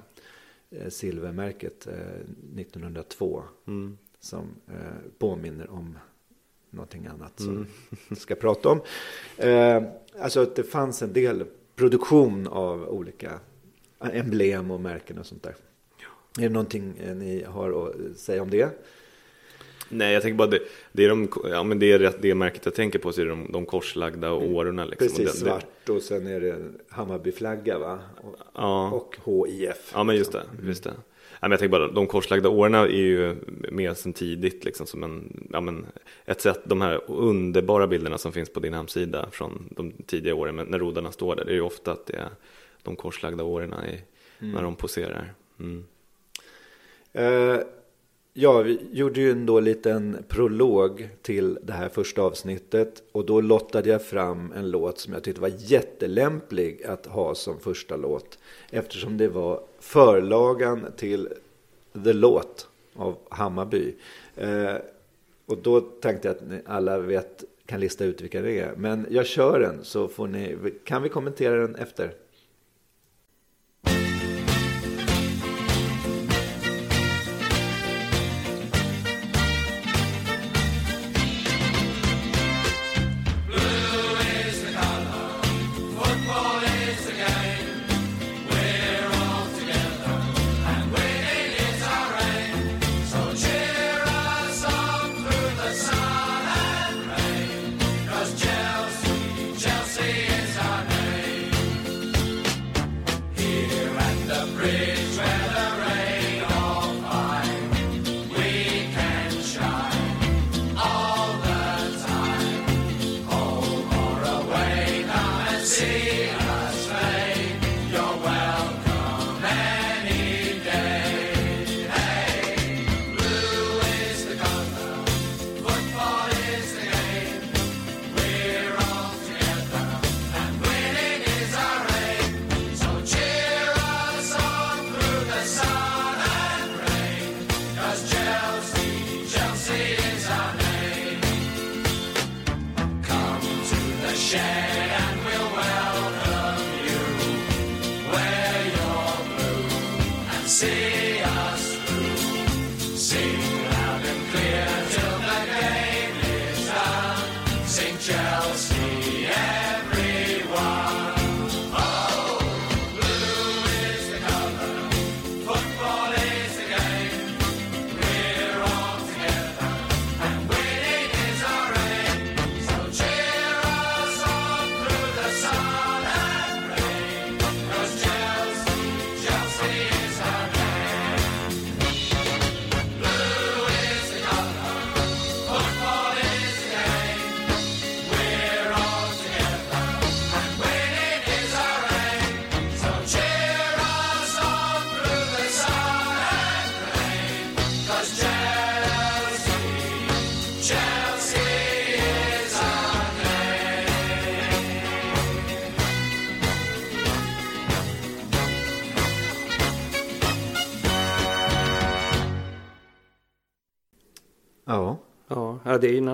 silvermärket 0.89 1.87
eh, 1.87 1.95
1902. 2.61 3.43
Som 4.21 4.47
eh, 4.69 4.75
påminner 5.19 5.71
om 5.71 5.99
någonting 6.71 7.07
annat 7.07 7.41
som 7.41 7.67
vi 8.09 8.17
ska 8.17 8.35
prata 8.35 8.69
om. 8.69 8.81
Eh, 9.37 9.83
alltså 10.21 10.41
att 10.41 10.57
det 10.57 10.63
fanns 10.63 11.03
en 11.03 11.13
del 11.13 11.45
produktion 11.77 12.47
av 12.47 12.89
olika 12.89 13.41
emblem 14.01 14.71
och 14.71 14.81
märken 14.81 15.19
och 15.19 15.27
sånt 15.27 15.43
där. 15.43 15.55
Är 16.39 16.43
det 16.43 16.49
någonting 16.49 16.99
eh, 16.99 17.17
ni 17.17 17.45
har 17.45 17.89
att 17.89 18.19
säga 18.19 18.43
om 18.43 18.51
det? 18.51 18.71
Nej, 19.89 20.13
jag 20.13 20.23
tänker 20.23 20.37
bara 20.37 20.49
det, 20.49 20.61
det 20.93 21.05
är 21.05 21.09
de, 21.09 21.29
ja 21.51 21.63
men 21.63 21.79
det 21.79 21.93
är 21.93 22.13
det 22.21 22.35
märket 22.35 22.65
jag 22.65 22.75
tänker 22.75 22.99
på 22.99 23.13
så 23.13 23.21
är 23.21 23.25
det 23.25 23.31
de, 23.31 23.53
de 23.53 23.67
korslagda 23.67 24.33
årorna 24.33 24.85
liksom. 24.85 25.07
Och 25.07 25.13
Mm. 25.19 25.27
Precis, 25.27 25.43
den- 25.43 25.55
det- 25.55 25.61
svart 25.61 25.89
och 25.89 26.03
sen 26.03 26.27
är 26.27 26.41
det 26.41 26.51
en 26.51 26.79
Hammarbyflagga 26.89 27.79
va? 27.79 27.99
Och, 28.23 28.37
Ja. 28.55 28.91
och 29.25 29.47
HIF. 29.49 29.91
Ja 29.95 30.05
men 30.05 30.17
just 30.17 30.33
det, 30.33 30.43
just 30.63 30.85
det. 30.85 30.93
Ja, 31.41 31.49
men 31.49 31.51
jag 31.51 31.61
tänker 31.61 31.79
bara, 31.79 31.89
de 31.93 32.07
korslagda 32.07 32.49
årorna 32.49 32.79
är 32.79 32.89
ju 32.89 33.37
med 33.71 33.97
sen 33.97 34.13
tidigt 34.13 34.65
liksom 34.65 34.87
som 34.87 35.03
en, 35.05 35.47
ja 35.53 35.61
men 35.61 35.87
ett 36.27 36.41
sätt, 36.41 36.61
de 36.65 36.81
här 36.81 37.01
underbara 37.07 37.87
bilderna 37.87 38.19
som 38.19 38.33
finns 38.33 38.53
på 38.53 38.61
din 38.61 38.75
hemsida 38.75 39.29
från 39.33 39.69
de 39.71 39.93
tidiga 40.07 40.35
åren 40.35 40.57
men 40.57 40.67
när 40.67 40.79
rodarna 40.79 41.13
står 41.13 41.37
där, 41.37 41.45
det 41.45 41.51
är 41.51 41.55
ju 41.55 41.61
ofta 41.61 41.93
att 41.93 42.07
det 42.07 42.17
är 42.17 42.29
de 42.83 42.97
korslagda 42.97 43.45
årorna 43.45 43.89
i, 43.89 44.01
när 44.39 44.63
de 44.63 44.77
poserar. 44.77 45.33
Mm. 45.61 45.85
Eh, 47.13 47.59
ja, 48.41 48.63
vi 48.63 48.79
gjorde 48.93 49.21
ju 49.21 49.31
ändå 49.31 49.59
en 49.59 49.65
liten 49.65 50.25
prolog 50.29 51.09
till 51.23 51.59
det 51.63 51.73
här 51.73 51.89
första 51.89 52.23
avsnittet. 52.23 53.03
Och 53.13 53.27
då 53.27 53.41
lottade 53.41 53.89
jag 53.89 54.03
fram 54.03 54.53
en 54.53 54.71
låt 54.71 54.99
som 54.99 55.13
jag 55.13 55.23
tyckte 55.23 55.41
var 55.41 55.53
jättelämplig 55.57 56.85
att 56.85 57.07
ha 57.07 57.35
som 57.35 57.61
första 57.61 57.97
låt. 57.97 58.39
Eftersom 58.71 59.17
det 59.17 59.29
var 59.29 59.61
förlagan 59.81 60.87
till 60.97 61.29
The 62.05 62.13
Låt 62.13 62.69
av 62.95 63.17
Hammarby. 63.29 63.95
Eh, 64.37 64.75
och 65.47 65.59
då 65.59 65.81
tänkte 65.81 66.29
jag 66.29 66.37
att 66.37 66.49
ni 66.49 66.61
alla 66.67 66.99
vet, 66.99 67.45
kan 67.67 67.81
lista 67.81 68.05
ut 68.05 68.21
vilka 68.21 68.43
det 68.43 68.59
är. 68.59 68.75
Men 68.77 69.07
jag 69.11 69.27
kör 69.27 69.61
den 69.61 69.85
så 69.85 70.09
får 70.09 70.27
ni, 70.27 70.57
kan 70.85 71.03
vi 71.03 71.09
kommentera 71.09 71.57
den 71.57 71.75
efter. 71.75 72.13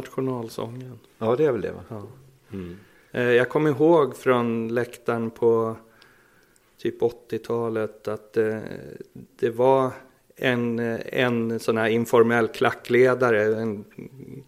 Nationalsången. 0.05 0.99
Ja, 1.19 1.37
det 1.37 1.45
är 1.45 1.53
väl 1.53 1.61
det 1.61 1.73
va? 1.73 1.85
Ja. 1.89 2.03
Mm. 2.53 2.77
Eh, 3.13 3.23
Jag 3.23 3.49
kommer 3.49 3.71
ihåg 3.71 4.17
från 4.17 4.69
läktaren 4.69 5.31
på 5.31 5.77
typ 6.79 7.03
80-talet 7.03 8.09
att 8.09 8.37
eh, 8.37 8.59
det 9.37 9.51
var 9.51 9.91
en, 10.37 10.79
eh, 10.79 11.01
en 11.13 11.61
sån 11.61 11.77
här 11.77 11.89
informell 11.89 12.49
klackledare, 12.49 13.61
en 13.61 13.85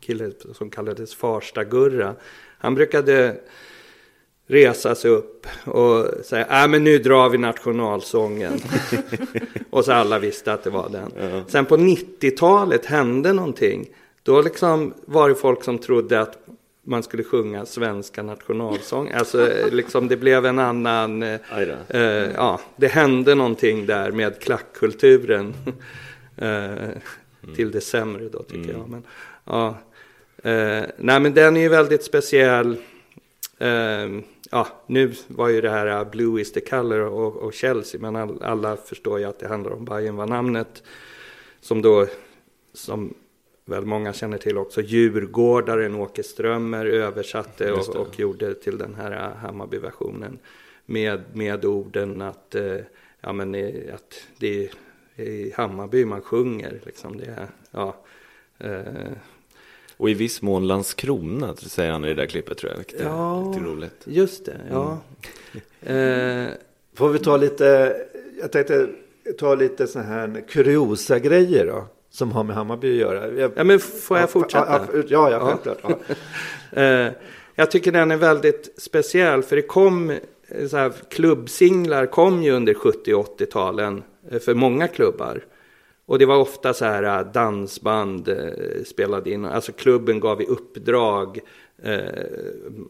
kille 0.01 0.31
som 0.53 0.71
kallades 0.71 1.15
Farsta-Gurra. 1.15 2.15
Han 2.59 2.75
brukade 2.75 3.37
resa 4.47 4.95
sig 4.95 5.11
upp 5.11 5.47
och 5.65 6.25
säga, 6.25 6.63
äh, 6.63 6.69
men 6.69 6.85
nu 6.85 6.99
drar 6.99 7.29
vi 7.29 7.39
nationalsången. 7.39 8.53
och 9.71 9.85
så 9.85 9.93
alla 9.93 10.19
visste 10.19 10.53
att 10.53 10.65
det 10.65 10.71
var 10.71 10.89
den. 10.89 11.45
Sen 11.49 11.65
på 11.65 11.77
90-talet 11.77 12.87
hände 12.87 13.33
någonting. 13.33 13.89
Då 14.27 14.41
liksom 14.41 14.95
var 15.05 15.29
det 15.29 15.35
folk 15.35 15.65
som 15.65 15.79
trodde 15.79 16.21
att 16.21 16.39
man 16.83 17.03
skulle 17.03 17.25
sjunga 17.25 17.67
svenska 17.67 18.23
nationalsång. 18.23 19.11
Alltså 19.11 19.51
liksom 19.71 20.09
det 20.09 20.17
blev 20.17 20.47
en 20.47 20.59
annan, 20.59 21.23
eh, 21.23 21.41
eh, 21.89 22.31
ja, 22.35 22.61
det 22.77 22.87
hände 22.87 23.35
någonting 23.35 23.87
där 23.87 24.11
med 24.11 24.41
klackkulturen. 24.41 25.55
eh, 26.37 27.55
Till 27.57 27.71
det 27.71 27.81
sämre 27.81 28.29
då 28.29 28.43
tycker 28.43 28.73
jag. 28.73 28.89
Men, 28.89 29.03
ja, 29.45 29.69
eh, 30.43 30.85
nej 30.97 31.21
men 31.21 31.35
den 31.35 31.57
är 31.57 31.61
ju 31.61 31.69
väldigt 31.69 32.05
speciell. 32.05 32.77
Eh, 33.59 34.09
ja, 34.51 34.67
nu 34.87 35.13
var 35.27 35.49
ju 35.49 35.61
det 35.61 35.71
här 35.71 36.01
uh, 36.01 36.11
Blue 36.11 36.41
is 36.41 36.53
the 36.53 36.61
color 36.61 37.01
och, 37.01 37.37
och 37.37 37.53
Chelsea, 37.53 38.01
men 38.01 38.17
all, 38.17 38.43
alla 38.43 38.77
förstår 38.77 39.19
ju 39.19 39.25
att 39.25 39.39
det 39.39 39.49
handlar 39.49 39.73
om 39.73 39.85
Bayern 39.85 40.17
var 40.17 40.27
namnet. 40.27 40.83
Som 41.61 41.83
då, 41.83 42.07
som 42.75 43.15
väl 43.67 43.85
många 43.87 44.13
känner 44.13 44.39
till 44.39 44.59
också, 44.59 44.81
djurgårdaren 44.81 45.95
Åke 45.95 46.23
Strömmer 46.23 46.87
översatte 46.87 47.73
och, 47.73 47.97
och 47.97 48.19
gjorde 48.21 48.55
till 48.55 48.79
den 48.79 48.95
här 48.95 49.31
Hammarby-versionen. 49.35 50.39
Med, 50.87 51.23
med 51.33 51.65
orden 51.65 52.23
att, 52.23 52.55
eh, 52.55 52.77
ja, 53.21 53.33
men, 53.33 53.55
eh, 53.55 53.95
att 53.95 54.15
det 54.39 54.65
är 54.65 54.71
i 55.23 55.53
Hammarby 55.57 56.05
man 56.05 56.21
sjunger. 56.21 56.81
Liksom. 56.87 57.17
Det 57.17 57.49
ja, 57.71 57.97
eh, 58.59 59.13
Och 59.97 60.11
i 60.11 60.15
viss 60.15 60.43
mån 60.43 60.67
Landskrona 60.67 61.57
säger 61.57 61.93
han 61.93 62.05
i 62.05 62.09
det 62.09 62.15
där 62.15 62.27
klippet 62.27 62.59
tror 62.59 62.71
jag. 62.73 62.79
Vilket 62.79 63.01
Ja. 63.01 63.43
är 63.45 63.49
lite 63.55 63.65
roligt. 63.65 64.03
just 64.05 64.45
det, 64.45 64.61
ja. 64.71 64.99
Eh, 65.93 66.47
Får 66.95 67.09
vi 67.09 67.19
ta 67.19 67.37
lite, 67.37 67.97
jag 68.41 68.53
tänkte 68.53 68.89
ta 69.39 69.55
lite 69.55 69.87
så 69.87 69.99
här 70.01 70.45
kuriosa 70.49 71.19
grejer 71.19 71.67
då. 71.67 71.87
Som 72.17 72.33
har 72.33 72.45
med 72.45 72.57
Hammarby 72.57 72.93
att 72.93 72.99
göra. 73.01 73.33
Jag, 73.33 73.53
ja, 73.57 73.65
men 73.65 73.81
får 73.81 74.19
jag 74.19 74.31
fortsätta? 74.31 74.87
Ja, 74.93 75.03
ja, 75.09 75.31
ja 75.31 75.41
självklart. 75.41 75.79
Ja. 75.83 76.15
Eh, 76.83 77.13
jag 77.55 77.71
tycker 77.71 77.93
den 77.93 78.11
är 78.11 78.17
väldigt 78.17 78.75
speciell 78.77 79.43
för 79.43 79.57
det 79.57 79.63
kom 79.63 80.11
eh, 80.11 80.67
så 80.71 80.77
här, 80.77 80.93
klubbsinglar 81.11 82.07
kom 82.07 82.43
ju 82.43 82.53
under 82.53 82.75
70 82.75 83.15
och 83.15 83.41
80-talen 83.41 84.03
eh, 84.31 84.39
för 84.39 84.55
många 84.55 84.89
klubbar. 84.89 85.45
Och 86.07 86.19
det 86.19 86.27
var 86.27 86.37
ofta 86.37 86.75
så 86.75 86.85
här 86.85 87.25
dansband 87.25 88.37
spelade 88.87 89.31
in, 89.31 89.45
alltså 89.45 89.73
klubben 89.73 90.21
gav 90.21 90.43
i 90.43 90.47
uppdrag 90.47 91.41
eh, 91.83 92.01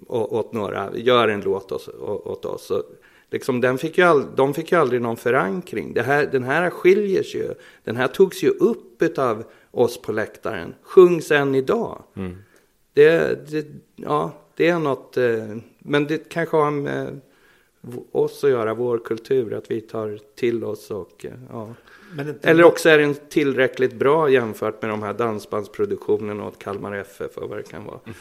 åt 0.09 0.53
några, 0.53 0.91
gör 0.95 1.29
en 1.29 1.41
låt 1.41 1.73
åt, 1.73 1.89
åt 2.27 2.45
oss. 2.45 2.73
Liksom, 3.31 3.61
den 3.61 3.79
fick 3.79 3.99
ju 3.99 4.05
all, 4.05 4.27
de 4.37 4.55
fick 4.55 4.73
ju 4.73 4.79
aldrig 4.79 5.03
någon 5.03 5.17
förankring. 5.17 5.95
Det 5.95 6.03
här, 6.03 6.27
den 6.33 6.45
här 6.45 6.71
skiljer 6.71 7.23
sig 7.23 7.41
ju, 7.41 7.55
den 7.85 7.97
här 7.97 8.09
togs 8.09 8.43
ju 8.43 8.49
upp 8.49 9.19
av 9.19 9.45
oss 9.71 10.03
på 10.03 10.13
läktaren, 10.13 10.75
sjungs 10.83 11.31
än 11.31 11.55
idag. 11.55 12.03
Det, 12.93 13.51
det, 13.51 13.67
ja, 13.97 14.33
det 14.57 14.69
är 14.69 14.79
något, 14.79 15.17
eh, 15.17 15.57
men 15.79 16.07
det 16.07 16.29
kanske 16.29 16.57
har 16.57 16.71
med 16.71 17.21
oss 18.13 18.45
att 18.45 18.51
göra, 18.51 18.75
vår 18.75 18.99
kultur, 18.99 19.55
att 19.55 19.71
vi 19.71 19.81
tar 19.81 20.19
till 20.35 20.65
oss 20.65 20.91
och 20.91 21.27
eh, 21.27 21.33
ja. 21.51 21.75
Men 22.15 22.29
inte, 22.29 22.49
Eller 22.49 22.65
också 22.65 22.89
är 22.89 22.99
den 22.99 23.15
tillräckligt 23.15 23.95
bra 23.95 24.31
jämfört 24.31 24.83
med 24.83 24.91
de 24.91 25.03
här 25.03 25.15
dansbandsproduktionerna 25.15 26.47
åt 26.47 26.59
Kalmar 26.59 26.95
FF 26.95 27.37
och 27.37 27.49
vad 27.49 27.59
det 27.59 27.63
kan 27.63 27.85
vara. 27.85 28.01
Men 28.05 28.15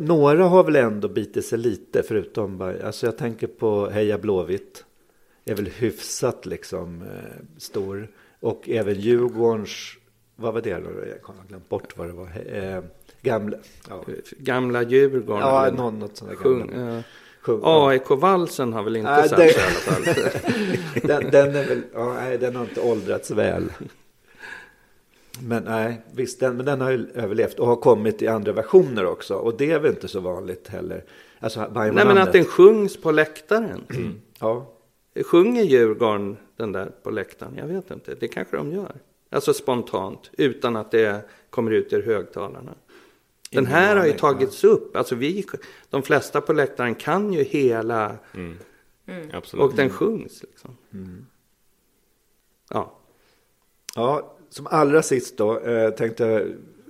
Några 0.00 0.44
har 0.44 0.64
väl 0.64 0.76
ändå 0.76 1.08
bitit 1.08 1.46
sig 1.46 1.58
lite 1.58 2.02
förutom 2.02 2.58
bara, 2.58 2.86
alltså 2.86 3.06
jag 3.06 3.16
tänker 3.18 3.46
på 3.46 3.86
Heja 3.88 4.18
Blåvitt. 4.18 4.84
Är 5.44 5.54
väl 5.54 5.66
hyfsat 5.66 6.46
liksom 6.46 7.02
eh, 7.02 7.08
stor. 7.58 8.08
Och 8.40 8.68
även 8.68 8.94
Djurgårdens, 9.00 9.70
vad 10.36 10.54
var 10.54 10.60
det 10.60 10.74
då? 10.74 10.90
Jag 10.90 11.34
har 11.34 11.48
glömt 11.48 11.68
bort 11.68 11.96
vad 11.98 12.06
det 12.08 12.12
var. 12.12 12.28
Eh, 12.52 12.82
gamla, 13.22 13.56
ja, 13.88 14.04
Gamla 14.38 14.82
Djurgården. 14.82 15.40
ja 15.42 15.70
någon, 15.76 15.98
något 15.98 16.16
sånt 16.16 16.30
där 16.30 16.36
sjung, 16.36 16.70
gamla. 16.72 16.96
eh. 16.96 17.02
AIK-valsen 17.62 18.72
har 18.72 18.82
väl 18.82 18.96
inte 18.96 19.28
sett 19.28 19.36
det- 19.38 19.50
i 19.50 19.54
alla 19.54 19.94
fall. 19.94 20.02
den, 21.02 21.30
den 21.30 21.56
är 21.56 21.66
väl, 21.68 21.82
ja, 21.94 22.14
nej, 22.14 22.38
den 22.38 22.56
har 22.56 22.64
inte 22.64 22.80
åldrats 22.80 23.30
väl. 23.30 23.72
Men 25.42 25.62
nej, 25.62 26.02
visst, 26.12 26.40
den, 26.40 26.56
men 26.56 26.66
den 26.66 26.80
har 26.80 26.90
ju 26.90 27.06
överlevt 27.14 27.58
och 27.58 27.66
har 27.66 27.76
kommit 27.76 28.22
i 28.22 28.28
andra 28.28 28.52
versioner 28.52 29.06
också. 29.06 29.34
Och 29.34 29.56
det 29.56 29.70
är 29.70 29.78
väl 29.78 29.90
inte 29.90 30.08
så 30.08 30.20
vanligt 30.20 30.68
heller. 30.68 31.04
Alltså, 31.40 31.70
Nej 31.74 31.92
men 31.92 32.18
att 32.18 32.32
den 32.32 32.44
sjungs 32.44 32.96
på 32.96 33.10
läktaren. 33.10 33.84
Ja, 34.38 34.72
Sjunger 35.24 35.62
Djurgården 35.62 36.36
den 36.56 36.72
där 36.72 36.90
på 37.02 37.10
läktaren? 37.10 37.54
Jag 37.56 37.66
vet 37.66 37.90
inte. 37.90 38.14
Det 38.14 38.28
kanske 38.28 38.56
de 38.56 38.72
gör. 38.72 38.94
Alltså 39.30 39.54
spontant, 39.54 40.30
utan 40.32 40.76
att 40.76 40.90
det 40.90 41.24
kommer 41.50 41.70
ut 41.70 41.92
ur 41.92 42.02
högtalarna. 42.02 42.74
Den 43.50 43.62
Ingen 43.62 43.66
här 43.66 43.96
har 43.96 44.06
ju 44.06 44.12
tagits 44.12 44.64
upp. 44.64 44.96
Alltså 44.96 45.14
vi, 45.14 45.46
de 45.90 46.02
flesta 46.02 46.40
på 46.40 46.52
läktaren 46.52 46.94
kan 46.94 47.32
ju 47.32 47.42
hela 47.42 48.16
Absolut. 49.32 49.64
och 49.64 49.74
den 49.74 49.90
sjungs. 49.90 50.42
Liksom. 50.42 50.76
Ja, 52.70 52.96
Ja, 53.96 54.35
som 54.48 54.66
allra 54.66 55.02
sist 55.02 55.36
då 55.36 55.58
eh, 55.58 55.90
tänkte 55.90 56.24
jag 56.24 56.42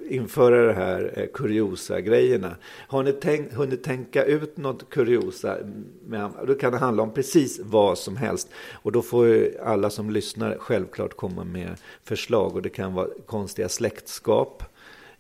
införa 0.09 0.67
det 0.67 0.73
här 0.73 1.13
eh, 1.17 1.27
kuriosa-grejerna. 1.35 2.57
Har 2.89 3.03
ni 3.03 3.13
tänkt, 3.13 3.55
hunnit 3.55 3.85
tänka 3.85 4.25
ut 4.25 4.57
något 4.57 4.91
kuriosa? 4.91 5.57
Med, 6.07 6.31
då 6.47 6.55
kan 6.55 6.73
det 6.73 6.79
handla 6.79 7.03
om 7.03 7.15
precis 7.15 7.61
vad 7.65 7.99
som 7.99 8.17
helst. 8.17 8.49
Och 8.73 8.93
då 8.93 9.03
får 9.03 9.27
ju 9.27 9.59
alla 9.65 9.91
som 9.91 10.11
lyssnar 10.11 10.57
självklart 10.59 11.17
komma 11.17 11.45
med 11.45 11.77
förslag. 12.05 12.55
Och 12.57 12.63
det 12.63 12.69
kan 12.69 12.95
vara 12.95 13.09
konstiga 13.27 13.69
släktskap 13.69 14.63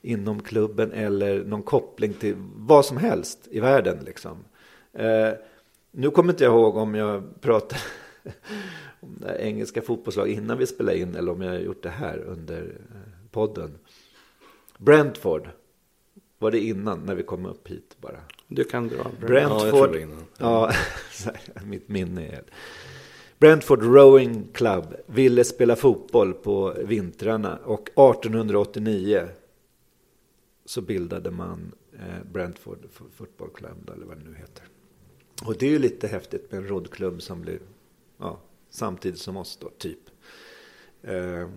inom 0.02 0.42
klubben 0.42 0.92
eller 0.92 1.44
någon 1.44 1.62
koppling 1.62 2.12
till 2.12 2.34
vad 2.56 2.84
som 2.84 2.96
helst 2.96 3.38
i 3.50 3.60
världen. 3.60 3.98
Liksom. 4.04 4.44
Eh, 4.92 5.32
nu 5.90 6.10
kommer 6.10 6.32
inte 6.32 6.44
jag 6.44 6.52
ihåg 6.52 6.76
om 6.76 6.94
jag 6.94 7.40
pratade 7.40 7.80
engelska 9.38 9.82
fotbollslag 9.82 10.28
innan 10.28 10.58
vi 10.58 10.66
spelade 10.66 10.98
in 10.98 11.14
eller 11.14 11.32
om 11.32 11.40
jag 11.40 11.52
har 11.52 11.58
gjort 11.58 11.82
det 11.82 11.90
här 11.90 12.18
under 12.18 12.62
eh, 12.62 13.30
podden. 13.30 13.78
Brentford 14.78 15.48
var 16.38 16.50
det 16.50 16.60
innan 16.60 17.00
när 17.06 17.14
vi 17.14 17.22
kom 17.22 17.46
upp 17.46 17.68
hit 17.68 17.96
bara. 18.00 18.20
du 18.48 18.64
kan 18.64 18.88
dra. 18.88 18.96
Ja, 18.96 19.04
jag 19.04 19.18
tror 19.18 19.28
Brentford, 19.28 19.92
det 19.92 20.00
innan. 20.00 20.24
ja, 20.38 20.72
mitt 21.64 21.88
minne 21.88 22.26
är 22.26 22.44
Brentford 23.38 23.82
Rowing 23.82 24.48
Club 24.52 24.94
ville 25.06 25.44
spela 25.44 25.76
fotboll 25.76 26.34
på 26.34 26.74
vintrarna 26.84 27.58
och 27.64 27.88
1889 27.88 29.28
så 30.64 30.80
bildade 30.80 31.30
man 31.30 31.72
eh, 31.92 32.24
Brentford 32.32 32.78
Football 33.16 33.50
Club 33.50 33.90
eller 33.94 34.06
vad 34.06 34.18
det 34.18 34.24
nu 34.24 34.34
heter. 34.34 34.64
Och 35.44 35.56
det 35.58 35.66
är 35.66 35.70
ju 35.70 35.78
lite 35.78 36.08
häftigt 36.08 36.52
med 36.52 36.60
en 36.60 36.68
roddklubb 36.68 37.22
som 37.22 37.40
blir 37.42 37.58
ja, 38.18 38.40
samtidigt 38.76 39.20
som 39.20 39.36
oss 39.36 39.58
då, 39.60 39.68
typ. 39.78 39.98
Eh, 41.02 41.48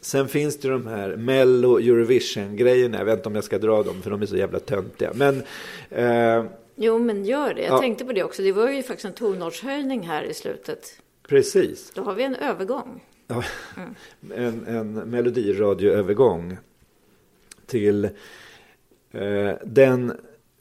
sen 0.00 0.28
finns 0.28 0.56
det 0.58 0.68
de 0.68 0.86
här 0.86 1.16
Mello 1.16 1.78
Eurovision-grejerna. 1.78 2.98
Jag 2.98 3.04
vet 3.04 3.16
inte 3.18 3.28
om 3.28 3.34
jag 3.34 3.44
ska 3.44 3.58
dra 3.58 3.82
dem 3.82 4.02
för 4.02 4.10
de 4.10 4.22
är 4.22 4.26
så 4.26 4.36
jävla 4.36 4.58
töntiga. 4.60 5.12
Men 5.14 5.42
eh, 5.90 6.44
Jo, 6.76 6.98
men 6.98 7.24
gör 7.24 7.54
det. 7.54 7.62
Jag 7.62 7.72
Ja. 7.74 7.78
tänkte 7.80 8.04
på 8.04 8.12
det 8.12 8.22
också. 8.24 8.42
Det 8.42 8.52
var 8.52 8.70
ju 8.70 8.82
faktiskt 8.82 9.04
en 9.04 9.12
tonartshöjning 9.12 10.00
här 10.06 10.22
i 10.22 10.34
slutet. 10.34 10.96
precis. 11.28 11.90
Då 11.94 12.02
har 12.02 12.14
vi 12.14 12.22
en 12.22 12.34
övergång. 12.34 13.04
Ja, 13.26 13.44
en, 14.34 14.66
en 14.66 14.92
melodiradioövergång 14.94 16.56
till 17.66 18.04
eh, 19.10 19.52
den 19.64 20.12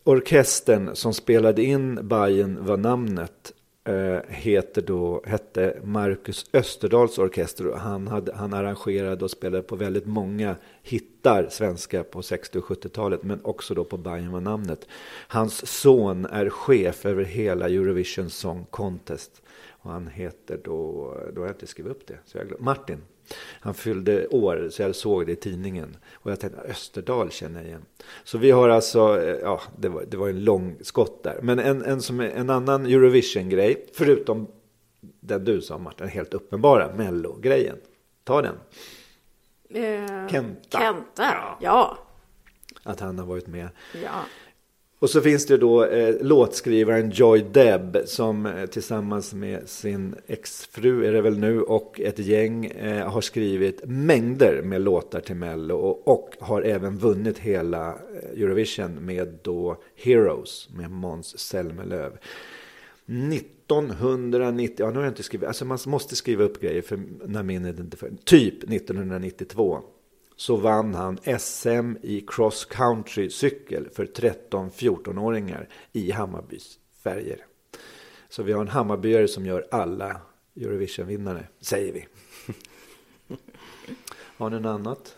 orkestern 0.04 0.96
som 0.96 1.14
spelade 1.14 1.64
in 1.64 2.00
Bajen 2.08 2.66
var 2.66 2.78
namnet 2.78 3.54
Eh, 3.90 4.22
heter 4.28 4.82
då, 4.82 5.22
hette 5.26 5.80
Marcus 5.84 6.46
Österdals 6.54 7.18
orkester. 7.18 7.68
Och 7.68 7.80
Han, 7.80 8.08
hade, 8.08 8.34
han 8.34 8.54
arrangerade 8.54 9.26
och 9.26 9.32
spelade 9.32 9.64
på 9.64 9.76
väldigt 9.76 10.06
många 10.06 10.56
hittar 10.82 11.48
svenska 11.50 12.04
på 12.04 12.22
60 12.22 12.58
och 12.58 12.66
70-talet 12.66 13.24
men 13.24 13.40
också 13.44 13.74
då 13.74 13.84
på 13.84 13.98
Bajen 13.98 14.32
var 14.32 14.42
namnet. 14.42 14.88
Hans 15.28 15.68
son 15.68 16.26
är 16.26 16.50
chef 16.50 17.06
över 17.06 17.24
hela 17.24 17.70
Eurovision 17.70 18.30
Song 18.30 18.66
Contest. 18.70 19.42
Och 19.70 19.92
Och 19.92 19.92
han 19.92 20.08
heter 20.08 20.60
då, 20.64 21.14
då 21.34 21.42
har 21.42 21.48
jag 21.48 21.56
inte 21.56 21.68
skrivit 21.68 21.92
upp 21.92 22.08
det, 22.08 22.18
så 22.26 22.38
jag 22.38 22.48
glöm, 22.48 22.64
Martin. 22.64 23.02
Han 23.38 23.74
fyllde 23.74 24.28
år, 24.28 24.68
så 24.72 24.82
jag 24.82 24.96
såg 24.96 25.26
det 25.26 25.32
i 25.32 25.36
tidningen. 25.36 25.98
Och 26.14 26.32
jag 26.32 26.40
tänkte, 26.40 26.62
Österdal 26.62 27.32
känner 27.32 27.60
jag 27.60 27.68
igen. 27.68 27.86
Så 28.24 28.38
vi 28.38 28.52
har 28.52 28.70
alltså, 28.70 29.22
eh, 29.22 29.36
ja, 29.42 29.62
det 29.78 29.90
var, 29.90 30.04
det 30.08 30.18
var 30.18 30.30
en 30.30 30.44
lång 30.44 30.78
skott 30.82 31.24
där. 31.24 31.40
Men 31.42 31.60
en, 31.60 31.86
en, 31.86 32.02
som 32.02 32.20
en 32.20 32.50
annan 32.50 32.86
Eurovision-grej, 32.86 33.86
förutom 33.94 34.48
den 35.02 35.46
du 35.46 35.62
sa 35.62 35.78
Martin, 35.78 36.08
helt 36.08 36.34
uppenbara 36.34 36.96
Mello-grejen. 36.96 37.78
Ta 38.24 38.42
den. 38.42 38.56
Eh, 39.70 40.28
Kenta. 40.28 40.80
Kenta, 40.80 41.58
ja. 41.62 41.98
Att 42.84 43.00
han 43.00 43.20
har 43.20 43.26
varit 43.26 43.48
med. 43.48 43.70
ja. 44.04 44.22
Och 45.00 45.10
så 45.10 45.22
finns 45.22 45.46
det 45.46 45.58
då 45.58 45.86
eh, 45.86 46.16
låtskrivaren 46.22 47.10
Joy 47.10 47.46
Deb 47.52 47.98
som 48.06 48.46
eh, 48.46 48.66
tillsammans 48.66 49.34
med 49.34 49.70
sin 49.70 50.16
exfru 50.28 51.06
är 51.06 51.14
det 51.14 51.22
väl 51.22 51.40
nu 51.40 51.62
och 51.62 52.00
ett 52.00 52.20
gäng 52.20 52.66
eh, 52.66 53.08
har 53.08 53.22
skrivit 53.22 53.82
mängder 53.86 54.62
med 54.62 54.82
låtar 54.82 55.20
till 55.20 55.36
Mello 55.36 55.76
och, 55.76 56.08
och 56.08 56.30
har 56.40 56.62
även 56.62 56.98
vunnit 56.98 57.40
hela 57.40 57.88
eh, 57.88 58.42
Eurovision 58.42 59.06
med 59.06 59.40
då 59.42 59.82
Heroes 59.96 60.70
med 60.76 60.92
Måns 60.92 61.40
Zelmerlöw. 61.40 62.12
1990, 63.06 64.76
ja 64.80 64.90
nu 64.90 64.96
har 64.96 65.04
jag 65.04 65.12
inte 65.12 65.24
skrivit, 65.24 65.48
alltså 65.48 65.66
man 65.66 65.80
måste 65.86 66.16
skriva 66.16 66.44
upp 66.44 66.62
grejer 66.62 66.82
för 66.82 67.00
när 67.26 67.44
minnet 67.44 67.80
inte 67.80 67.98
för, 67.98 68.12
typ 68.24 68.64
1992 68.64 69.82
så 70.40 70.56
vann 70.56 70.96
han 70.96 71.18
SM 71.40 71.96
i 72.02 72.26
cross 72.28 72.66
country 72.66 73.30
cykel 73.30 73.88
för 73.94 74.06
13-14-åringar 74.06 75.68
i 75.92 76.12
Hammarbys 76.12 76.80
färger. 77.04 77.46
Så 78.30 78.44
vi 78.44 78.52
har 78.52 78.62
en 78.62 78.68
Hammarbyare 78.68 79.28
som 79.28 79.46
gör 79.46 79.68
alla 79.72 80.22
Eurovision-vinnare, 80.56 81.48
säger 81.62 81.94
vi. 81.94 82.08
Har 84.38 84.50
ni 84.50 84.60
något 84.60 84.70
annat? 84.70 85.16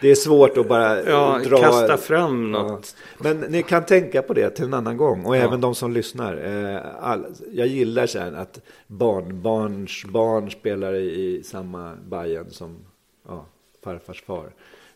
Det 0.00 0.10
är 0.10 0.14
svårt 0.14 0.56
att 0.58 0.68
bara 0.68 1.02
Ja, 1.02 1.40
dra... 1.44 1.58
kasta 1.58 1.96
fram 1.96 2.52
något. 2.52 2.96
Ja. 2.96 3.22
Men 3.24 3.40
ni 3.40 3.62
kan 3.62 3.84
tänka 3.86 4.22
på 4.22 4.34
det 4.34 4.50
till 4.50 4.64
en 4.64 4.74
annan 4.74 4.96
gång. 4.96 5.24
Och 5.24 5.36
Ja. 5.36 5.40
även 5.40 5.60
de 5.60 5.74
som 5.74 5.92
lyssnar. 5.92 6.36
Eh, 6.36 7.16
jag 7.52 7.66
gillar 7.66 8.06
så 8.06 8.18
här 8.18 8.32
att 8.32 8.60
barn, 8.86 9.42
barns 9.42 10.04
barn 10.04 10.50
spelar 10.50 10.94
i, 10.94 11.42
samma 11.44 11.96
Bajen 12.08 12.50
som 12.50 12.78
ja, 13.26 13.46
farfars 13.82 14.22
far. 14.22 14.52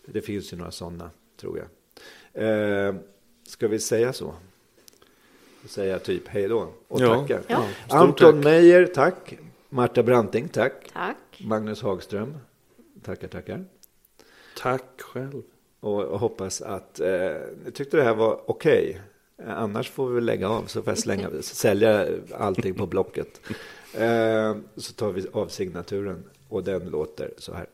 Det 0.07 0.23
finns 0.23 0.53
ju 0.53 0.57
några 0.57 0.71
sådana, 0.71 1.11
tror 1.37 1.59
jag. 1.59 1.69
Eh, 2.89 2.95
ska 3.47 3.69
vi 3.69 3.79
säga 3.79 4.13
så? 4.13 4.35
Säga 5.69 5.99
typ 5.99 6.29
hej 6.29 6.49
då 6.49 6.69
och 6.89 7.01
Ja. 7.01 7.21
tacka. 7.21 7.41
Ja. 7.47 7.69
Anton 7.89 8.33
tack. 8.35 8.45
Meijer, 8.45 8.87
tack. 8.87 9.35
Marta 9.69 10.03
Branting, 10.03 10.49
tack. 10.49 10.91
Tack. 10.93 11.17
Magnus 11.41 11.83
Hagström, 11.83 12.39
tackar, 13.03 13.29
tackar. 13.29 13.65
Tack 14.59 15.01
själv. 15.01 15.43
Och, 15.81 16.05
och 16.05 16.19
hoppas 16.21 16.63
att, 16.63 17.01
eh, 17.01 17.09
jag 17.65 17.75
tyckte 17.75 17.97
det 17.97 18.03
här 18.03 18.15
var 18.15 18.51
okej. 18.51 19.01
Eh, 19.39 19.59
Annars 19.59 19.91
får 19.91 20.11
vi 20.11 20.21
lägga 20.21 20.49
av 20.49 20.65
så 20.67 20.83
får 20.83 20.91
jag 20.91 20.99
slänga, 20.99 21.31
sälja 21.43 22.09
allting 22.35 22.75
på 22.75 22.87
Blocket. 22.87 23.41
Eh, 23.95 24.57
så 24.77 24.93
tar 24.93 25.13
vi 25.13 25.27
av 25.33 25.49
signaturen 25.49 26.25
och 26.49 26.65
den 26.65 26.89
låter 26.91 27.31
så 27.39 27.55
här. 27.55 27.67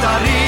Costa 0.00 0.47